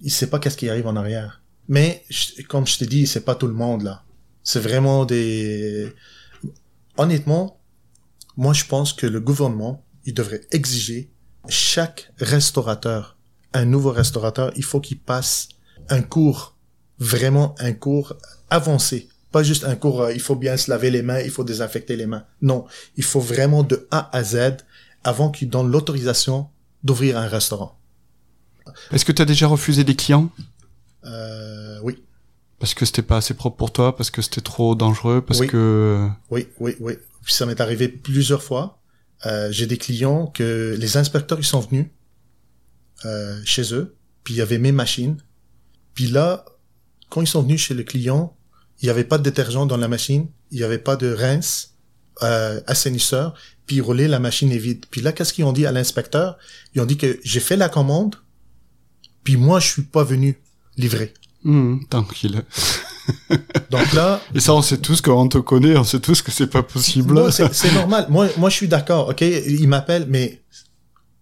il 0.01 0.11
sait 0.11 0.29
pas 0.29 0.39
qu'est-ce 0.39 0.57
qui 0.57 0.69
arrive 0.71 0.87
en 0.87 0.97
arrière. 0.97 1.43
Mais, 1.69 2.03
je- 2.09 2.43
comme 2.49 2.67
je 2.67 2.79
te 2.79 2.85
dis, 2.85 3.07
c'est 3.07 3.25
pas 3.25 3.35
tout 3.35 3.47
le 3.47 3.53
monde, 3.55 3.83
là. 3.83 4.03
C'est 4.43 4.61
vraiment 4.61 5.05
des... 5.05 5.93
Honnêtement, 6.97 7.61
moi, 8.37 8.53
je 8.53 8.65
pense 8.65 8.93
que 8.93 9.07
le 9.07 9.21
gouvernement, 9.21 9.85
il 10.05 10.15
devrait 10.15 10.41
exiger 10.51 11.11
chaque 11.49 12.13
restaurateur, 12.19 13.17
un 13.53 13.65
nouveau 13.65 13.91
restaurateur, 13.93 14.53
il 14.57 14.65
faut 14.65 14.81
qu'il 14.81 14.99
passe 14.99 15.49
un 15.89 16.03
cours, 16.03 16.57
vraiment 16.99 17.55
un 17.59 17.73
cours 17.73 18.15
avancé. 18.51 19.09
Pas 19.33 19.43
juste 19.43 19.65
un 19.65 19.75
cours, 19.77 20.03
euh, 20.03 20.13
il 20.13 20.21
faut 20.21 20.37
bien 20.37 20.57
se 20.57 20.71
laver 20.71 20.91
les 20.91 21.03
mains, 21.03 21.21
il 21.21 21.31
faut 21.31 21.45
désinfecter 21.45 21.97
les 21.97 22.07
mains. 22.07 22.25
Non, 22.43 22.65
il 22.97 23.05
faut 23.05 23.21
vraiment 23.21 23.63
de 23.63 23.87
A 23.91 24.09
à 24.17 24.25
Z 24.25 24.59
avant 25.05 25.31
qu'il 25.31 25.49
donne 25.51 25.71
l'autorisation 25.71 26.49
d'ouvrir 26.83 27.19
un 27.19 27.27
restaurant. 27.29 27.79
est-ce 28.93 29.05
que 29.05 29.13
tu 29.13 29.23
as 29.23 29.25
déjà 29.27 29.47
refusé 29.47 29.85
des 29.85 29.97
clients? 29.97 30.31
Euh, 31.05 31.79
oui, 31.83 32.03
parce 32.59 32.75
que 32.75 32.85
c'était 32.85 33.03
pas 33.03 33.19
assez 33.19 33.35
propre 33.35 33.57
pour 33.57 33.73
toi, 33.73 33.97
parce 33.97 34.11
que 34.11 34.21
c'était 34.23 34.41
trop 34.41 34.75
dangereux, 34.75 35.21
parce 35.21 35.41
Oui. 35.41 35.47
que 35.47 36.09
oui, 36.31 36.49
oui, 36.59 36.77
oui. 36.81 36.95
Puis 37.25 37.35
ça 37.35 37.47
m'est 37.47 37.61
arrivé 37.61 37.89
plusieurs 37.89 38.43
fois. 38.43 38.79
Euh, 39.26 39.50
J'ai 39.50 39.66
des 39.66 39.78
clients 39.78 40.26
que 40.26 40.76
les 40.78 40.96
inspecteurs 40.96 41.38
ils 41.38 41.44
sont 41.44 41.61
venus 41.61 41.87
euh, 43.04 43.40
chez 43.44 43.74
eux, 43.74 43.96
puis 44.24 44.35
il 44.35 44.37
y 44.38 44.40
avait 44.40 44.59
mes 44.59 44.72
machines. 44.72 45.16
Puis 45.94 46.07
là, 46.07 46.44
quand 47.09 47.20
ils 47.20 47.26
sont 47.26 47.42
venus 47.42 47.61
chez 47.61 47.74
le 47.74 47.83
client, 47.83 48.37
il 48.81 48.87
n'y 48.87 48.90
avait 48.90 49.04
pas 49.04 49.18
de 49.18 49.24
détergent 49.24 49.66
dans 49.66 49.76
la 49.76 49.88
machine, 49.88 50.28
il 50.50 50.59
n'y 50.59 50.64
avait 50.64 50.78
pas 50.78 50.96
de 50.96 51.12
rince, 51.12 51.74
euh, 52.22 52.61
assainisseur, 52.66 53.35
puis 53.66 53.81
roulaient, 53.81 54.09
la 54.09 54.20
machine 54.20 54.50
est 54.52 54.59
vide. 54.59 54.87
Puis 54.90 55.00
là, 55.00 55.12
qu'est-ce 55.12 55.33
qu'ils 55.33 55.44
ont 55.44 55.52
dit 55.52 55.66
à 55.66 55.72
l'inspecteur? 55.72 56.38
Ils 56.74 56.81
ont 56.81 56.87
dit 56.87 56.96
que 56.96 57.18
j'ai 57.24 57.40
fait 57.40 57.57
la 57.57 57.68
commande, 57.68 58.16
puis 59.24 59.37
moi, 59.37 59.61
je 59.61 59.66
suis 59.68 59.83
pas 59.83 60.04
venu 60.04 60.40
livrer. 60.76 61.12
Hum, 61.44 61.85
tranquille. 61.88 62.42
Donc 63.71 63.92
là, 63.92 64.21
Et 64.35 64.40
ça, 64.40 64.55
on 64.55 64.62
sait 64.62 64.79
tous 64.79 65.01
quand 65.01 65.21
on 65.21 65.29
te 65.29 65.38
connaît, 65.38 65.77
on 65.77 65.85
sait 65.85 66.01
tous 66.01 66.23
que 66.23 66.31
c'est 66.31 66.47
pas 66.47 66.62
possible. 66.62 67.14
Non, 67.14 67.31
c'est 67.31 67.75
normal. 67.75 68.07
Moi, 68.09 68.29
moi, 68.37 68.51
je 68.51 68.55
suis 68.55 68.68
d'accord. 68.68 69.09
Ok, 69.09 69.21
il 69.23 69.68
m'appelle, 69.68 70.07
mais 70.09 70.42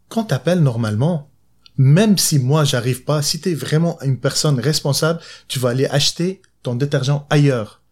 quand 0.09 0.25
t'appelles 0.25 0.61
normalement, 0.61 1.31
même 1.79 2.17
si 2.17 2.39
moi 2.39 2.65
j'arrive 2.65 3.05
pas, 3.05 3.23
si 3.23 3.41
t'es 3.41 3.55
vraiment 3.55 3.99
une 4.03 4.19
personne 4.19 4.59
responsable, 4.61 5.21
tu 5.49 5.59
vas 5.59 5.71
aller 5.71 5.87
acheter 5.87 6.41
ton 6.63 6.75
détergent 6.75 7.27
ailleurs 7.31 7.83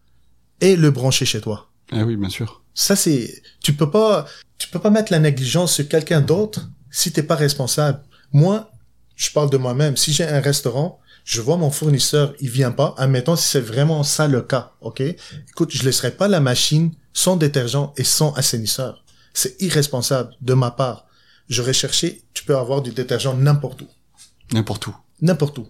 et 0.61 0.75
le 0.75 0.91
brancher 0.91 1.25
chez 1.25 1.41
toi. 1.41 1.69
Eh 1.91 2.01
oui, 2.03 2.15
bien 2.15 2.29
sûr. 2.29 2.63
Ça 2.73 2.95
c'est, 2.95 3.41
tu 3.61 3.73
peux 3.73 3.89
pas, 3.89 4.25
tu 4.57 4.69
peux 4.69 4.79
pas 4.79 4.89
mettre 4.89 5.11
la 5.11 5.19
négligence 5.19 5.73
sur 5.73 5.87
quelqu'un 5.87 6.21
d'autre 6.21 6.67
si 6.89 7.11
t'es 7.11 7.23
pas 7.23 7.35
responsable. 7.35 8.01
Moi, 8.33 8.71
je 9.15 9.31
parle 9.31 9.49
de 9.49 9.57
moi-même. 9.57 9.95
Si 9.97 10.11
j'ai 10.13 10.27
un 10.27 10.41
restaurant, 10.41 10.99
je 11.25 11.41
vois 11.41 11.57
mon 11.57 11.71
fournisseur, 11.71 12.33
il 12.39 12.49
vient 12.49 12.71
pas. 12.71 12.93
Admettons 12.97 13.35
si 13.35 13.47
c'est 13.49 13.59
vraiment 13.59 14.03
ça 14.03 14.27
le 14.27 14.41
cas, 14.41 14.71
ok? 14.79 15.01
Écoute, 15.49 15.71
je 15.73 15.83
laisserai 15.83 16.11
pas 16.11 16.27
la 16.27 16.39
machine 16.39 16.91
sans 17.13 17.35
détergent 17.35 17.91
et 17.97 18.03
sans 18.03 18.31
assainisseur. 18.33 19.03
C'est 19.33 19.59
irresponsable 19.61 20.29
de 20.41 20.53
ma 20.53 20.71
part. 20.71 21.05
j'aurais 21.49 21.73
cherché, 21.73 22.23
tu 22.33 22.43
peux 22.45 22.55
avoir 22.57 22.81
du 22.81 22.91
détergent 22.91 23.33
n'importe 23.35 23.81
où. 23.81 23.87
N'importe 24.53 24.87
où. 24.87 24.95
N'importe 25.21 25.57
où. 25.57 25.67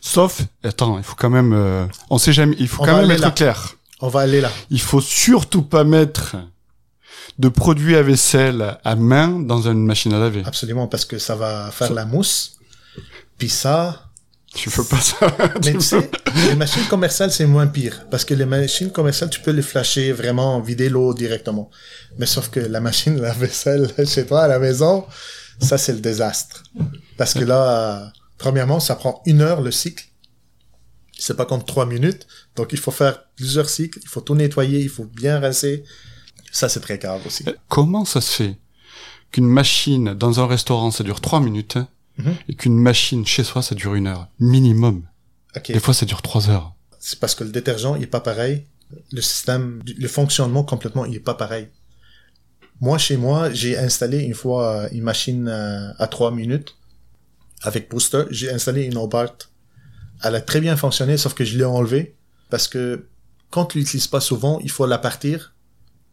Sauf, 0.00 0.42
attends, 0.64 0.98
il 0.98 1.04
faut 1.04 1.16
quand 1.16 1.30
même, 1.30 1.52
euh, 1.52 1.86
on 2.10 2.18
sait 2.18 2.32
jamais, 2.32 2.56
il 2.58 2.68
faut 2.68 2.82
On 2.82 2.86
quand 2.86 2.96
même 2.98 3.10
être 3.10 3.20
là. 3.20 3.30
clair. 3.30 3.74
On 4.00 4.08
va 4.08 4.20
aller 4.20 4.40
là. 4.40 4.50
Il 4.70 4.80
faut 4.80 5.00
surtout 5.00 5.62
pas 5.62 5.84
mettre 5.84 6.36
de 7.38 7.48
produits 7.48 7.96
à 7.96 8.02
vaisselle 8.02 8.78
à 8.84 8.96
main 8.96 9.28
dans 9.40 9.68
une 9.68 9.84
machine 9.86 10.12
à 10.12 10.18
laver. 10.18 10.42
Absolument, 10.44 10.86
parce 10.88 11.04
que 11.04 11.18
ça 11.18 11.36
va 11.36 11.70
faire 11.70 11.92
la 11.92 12.04
mousse. 12.04 12.58
Puis 13.38 13.48
ça, 13.48 14.10
Tu 14.54 14.68
veux 14.68 14.84
pas 14.84 15.00
ça. 15.00 15.16
mais 15.64 15.72
tu 15.72 15.80
sais, 15.80 16.10
les 16.48 16.54
machines 16.54 16.84
commerciales, 16.84 17.32
c'est 17.32 17.46
moins 17.46 17.66
pire. 17.66 18.06
Parce 18.10 18.24
que 18.24 18.34
les 18.34 18.44
machines 18.44 18.90
commerciales, 18.90 19.30
tu 19.30 19.40
peux 19.40 19.50
les 19.50 19.62
flasher, 19.62 20.12
vraiment 20.12 20.60
vider 20.60 20.88
l'eau 20.88 21.14
directement. 21.14 21.70
Mais 22.18 22.26
sauf 22.26 22.50
que 22.50 22.60
la 22.60 22.80
machine, 22.80 23.18
la 23.20 23.32
vaisselle, 23.32 23.90
chez 24.06 24.26
toi, 24.26 24.42
à 24.42 24.48
la 24.48 24.58
maison, 24.58 25.06
ça, 25.58 25.78
c'est 25.78 25.92
le 25.92 26.00
désastre. 26.00 26.62
Parce 27.16 27.34
que 27.34 27.44
là, 27.44 28.02
euh, 28.04 28.06
premièrement, 28.36 28.78
ça 28.78 28.94
prend 28.94 29.22
une 29.24 29.40
heure 29.40 29.62
le 29.62 29.70
cycle. 29.70 30.04
C'est 31.18 31.36
pas 31.36 31.46
comme 31.46 31.64
trois 31.64 31.86
minutes. 31.86 32.26
Donc, 32.56 32.72
il 32.72 32.78
faut 32.78 32.90
faire 32.90 33.24
plusieurs 33.36 33.70
cycles. 33.70 34.00
Il 34.02 34.08
faut 34.08 34.20
tout 34.20 34.34
nettoyer. 34.34 34.80
Il 34.80 34.90
faut 34.90 35.04
bien 35.04 35.40
rincer. 35.40 35.84
Ça, 36.50 36.68
c'est 36.68 36.80
très 36.80 36.98
grave 36.98 37.22
aussi. 37.26 37.44
Comment 37.68 38.04
ça 38.04 38.20
se 38.20 38.30
fait 38.30 38.56
qu'une 39.30 39.46
machine 39.46 40.12
dans 40.12 40.40
un 40.40 40.46
restaurant 40.46 40.90
ça 40.90 41.02
dure 41.02 41.20
trois 41.20 41.40
minutes 41.40 41.78
Mhm. 42.24 42.34
et 42.48 42.54
qu'une 42.54 42.76
machine 42.76 43.26
chez 43.26 43.44
soi 43.44 43.62
ça 43.62 43.74
dure 43.74 43.94
une 43.94 44.06
heure 44.06 44.28
minimum. 44.38 45.04
Des 45.66 45.80
fois 45.80 45.94
ça 45.94 46.06
dure 46.06 46.22
trois 46.22 46.48
heures. 46.50 46.74
C'est 46.98 47.18
parce 47.18 47.34
que 47.34 47.44
le 47.44 47.50
détergent, 47.50 47.96
il 47.96 48.04
est 48.04 48.06
pas 48.06 48.20
pareil. 48.20 48.66
Le 49.10 49.20
système, 49.20 49.82
le 49.84 50.08
fonctionnement 50.08 50.62
complètement, 50.62 51.04
il 51.04 51.16
est 51.16 51.20
pas 51.20 51.34
pareil. 51.34 51.68
Moi, 52.80 52.98
chez 52.98 53.16
moi, 53.16 53.50
j'ai 53.52 53.78
installé 53.78 54.18
une 54.20 54.34
fois 54.34 54.76
euh, 54.76 54.88
une 54.92 55.02
machine 55.02 55.48
euh, 55.48 55.92
à 55.98 56.06
3 56.06 56.30
minutes 56.32 56.76
avec 57.62 57.90
booster. 57.90 58.24
J'ai 58.30 58.50
installé 58.50 58.84
une 58.84 58.96
Hobart. 58.96 59.36
Elle 60.22 60.34
a 60.34 60.40
très 60.40 60.60
bien 60.60 60.76
fonctionné, 60.76 61.16
sauf 61.16 61.34
que 61.34 61.44
je 61.44 61.56
l'ai 61.56 61.64
enlevée 61.64 62.16
parce 62.50 62.68
que 62.68 63.08
quand 63.50 63.66
tu 63.66 63.78
l'utilises 63.78 64.08
pas 64.08 64.20
souvent, 64.20 64.58
il 64.60 64.70
faut 64.70 64.86
la 64.86 64.98
partir. 64.98 65.54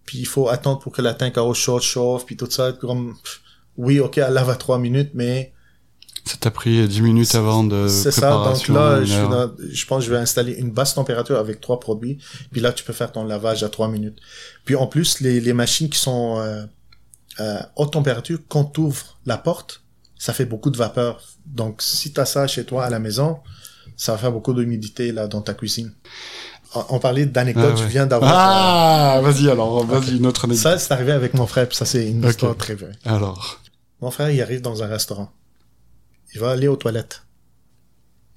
Puis 0.06 0.20
il 0.20 0.28
faut 0.28 0.50
attendre 0.50 0.80
pour 0.80 0.92
que 0.92 1.02
la 1.02 1.14
tank 1.14 1.38
à 1.38 1.44
eau 1.44 1.54
chaude 1.54 1.82
chauffe, 1.82 2.26
puis 2.26 2.38
tout 2.38 2.50
ça. 2.50 2.74
Comme, 2.74 3.16
pff, 3.24 3.42
oui, 3.78 4.00
ok, 4.00 4.18
elle 4.18 4.34
lave 4.34 4.50
à 4.50 4.56
3 4.56 4.80
minutes, 4.80 5.12
mais 5.14 5.54
Ça 6.30 6.38
t'a 6.40 6.52
pris 6.52 6.88
dix 6.88 7.02
minutes 7.02 7.34
avant 7.34 7.64
de 7.64 7.88
c'est 7.88 8.12
ça. 8.12 8.30
Donc 8.30 8.68
là, 8.68 9.04
je, 9.04 9.14
dans- 9.22 9.48
pense 9.88 10.00
que 10.00 10.06
je 10.06 10.12
vais 10.12 10.18
installer 10.18 10.54
une 10.54 10.70
basse 10.72 10.94
température 10.94 11.38
avec 11.40 11.60
trois 11.60 11.80
produits. 11.80 12.20
Puis 12.52 12.62
là, 12.62 12.72
tu 12.72 12.84
peux 12.84 12.94
faire 12.94 13.12
ton 13.12 13.24
lavage 13.24 13.64
à 13.64 13.70
trois 13.70 13.88
minutes. 13.88 14.18
Puis 14.64 14.76
en 14.76 14.86
plus, 14.86 15.22
les, 15.22 15.40
les 15.42 15.54
machines 15.54 15.90
qui 15.90 15.98
sont 15.98 16.38
euh, 16.40 16.64
euh, 17.40 17.58
haute 17.78 17.94
température, 17.94 18.38
quand 18.48 18.66
tu 18.66 18.82
ouvres 18.82 19.18
la 19.26 19.38
porte, 19.38 19.82
ça 20.20 20.32
fait 20.34 20.46
beaucoup 20.46 20.70
de 20.70 20.78
vapeur. 20.78 21.20
Donc 21.48 21.82
si 21.82 22.14
tu 22.14 22.20
as 22.20 22.26
ça 22.26 22.46
chez 22.46 22.64
toi 22.64 22.86
à 22.86 22.90
la 22.92 23.00
maison, 23.00 23.38
ça 23.98 24.12
va 24.12 24.18
faire 24.20 24.32
beaucoup 24.32 24.54
d'humidité 24.54 25.12
là 25.12 25.28
dans 25.28 25.42
ta 25.42 25.54
cuisine. 25.56 25.92
On, 26.76 26.84
on 26.90 27.00
parlait 27.00 27.26
d'anecdotes, 27.26 27.74
Ah, 27.78 27.82
je 27.82 27.88
viens 27.88 28.06
d'avoir... 28.06 28.32
Ah, 28.36 29.20
vas-y 29.24 29.50
alors, 29.50 29.84
vas-y 29.84 30.18
une 30.18 30.28
autre 30.28 30.42
euh, 30.46 30.50
anecdote. 30.50 30.62
ça, 30.74 30.78
c'est 30.78 30.92
arrivé 30.94 31.12
avec 31.14 31.34
mon 31.34 31.48
frère, 31.48 31.68
puis 31.68 31.76
ça, 31.76 31.86
c'est 31.86 32.08
une 32.08 32.24
Ok. 32.24 32.30
histoire 32.32 32.56
très 32.56 32.76
vraie. 32.76 32.92
Alors, 33.06 33.60
Mon 34.02 34.12
frère, 34.12 34.30
il 34.30 34.40
arrive 34.42 34.62
dans 34.62 34.84
un 34.84 34.88
restaurant. 34.88 35.32
Il 36.34 36.40
va 36.40 36.52
aller 36.52 36.68
aux 36.68 36.76
toilettes. 36.76 37.26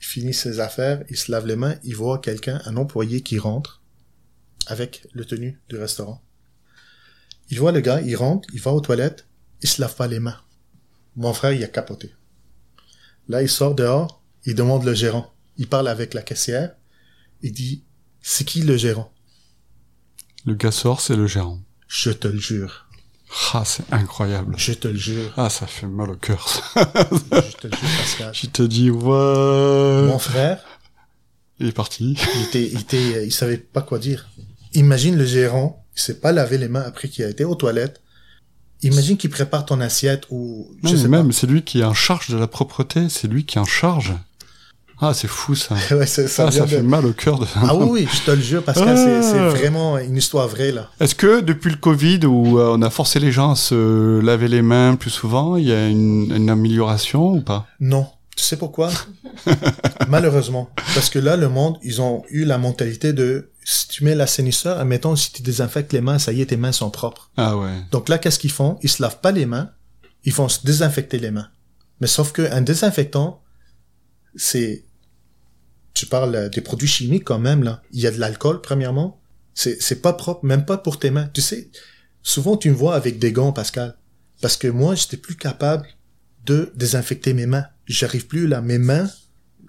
Il 0.00 0.06
finit 0.06 0.34
ses 0.34 0.60
affaires, 0.60 1.04
il 1.10 1.16
se 1.16 1.30
lave 1.30 1.46
les 1.46 1.56
mains, 1.56 1.76
il 1.84 1.94
voit 1.94 2.18
quelqu'un, 2.18 2.60
un 2.64 2.76
employé 2.76 3.20
qui 3.22 3.38
rentre 3.38 3.82
avec 4.66 5.06
le 5.12 5.24
tenue 5.24 5.60
du 5.68 5.76
restaurant. 5.76 6.22
Il 7.50 7.58
voit 7.58 7.72
le 7.72 7.80
gars, 7.80 8.00
il 8.00 8.16
rentre, 8.16 8.48
il 8.52 8.60
va 8.60 8.72
aux 8.72 8.80
toilettes, 8.80 9.26
il 9.60 9.68
se 9.68 9.80
lave 9.80 9.94
pas 9.94 10.08
les 10.08 10.20
mains. 10.20 10.40
Mon 11.16 11.32
frère, 11.34 11.52
il 11.52 11.62
a 11.62 11.68
capoté. 11.68 12.14
Là, 13.28 13.42
il 13.42 13.48
sort 13.48 13.74
dehors, 13.74 14.22
il 14.44 14.54
demande 14.54 14.84
le 14.84 14.94
gérant. 14.94 15.32
Il 15.56 15.68
parle 15.68 15.88
avec 15.88 16.14
la 16.14 16.22
caissière, 16.22 16.74
il 17.42 17.52
dit, 17.52 17.84
c'est 18.22 18.44
qui 18.44 18.62
le 18.62 18.76
gérant? 18.76 19.12
le 20.44 20.54
gars 20.54 20.72
sort, 20.72 21.00
c'est 21.00 21.16
le 21.16 21.26
gérant. 21.26 21.60
Je 21.86 22.10
te 22.10 22.26
le 22.26 22.38
jure. 22.38 22.88
Ah, 23.54 23.62
c'est 23.64 23.84
incroyable. 23.92 24.54
Je 24.58 24.72
te 24.72 24.88
le 24.88 24.96
jure. 24.96 25.32
Ah, 25.36 25.48
ça 25.50 25.66
fait 25.66 25.86
mal 25.86 26.10
au 26.10 26.16
cœur. 26.16 26.48
ça. 26.48 26.62
Je 26.74 27.56
te 27.56 27.66
le 27.66 27.72
jure, 27.76 27.88
Pascal. 27.98 28.30
Je 28.34 28.46
te 28.46 28.62
dis, 28.62 28.90
ouais. 28.90 30.02
Mon 30.06 30.18
frère, 30.18 30.58
Il 31.60 31.68
est 31.68 31.72
parti. 31.72 32.16
Il 32.36 32.42
était, 32.44 32.66
il 32.72 32.80
était, 32.80 33.26
il 33.26 33.32
savait 33.32 33.56
pas 33.58 33.82
quoi 33.82 33.98
dire. 33.98 34.28
Imagine 34.74 35.16
le 35.16 35.24
gérant, 35.26 35.84
il 35.96 36.00
s'est 36.00 36.18
pas 36.20 36.32
lavé 36.32 36.58
les 36.58 36.68
mains 36.68 36.82
après 36.86 37.08
qu'il 37.08 37.24
a 37.24 37.28
été 37.28 37.44
aux 37.44 37.54
toilettes. 37.54 38.00
Imagine 38.82 39.16
qu'il 39.16 39.30
prépare 39.30 39.64
ton 39.64 39.80
assiette 39.80 40.24
ou, 40.30 40.68
je 40.82 40.88
Non, 40.88 40.92
mais 40.94 40.98
sais 41.02 41.08
même, 41.08 41.30
c'est 41.32 41.46
lui 41.46 41.62
qui 41.62 41.80
est 41.80 41.84
en 41.84 41.94
charge 41.94 42.28
de 42.30 42.36
la 42.36 42.48
propreté. 42.48 43.08
C'est 43.08 43.28
lui 43.28 43.44
qui 43.44 43.58
est 43.58 43.60
en 43.60 43.64
charge. 43.64 44.12
Ah, 45.04 45.12
c'est 45.14 45.26
fou 45.28 45.54
ça. 45.56 45.74
Ouais, 45.90 46.06
ça 46.06 46.22
vient 46.22 46.50
ça 46.50 46.60
de- 46.60 46.66
fait 46.66 46.82
mal 46.82 47.04
au 47.04 47.12
cœur 47.12 47.38
de. 47.38 47.46
Ah 47.56 47.74
oui, 47.74 47.86
oui, 47.90 48.08
je 48.12 48.20
te 48.22 48.30
le 48.30 48.40
jure, 48.40 48.62
Pascal, 48.62 48.96
c'est, 48.96 49.16
Ah. 49.16 49.22
c'est 49.22 49.58
vraiment 49.58 49.98
une 49.98 50.16
histoire 50.16 50.46
vraie, 50.48 50.70
là. 50.72 50.88
Est-ce 51.00 51.14
que 51.16 51.40
depuis 51.40 51.70
le 51.70 51.76
Covid 51.76 52.24
où 52.26 52.58
euh, 52.58 52.74
on 52.76 52.82
a 52.82 52.88
forcé 52.90 53.18
les 53.18 53.32
gens 53.32 53.50
à 53.52 53.56
se 53.56 54.20
laver 54.20 54.46
les 54.48 54.62
mains 54.62 54.94
plus 54.96 55.10
souvent, 55.10 55.56
il 55.56 55.66
y 55.66 55.72
a 55.72 55.88
une, 55.88 56.32
une 56.34 56.48
amélioration 56.48 57.32
ou 57.32 57.40
pas? 57.40 57.66
Non. 57.80 58.06
Tu 58.36 58.44
sais 58.44 58.56
pourquoi? 58.56 58.90
Malheureusement. 60.08 60.70
Parce 60.94 61.10
que 61.10 61.18
là, 61.18 61.36
le 61.36 61.48
monde, 61.48 61.76
ils 61.82 62.00
ont 62.00 62.22
eu 62.30 62.44
la 62.44 62.58
mentalité 62.58 63.12
de, 63.12 63.50
si 63.64 63.88
tu 63.88 64.04
mets 64.04 64.14
l'assainisseur, 64.14 64.78
admettons, 64.78 65.16
si 65.16 65.32
tu 65.32 65.42
désinfectes 65.42 65.92
les 65.92 66.00
mains, 66.00 66.18
ça 66.18 66.32
y 66.32 66.40
est, 66.40 66.46
tes 66.46 66.56
mains 66.56 66.72
sont 66.72 66.90
propres. 66.90 67.30
Ah 67.36 67.56
ouais. 67.58 67.70
Donc 67.90 68.08
là, 68.08 68.18
qu'est-ce 68.18 68.38
qu'ils 68.38 68.50
font? 68.52 68.78
Ils 68.82 68.88
se 68.88 69.02
lavent 69.02 69.20
pas 69.20 69.32
les 69.32 69.46
mains, 69.46 69.70
ils 70.24 70.32
vont 70.32 70.48
se 70.48 70.64
désinfecter 70.64 71.18
les 71.18 71.30
mains. 71.30 71.48
Mais 72.00 72.06
sauf 72.06 72.32
que 72.32 72.50
un 72.52 72.62
désinfectant, 72.62 73.42
c'est, 74.34 74.84
tu 75.94 76.06
parles 76.06 76.34
euh, 76.34 76.48
des 76.48 76.60
produits 76.60 76.88
chimiques 76.88 77.24
quand 77.24 77.38
même, 77.38 77.62
là. 77.62 77.82
Il 77.92 78.00
y 78.00 78.06
a 78.06 78.10
de 78.10 78.18
l'alcool, 78.18 78.60
premièrement. 78.60 79.20
C'est, 79.54 80.00
pas 80.00 80.14
propre, 80.14 80.44
même 80.46 80.64
pas 80.64 80.78
pour 80.78 80.98
tes 80.98 81.10
mains. 81.10 81.28
Tu 81.34 81.42
sais, 81.42 81.68
souvent 82.22 82.56
tu 82.56 82.70
me 82.70 82.74
vois 82.74 82.94
avec 82.94 83.18
des 83.18 83.32
gants, 83.32 83.52
Pascal. 83.52 83.96
Parce 84.40 84.56
que 84.56 84.68
moi, 84.68 84.94
j'étais 84.94 85.18
plus 85.18 85.36
capable 85.36 85.86
de 86.46 86.72
désinfecter 86.74 87.34
mes 87.34 87.46
mains. 87.46 87.66
J'arrive 87.86 88.26
plus 88.26 88.46
là, 88.48 88.62
mes 88.62 88.78
mains, 88.78 89.10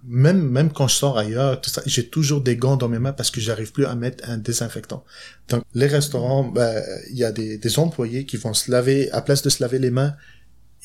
même, 0.06 0.42
même 0.42 0.72
quand 0.72 0.88
je 0.88 0.96
sors 0.96 1.18
ailleurs, 1.18 1.60
tout 1.62 1.70
ça, 1.70 1.82
j'ai 1.86 2.08
toujours 2.08 2.42
des 2.42 2.56
gants 2.56 2.78
dans 2.78 2.90
mes 2.90 3.00
mains 3.00 3.14
parce 3.14 3.30
que 3.30 3.40
j'arrive 3.40 3.72
plus 3.72 3.86
à 3.86 3.96
mettre 3.96 4.28
un 4.30 4.38
désinfectant. 4.38 5.04
Donc, 5.50 5.64
les 5.74 5.88
restaurants, 5.88 6.44
ben, 6.44 6.82
il 7.10 7.18
y 7.18 7.24
a 7.24 7.32
des, 7.32 7.58
des 7.58 7.80
employés 7.80 8.26
qui 8.26 8.38
vont 8.38 8.54
se 8.54 8.72
laver, 8.72 9.12
à 9.12 9.22
place 9.22 9.42
de 9.42 9.50
se 9.50 9.62
laver 9.62 9.80
les 9.80 9.92
mains, 9.92 10.16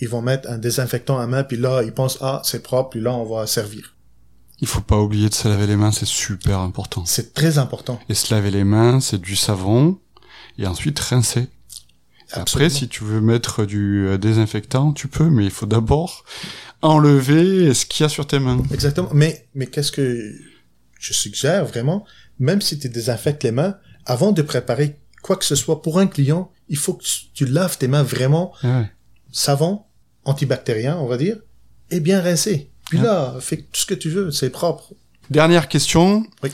ils 0.00 0.08
vont 0.08 0.22
mettre 0.22 0.50
un 0.50 0.58
désinfectant 0.58 1.18
à 1.18 1.26
main, 1.26 1.44
puis 1.44 1.56
là, 1.56 1.82
ils 1.82 1.92
pensent, 1.92 2.18
ah, 2.20 2.40
c'est 2.44 2.62
propre, 2.62 2.90
puis 2.90 3.00
là, 3.00 3.12
on 3.14 3.24
va 3.24 3.46
servir. 3.46 3.96
Il 4.60 4.66
faut 4.66 4.80
pas 4.80 4.98
oublier 4.98 5.28
de 5.28 5.34
se 5.34 5.46
laver 5.48 5.66
les 5.66 5.76
mains, 5.76 5.92
c'est 5.92 6.06
super 6.06 6.58
important. 6.60 7.04
C'est 7.06 7.32
très 7.32 7.58
important. 7.58 8.00
Et 8.08 8.14
se 8.14 8.34
laver 8.34 8.50
les 8.50 8.64
mains, 8.64 9.00
c'est 9.00 9.20
du 9.20 9.36
savon 9.36 9.98
et 10.58 10.66
ensuite 10.66 10.98
rincer. 10.98 11.46
Après, 12.32 12.68
si 12.68 12.88
tu 12.88 13.04
veux 13.04 13.20
mettre 13.20 13.64
du 13.64 14.06
euh, 14.06 14.18
désinfectant, 14.18 14.92
tu 14.92 15.08
peux, 15.08 15.30
mais 15.30 15.44
il 15.44 15.50
faut 15.50 15.64
d'abord 15.66 16.24
enlever 16.82 17.72
ce 17.72 17.86
qu'il 17.86 18.04
y 18.04 18.06
a 18.06 18.08
sur 18.08 18.26
tes 18.26 18.38
mains. 18.38 18.62
Exactement. 18.72 19.08
Mais, 19.14 19.46
mais 19.54 19.66
qu'est-ce 19.66 19.92
que 19.92 20.34
je 20.98 21.12
suggère 21.12 21.64
vraiment? 21.64 22.04
Même 22.38 22.60
si 22.60 22.78
tu 22.78 22.88
désinfectes 22.88 23.44
les 23.44 23.52
mains, 23.52 23.76
avant 24.04 24.32
de 24.32 24.42
préparer 24.42 24.98
quoi 25.22 25.36
que 25.36 25.44
ce 25.44 25.54
soit 25.54 25.80
pour 25.82 25.98
un 25.98 26.06
client, 26.06 26.50
il 26.68 26.76
faut 26.76 26.94
que 26.94 27.04
tu, 27.04 27.30
tu 27.32 27.46
laves 27.46 27.78
tes 27.78 27.88
mains 27.88 28.02
vraiment 28.02 28.52
Ouais. 28.62 28.90
savon, 29.32 29.82
antibactérien, 30.24 30.98
on 30.98 31.06
va 31.06 31.16
dire, 31.16 31.38
et 31.90 32.00
bien 32.00 32.20
rincé. 32.20 32.70
Puis 32.88 32.98
là, 32.98 33.34
fais 33.40 33.56
tout 33.58 33.80
ce 33.80 33.86
que 33.86 33.94
tu 33.94 34.10
veux, 34.10 34.30
c'est 34.30 34.50
propre. 34.50 34.92
Dernière 35.30 35.68
question. 35.68 36.24
Oui. 36.42 36.50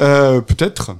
Euh, 0.00 0.40
peut-être. 0.40 0.92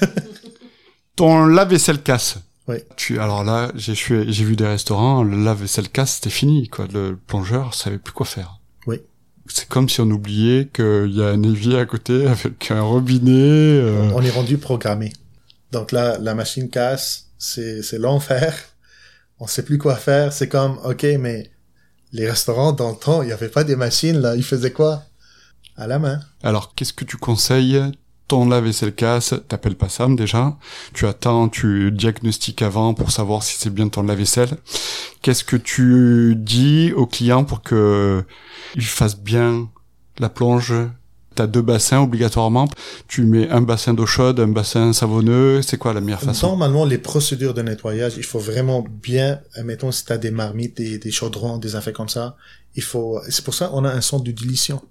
Ton 1.16 1.46
lave-vaisselle 1.46 2.02
casse. 2.02 2.38
Oui. 2.68 2.76
Tu, 2.96 3.18
alors 3.18 3.44
là, 3.44 3.72
j'ai 3.74 3.94
vu 3.94 4.54
des 4.56 4.66
restaurants, 4.66 5.22
le 5.22 5.42
lave-vaisselle 5.42 5.88
casse, 5.88 6.16
c'était 6.16 6.30
fini, 6.30 6.68
quoi. 6.68 6.86
Le 6.92 7.16
plongeur 7.16 7.74
savait 7.74 7.98
plus 7.98 8.12
quoi 8.12 8.26
faire. 8.26 8.58
Oui. 8.86 9.00
C'est 9.46 9.66
comme 9.68 9.88
si 9.88 10.00
on 10.02 10.10
oubliait 10.10 10.68
qu'il 10.72 11.10
y 11.12 11.22
a 11.22 11.28
un 11.28 11.42
évier 11.42 11.78
à 11.78 11.86
côté 11.86 12.26
avec 12.26 12.70
un 12.70 12.82
robinet. 12.82 13.32
euh, 13.32 14.10
On 14.14 14.22
est 14.22 14.30
rendu 14.30 14.58
programmé. 14.58 15.12
Donc 15.72 15.92
là, 15.92 16.18
la 16.20 16.34
machine 16.34 16.68
casse, 16.68 17.28
c'est, 17.38 17.82
c'est 17.82 17.98
l'enfer. 17.98 18.54
On 19.40 19.46
sait 19.46 19.62
plus 19.64 19.78
quoi 19.78 19.96
faire. 19.96 20.32
C'est 20.32 20.48
comme, 20.48 20.78
ok, 20.84 21.04
mais 21.18 21.50
les 22.12 22.28
restaurants, 22.28 22.72
temps, 22.72 23.22
il 23.22 23.26
n'y 23.26 23.32
avait 23.32 23.48
pas 23.48 23.64
des 23.64 23.76
machines, 23.76 24.18
là. 24.18 24.36
Ils 24.36 24.44
faisaient 24.44 24.72
quoi? 24.72 25.02
À 25.76 25.86
la 25.86 25.98
main. 25.98 26.20
Alors, 26.42 26.74
qu'est-ce 26.74 26.92
que 26.92 27.04
tu 27.04 27.16
conseilles? 27.16 27.80
Ton 28.26 28.46
lave-vaisselle 28.46 28.94
casse, 28.94 29.34
t'appelles 29.48 29.76
pas 29.76 29.88
Sam 29.88 30.14
déjà. 30.14 30.56
Tu 30.92 31.06
attends, 31.06 31.48
tu 31.48 31.90
diagnostiques 31.92 32.60
avant 32.60 32.92
pour 32.92 33.10
savoir 33.10 33.42
si 33.42 33.56
c'est 33.56 33.72
bien 33.72 33.88
ton 33.88 34.02
lave-vaisselle. 34.02 34.58
Qu'est-ce 35.22 35.44
que 35.44 35.56
tu 35.56 36.34
dis 36.36 36.92
au 36.92 37.06
client 37.06 37.44
pour 37.44 37.62
que 37.62 38.24
il 38.74 38.84
fasse 38.84 39.18
bien 39.18 39.70
la 40.18 40.28
plonge 40.28 40.74
tu 41.38 41.42
as 41.42 41.46
deux 41.46 41.62
bassins 41.62 42.00
obligatoirement. 42.02 42.68
Tu 43.06 43.22
mets 43.22 43.48
un 43.48 43.60
bassin 43.60 43.94
d'eau 43.94 44.06
chaude, 44.06 44.40
un 44.40 44.48
bassin 44.48 44.92
savonneux. 44.92 45.62
C'est 45.62 45.78
quoi 45.78 45.92
la 45.92 46.00
meilleure 46.00 46.20
façon? 46.20 46.48
Normalement, 46.48 46.84
les 46.84 46.98
procédures 46.98 47.54
de 47.54 47.62
nettoyage, 47.62 48.14
il 48.16 48.24
faut 48.24 48.40
vraiment 48.40 48.84
bien, 49.02 49.40
mettons, 49.64 49.92
si 49.92 50.04
tu 50.04 50.12
as 50.12 50.18
des 50.18 50.30
marmites, 50.30 50.76
des, 50.76 51.10
chaudrons, 51.10 51.58
des 51.58 51.76
affaires 51.76 51.92
comme 51.92 52.08
ça, 52.08 52.36
il 52.74 52.82
faut, 52.82 53.20
c'est 53.28 53.44
pour 53.44 53.54
ça 53.54 53.68
qu'on 53.68 53.84
a 53.84 53.90
un 53.90 54.00
centre 54.00 54.24
de 54.24 54.32
dilution. 54.32 54.82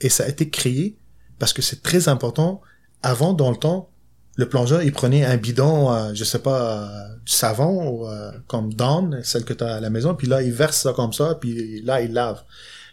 Et 0.00 0.08
ça 0.08 0.24
a 0.24 0.28
été 0.28 0.48
créé 0.48 0.96
parce 1.38 1.52
que 1.52 1.62
c'est 1.62 1.82
très 1.82 2.08
important. 2.08 2.60
Avant, 3.02 3.32
dans 3.32 3.50
le 3.50 3.56
temps, 3.56 3.90
le 4.36 4.48
plongeur, 4.48 4.82
il 4.82 4.92
prenait 4.92 5.24
un 5.24 5.36
bidon, 5.36 5.92
euh, 5.92 6.14
je 6.14 6.22
sais 6.22 6.38
pas, 6.38 6.60
euh, 6.60 7.16
du 7.24 7.32
savon, 7.32 7.88
ou, 7.88 8.06
euh, 8.06 8.30
comme 8.46 8.72
Dawn, 8.74 9.20
celle 9.22 9.44
que 9.44 9.54
tu 9.54 9.64
as 9.64 9.76
à 9.76 9.80
la 9.80 9.90
maison, 9.90 10.14
puis 10.14 10.26
là, 10.26 10.42
il 10.42 10.52
verse 10.52 10.82
ça 10.82 10.92
comme 10.92 11.12
ça, 11.12 11.36
puis 11.40 11.80
là, 11.82 12.02
il 12.02 12.12
lave. 12.12 12.42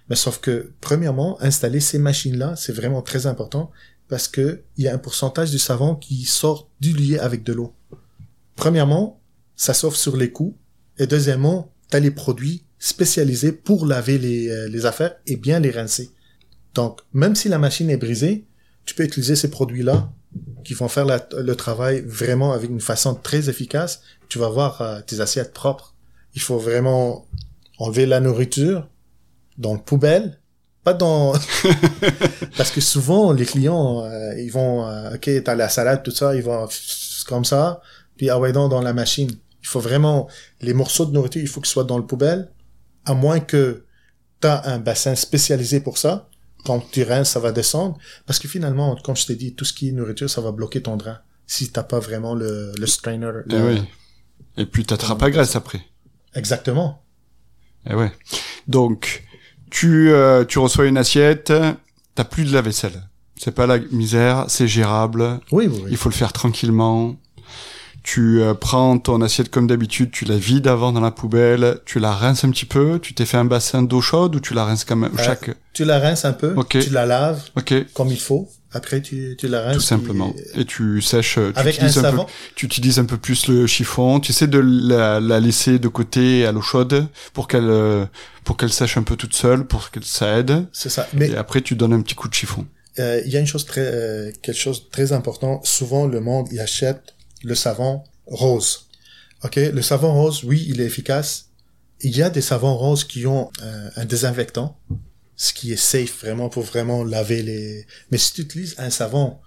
Mais 0.10 0.16
sauf 0.16 0.40
que, 0.40 0.72
premièrement, 0.82 1.42
installer 1.42 1.80
ces 1.80 2.00
machines-là, 2.00 2.56
c'est 2.56 2.74
vraiment 2.74 3.02
très 3.02 3.26
important 3.26 3.72
parce 4.10 4.28
que 4.28 4.64
il 4.78 4.84
y 4.84 4.88
a 4.88 4.94
un 4.94 4.98
pourcentage 4.98 5.52
du 5.52 5.60
savon 5.60 5.96
qui 5.96 6.26
sort 6.26 6.70
dilué 6.82 7.20
avec 7.20 7.44
de 7.44 7.54
l'eau. 7.54 7.74
Premièrement, 8.56 9.22
ça 9.56 9.74
sauve 9.74 9.96
sur 9.96 10.18
les 10.18 10.32
coûts. 10.32 10.56
Et 10.98 11.08
deuxièmement, 11.08 11.72
tu 11.90 11.98
as 11.98 12.00
les 12.00 12.12
produits 12.12 12.64
spécialisés 12.80 13.54
pour 13.54 13.86
laver 13.86 14.18
les, 14.18 14.68
les 14.70 14.86
affaires 14.86 15.16
et 15.26 15.38
bien 15.38 15.60
les 15.60 15.72
rincer. 15.72 16.12
Donc, 16.74 17.00
même 17.14 17.36
si 17.36 17.50
la 17.50 17.58
machine 17.58 17.90
est 17.90 17.98
brisée, 17.98 18.46
tu 18.86 18.96
peux 18.96 19.04
utiliser 19.04 19.36
ces 19.36 19.50
produits-là 19.50 20.12
qui 20.64 20.74
vont 20.74 20.88
faire 20.88 21.06
le 21.06 21.56
travail 21.56 22.02
vraiment 22.06 22.54
avec 22.54 22.70
une 22.70 22.82
façon 22.82 23.16
très 23.16 23.50
efficace. 23.50 24.02
Tu 24.30 24.40
vas 24.40 24.50
voir 24.50 24.82
euh, 24.82 25.02
tes 25.02 25.20
assiettes 25.20 25.54
propres. 25.54 25.96
Il 26.36 26.42
faut 26.42 26.58
vraiment 26.58 27.28
enlever 27.78 28.06
la 28.06 28.20
nourriture 28.20 28.88
dans 29.58 29.74
le 29.74 29.80
poubelle, 29.80 30.40
pas 30.84 30.94
dans 30.94 31.34
parce 32.58 32.72
que 32.72 32.82
souvent 32.82 33.32
les 33.32 33.46
clients 33.46 34.04
euh, 34.04 34.38
ils 34.38 34.52
vont 34.52 34.86
euh, 34.86 35.16
ok 35.16 35.30
t'as 35.44 35.56
la 35.56 35.70
salade 35.70 36.04
tout 36.04 36.12
ça 36.12 36.36
ils 36.36 36.44
vont 36.44 36.68
comme 37.26 37.46
ça 37.46 37.80
puis 38.18 38.30
ah 38.30 38.38
ouais 38.38 38.52
dans, 38.52 38.68
dans 38.68 38.82
la 38.82 38.94
machine. 38.94 39.32
Il 39.62 39.68
faut 39.68 39.80
vraiment 39.80 40.28
les 40.60 40.74
morceaux 40.74 41.06
de 41.06 41.12
nourriture 41.12 41.42
il 41.42 41.48
faut 41.48 41.62
qu'ils 41.62 41.72
soient 41.72 41.86
dans 41.86 41.98
le 41.98 42.06
poubelle 42.06 42.52
à 43.06 43.14
moins 43.14 43.40
que 43.40 43.86
t'as 44.42 44.62
un 44.66 44.80
bassin 44.80 45.16
spécialisé 45.16 45.80
pour 45.80 45.98
ça 45.98 46.28
quand 46.64 46.80
tu 46.92 47.04
rinces, 47.04 47.32
ça 47.32 47.40
va 47.40 47.52
descendre. 47.52 47.98
Parce 48.26 48.40
que 48.40 48.48
finalement, 48.48 48.96
comme 49.04 49.16
je 49.16 49.26
t'ai 49.26 49.36
dit, 49.36 49.54
tout 49.54 49.66
ce 49.66 49.74
qui 49.74 49.90
est 49.90 49.92
nourriture, 49.92 50.30
ça 50.30 50.42
va 50.42 50.52
bloquer 50.52 50.82
ton 50.82 50.98
drap. 50.98 51.24
Si 51.46 51.72
t'as 51.72 51.84
pas 51.84 52.00
vraiment 52.00 52.36
le, 52.36 52.72
le 52.78 52.88
strainer. 52.88 53.32
Et, 53.50 53.54
eh 53.54 53.62
oui. 53.62 53.84
Et 54.58 54.66
puis 54.66 54.86
t'attrapes 54.86 55.22
la 55.22 55.32
graisse 55.32 55.56
après. 55.56 55.82
Exactement. 56.36 57.04
Et 57.86 57.90
eh 57.92 57.96
ouais. 57.96 58.12
Donc, 58.68 59.24
tu, 59.74 60.12
euh, 60.12 60.46
tu 60.46 60.60
reçois 60.60 60.86
une 60.86 60.98
assiette, 60.98 61.52
t'as 62.14 62.24
plus 62.24 62.46
de 62.46 62.54
la 62.54 62.62
vaisselle. 62.62 63.10
C'est 63.36 63.56
pas 63.56 63.66
la 63.66 63.80
misère, 63.92 64.46
c'est 64.48 64.68
gérable. 64.68 65.40
Oui, 65.52 65.68
oui, 65.68 65.82
oui. 65.84 65.90
Il 65.90 65.98
faut 65.98 66.10
le 66.10 66.14
faire 66.14 66.32
tranquillement 66.32 67.16
tu 68.04 68.42
euh, 68.42 68.54
prends 68.54 68.98
ton 69.00 69.22
assiette 69.22 69.50
comme 69.50 69.66
d'habitude, 69.66 70.12
tu 70.12 70.26
la 70.26 70.38
vides 70.38 70.68
avant 70.68 70.92
dans 70.92 71.00
la 71.00 71.12
poubelle, 71.12 71.80
tu 71.86 72.00
la 72.00 72.12
rinces 72.12 72.44
un 72.44 72.52
petit 72.52 72.66
peu, 72.66 73.00
tu 73.00 73.14
t'es 73.14 73.26
fait 73.26 73.38
un 73.38 73.46
bassin 73.46 73.82
d'eau 73.82 74.02
chaude 74.02 74.36
ou 74.36 74.40
tu 74.42 74.54
la 74.54 74.66
rinces 74.66 74.84
quand 74.84 74.98
même 74.98 75.18
chaque 75.18 75.52
Tu 75.72 75.86
la 75.86 76.00
rinces 76.00 76.26
un 76.26 76.34
peu, 76.34 76.54
tu 76.70 76.90
la 76.90 77.06
laves 77.06 77.50
comme 77.94 78.10
il 78.10 78.20
faut. 78.20 78.50
Après 78.74 79.02
tu, 79.02 79.36
tu 79.38 79.48
la 79.48 79.62
rinces 79.62 79.76
tout 79.76 79.82
simplement 79.82 80.34
et, 80.56 80.66
tu 80.66 81.02
sèches 81.02 81.36
tu 81.36 81.60
avec 81.60 81.76
utilises 81.76 82.00
un, 82.00 82.12
peu 82.12 82.24
tu 82.56 82.66
utilises 82.66 83.00
un 83.00 83.06
peu 83.06 83.18
plus 83.18 83.48
le 83.48 83.68
chiffon, 83.68 84.20
tu 84.20 84.32
essaies 84.32 84.48
de 84.48 84.60
la, 84.60 85.20
la 85.20 85.40
laisser 85.40 85.80
de 85.80 85.88
côté 85.88 86.46
à 86.46 86.52
l'eau 86.52 86.62
chaude 86.62 87.08
pour 87.34 87.48
qu'elle 87.48 87.70
euh, 87.70 88.06
pour 88.44 88.58
qu'elle 88.58 88.74
sèche 88.74 88.98
un 88.98 89.04
peu 89.04 89.16
toute 89.16 89.36
seule 89.36 89.66
pour 89.66 89.92
que 89.92 90.02
ça 90.04 90.40
aide. 90.40 90.66
C'est 90.74 90.90
ça. 90.90 91.08
Mais 91.14 91.30
et 91.30 91.38
après 91.38 91.62
tu 91.62 91.76
donnes 91.76 91.94
un 91.94 92.02
petit 92.02 92.16
coup 92.16 92.28
de 92.28 92.34
chiffon. 92.34 92.66
Il 92.98 93.28
y 93.28 93.38
a 93.38 93.40
une 93.40 93.48
chose 93.48 93.66
très 93.66 94.34
quelque 94.42 94.60
chose 94.60 94.86
de 94.86 94.90
très 94.90 95.14
important, 95.14 95.62
souvent 95.64 96.06
le 96.06 96.20
monde 96.20 96.48
il 96.52 96.60
achète 96.60 97.14
le 97.44 97.56
savon 97.56 98.04
rose. 98.26 98.88
OK, 99.44 99.58
le 99.58 99.82
savon 99.82 100.14
rose, 100.14 100.44
oui, 100.44 100.66
il 100.70 100.80
est 100.80 100.86
efficace. 100.86 101.50
Il 102.00 102.16
y 102.16 102.24
a 102.24 102.30
des 102.30 102.42
savons 102.42 102.76
roses 102.76 103.04
qui 103.04 103.26
ont 103.28 103.52
euh, 103.62 103.90
un 103.96 104.06
désinfectant, 104.06 104.78
ce 105.36 105.54
qui 105.54 105.72
est 105.74 105.78
safe 105.78 106.22
vraiment 106.22 106.50
pour 106.50 106.64
vraiment 106.64 107.04
laver 107.04 107.44
les. 107.44 107.86
Mais 108.12 108.18
si 108.18 108.34
tu 108.34 108.42
utilises 108.42 108.76
un 108.78 108.90
savon 108.90 109.38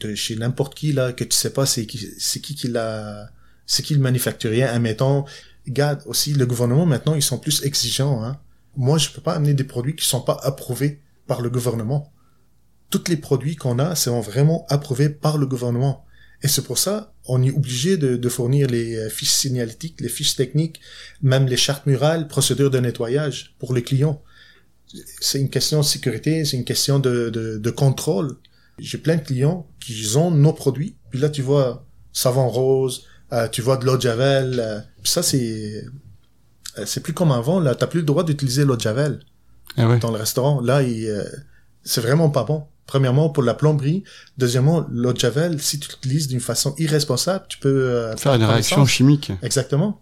de 0.00 0.14
chez 0.14 0.36
n'importe 0.36 0.74
qui 0.74 0.92
là 0.92 1.12
que 1.12 1.24
tu 1.24 1.36
sais 1.36 1.52
pas 1.52 1.66
c'est 1.66 1.86
qui 1.86 2.08
c'est 2.18 2.40
qui 2.40 2.54
qui 2.54 2.68
l'a 2.68 3.30
c'est 3.66 3.82
qui 3.82 3.94
le 3.94 4.00
manufacturier, 4.00 4.64
admettons, 4.64 5.24
regarde 5.66 6.02
aussi 6.06 6.32
le 6.32 6.46
gouvernement 6.46 6.86
maintenant 6.86 7.14
ils 7.14 7.22
sont 7.22 7.38
plus 7.38 7.64
exigeants. 7.64 8.24
Hein. 8.24 8.40
Moi 8.76 8.98
je 8.98 9.10
peux 9.10 9.20
pas 9.20 9.34
amener 9.34 9.54
des 9.54 9.64
produits 9.64 9.94
qui 9.94 10.06
sont 10.06 10.20
pas 10.20 10.38
approuvés 10.42 11.00
par 11.26 11.42
le 11.42 11.50
gouvernement. 11.50 12.12
Tous 12.90 13.04
les 13.08 13.18
produits 13.18 13.56
qu'on 13.56 13.78
a 13.78 13.94
sont 13.94 14.20
vraiment 14.20 14.66
approuvés 14.70 15.10
par 15.10 15.36
le 15.36 15.46
gouvernement. 15.46 16.06
Et 16.42 16.48
c'est 16.48 16.62
pour 16.62 16.78
ça, 16.78 17.12
on 17.26 17.42
est 17.42 17.50
obligé 17.50 17.96
de, 17.96 18.16
de, 18.16 18.28
fournir 18.28 18.68
les 18.68 18.96
euh, 18.96 19.10
fiches 19.10 19.32
signalétiques, 19.32 20.00
les 20.00 20.08
fiches 20.08 20.36
techniques, 20.36 20.80
même 21.20 21.46
les 21.46 21.56
chartes 21.56 21.84
murales, 21.86 22.28
procédures 22.28 22.70
de 22.70 22.78
nettoyage 22.78 23.56
pour 23.58 23.74
les 23.74 23.82
clients. 23.82 24.22
C'est 25.20 25.38
une 25.38 25.50
question 25.50 25.80
de 25.80 25.84
sécurité, 25.84 26.44
c'est 26.44 26.56
une 26.56 26.64
question 26.64 26.98
de, 26.98 27.30
de, 27.30 27.58
de 27.58 27.70
contrôle. 27.70 28.36
J'ai 28.78 28.98
plein 28.98 29.16
de 29.16 29.22
clients 29.22 29.66
qui 29.80 30.16
ont 30.16 30.30
nos 30.30 30.52
produits, 30.52 30.96
puis 31.10 31.18
là 31.18 31.28
tu 31.28 31.42
vois 31.42 31.84
savon 32.12 32.48
rose, 32.48 33.04
euh, 33.32 33.48
tu 33.48 33.60
vois 33.60 33.76
de 33.76 33.84
l'eau 33.84 33.96
de 33.96 34.02
javel, 34.02 34.60
euh, 34.60 34.80
ça 35.04 35.22
c'est 35.22 35.84
c'est 36.84 37.02
plus 37.02 37.12
comme 37.12 37.32
avant 37.32 37.58
là, 37.58 37.74
t'as 37.74 37.88
plus 37.88 38.00
le 38.00 38.06
droit 38.06 38.22
d'utiliser 38.22 38.64
l'eau 38.64 38.76
de 38.76 38.80
javel 38.80 39.20
ah 39.76 39.96
dans 39.96 40.10
le 40.10 40.18
restaurant. 40.18 40.60
Là, 40.60 40.82
c'est 41.82 42.00
vraiment 42.00 42.30
pas 42.30 42.44
bon. 42.44 42.64
Premièrement, 42.86 43.28
pour 43.28 43.42
la 43.42 43.54
plomberie. 43.54 44.02
Deuxièmement, 44.38 44.86
l'eau 44.90 45.12
de 45.12 45.18
javel, 45.18 45.60
si 45.60 45.78
tu 45.78 45.90
l'utilises 45.90 46.28
d'une 46.28 46.40
façon 46.40 46.74
irresponsable, 46.78 47.44
tu 47.48 47.58
peux 47.58 47.68
euh, 47.68 48.16
faire 48.16 48.34
une 48.34 48.44
réaction 48.44 48.86
chimique. 48.86 49.30
Exactement. 49.42 50.00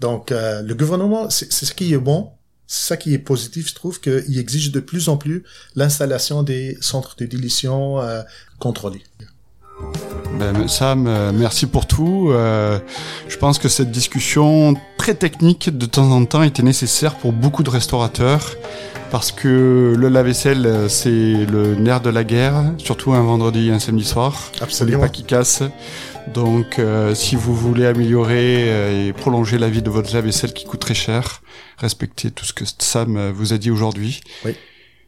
Donc, 0.00 0.32
euh, 0.32 0.60
le 0.62 0.74
gouvernement, 0.74 1.30
c'est 1.30 1.50
ce 1.52 1.72
qui 1.72 1.94
est 1.94 1.98
bon, 1.98 2.32
ça 2.66 2.96
qui 2.96 3.14
est 3.14 3.18
positif, 3.18 3.68
je 3.68 3.74
trouve, 3.74 4.00
qu'il 4.00 4.38
exige 4.38 4.72
de 4.72 4.80
plus 4.80 5.08
en 5.08 5.16
plus 5.16 5.44
l'installation 5.76 6.42
des 6.42 6.76
centres 6.80 7.16
de 7.18 7.26
dilution 7.26 8.00
euh, 8.00 8.22
contrôlés. 8.58 9.02
Ben, 10.38 10.68
Sam, 10.68 11.32
merci 11.32 11.66
pour 11.66 11.86
tout. 11.86 12.28
je 12.30 13.36
pense 13.38 13.58
que 13.58 13.68
cette 13.68 13.90
discussion 13.90 14.74
très 14.98 15.14
technique 15.14 15.76
de 15.76 15.86
temps 15.86 16.10
en 16.10 16.24
temps 16.24 16.42
était 16.42 16.62
nécessaire 16.62 17.16
pour 17.16 17.32
beaucoup 17.32 17.64
de 17.64 17.70
restaurateurs 17.70 18.56
parce 19.14 19.30
que 19.30 19.94
le 19.96 20.08
lave-vaisselle, 20.08 20.66
euh, 20.66 20.88
c'est 20.88 21.08
le 21.10 21.76
nerf 21.76 22.00
de 22.00 22.10
la 22.10 22.24
guerre, 22.24 22.64
surtout 22.78 23.12
un 23.12 23.22
vendredi 23.22 23.68
et 23.68 23.70
un 23.70 23.78
samedi 23.78 24.04
soir. 24.04 24.50
Absolument. 24.60 25.02
Pas 25.02 25.08
qui 25.08 25.22
casse. 25.22 25.62
Donc, 26.32 26.78
euh, 26.78 27.14
si 27.14 27.36
vous 27.36 27.54
voulez 27.54 27.86
améliorer 27.86 28.72
euh, 28.72 29.08
et 29.08 29.12
prolonger 29.12 29.58
la 29.58 29.68
vie 29.68 29.82
de 29.82 29.90
votre 29.90 30.12
lave-vaisselle 30.12 30.52
qui 30.52 30.64
coûte 30.64 30.80
très 30.80 30.94
cher, 30.94 31.42
respectez 31.76 32.30
tout 32.30 32.44
ce 32.44 32.52
que 32.52 32.64
Sam 32.64 33.30
vous 33.30 33.52
a 33.52 33.58
dit 33.58 33.70
aujourd'hui. 33.70 34.22
Oui. 34.44 34.56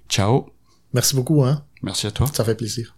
Ciao. 0.08 0.46
Merci 0.92 1.16
beaucoup. 1.16 1.42
Hein. 1.44 1.64
Merci 1.82 2.06
à 2.06 2.10
toi. 2.10 2.28
Ça 2.32 2.44
fait 2.44 2.54
plaisir. 2.54 2.94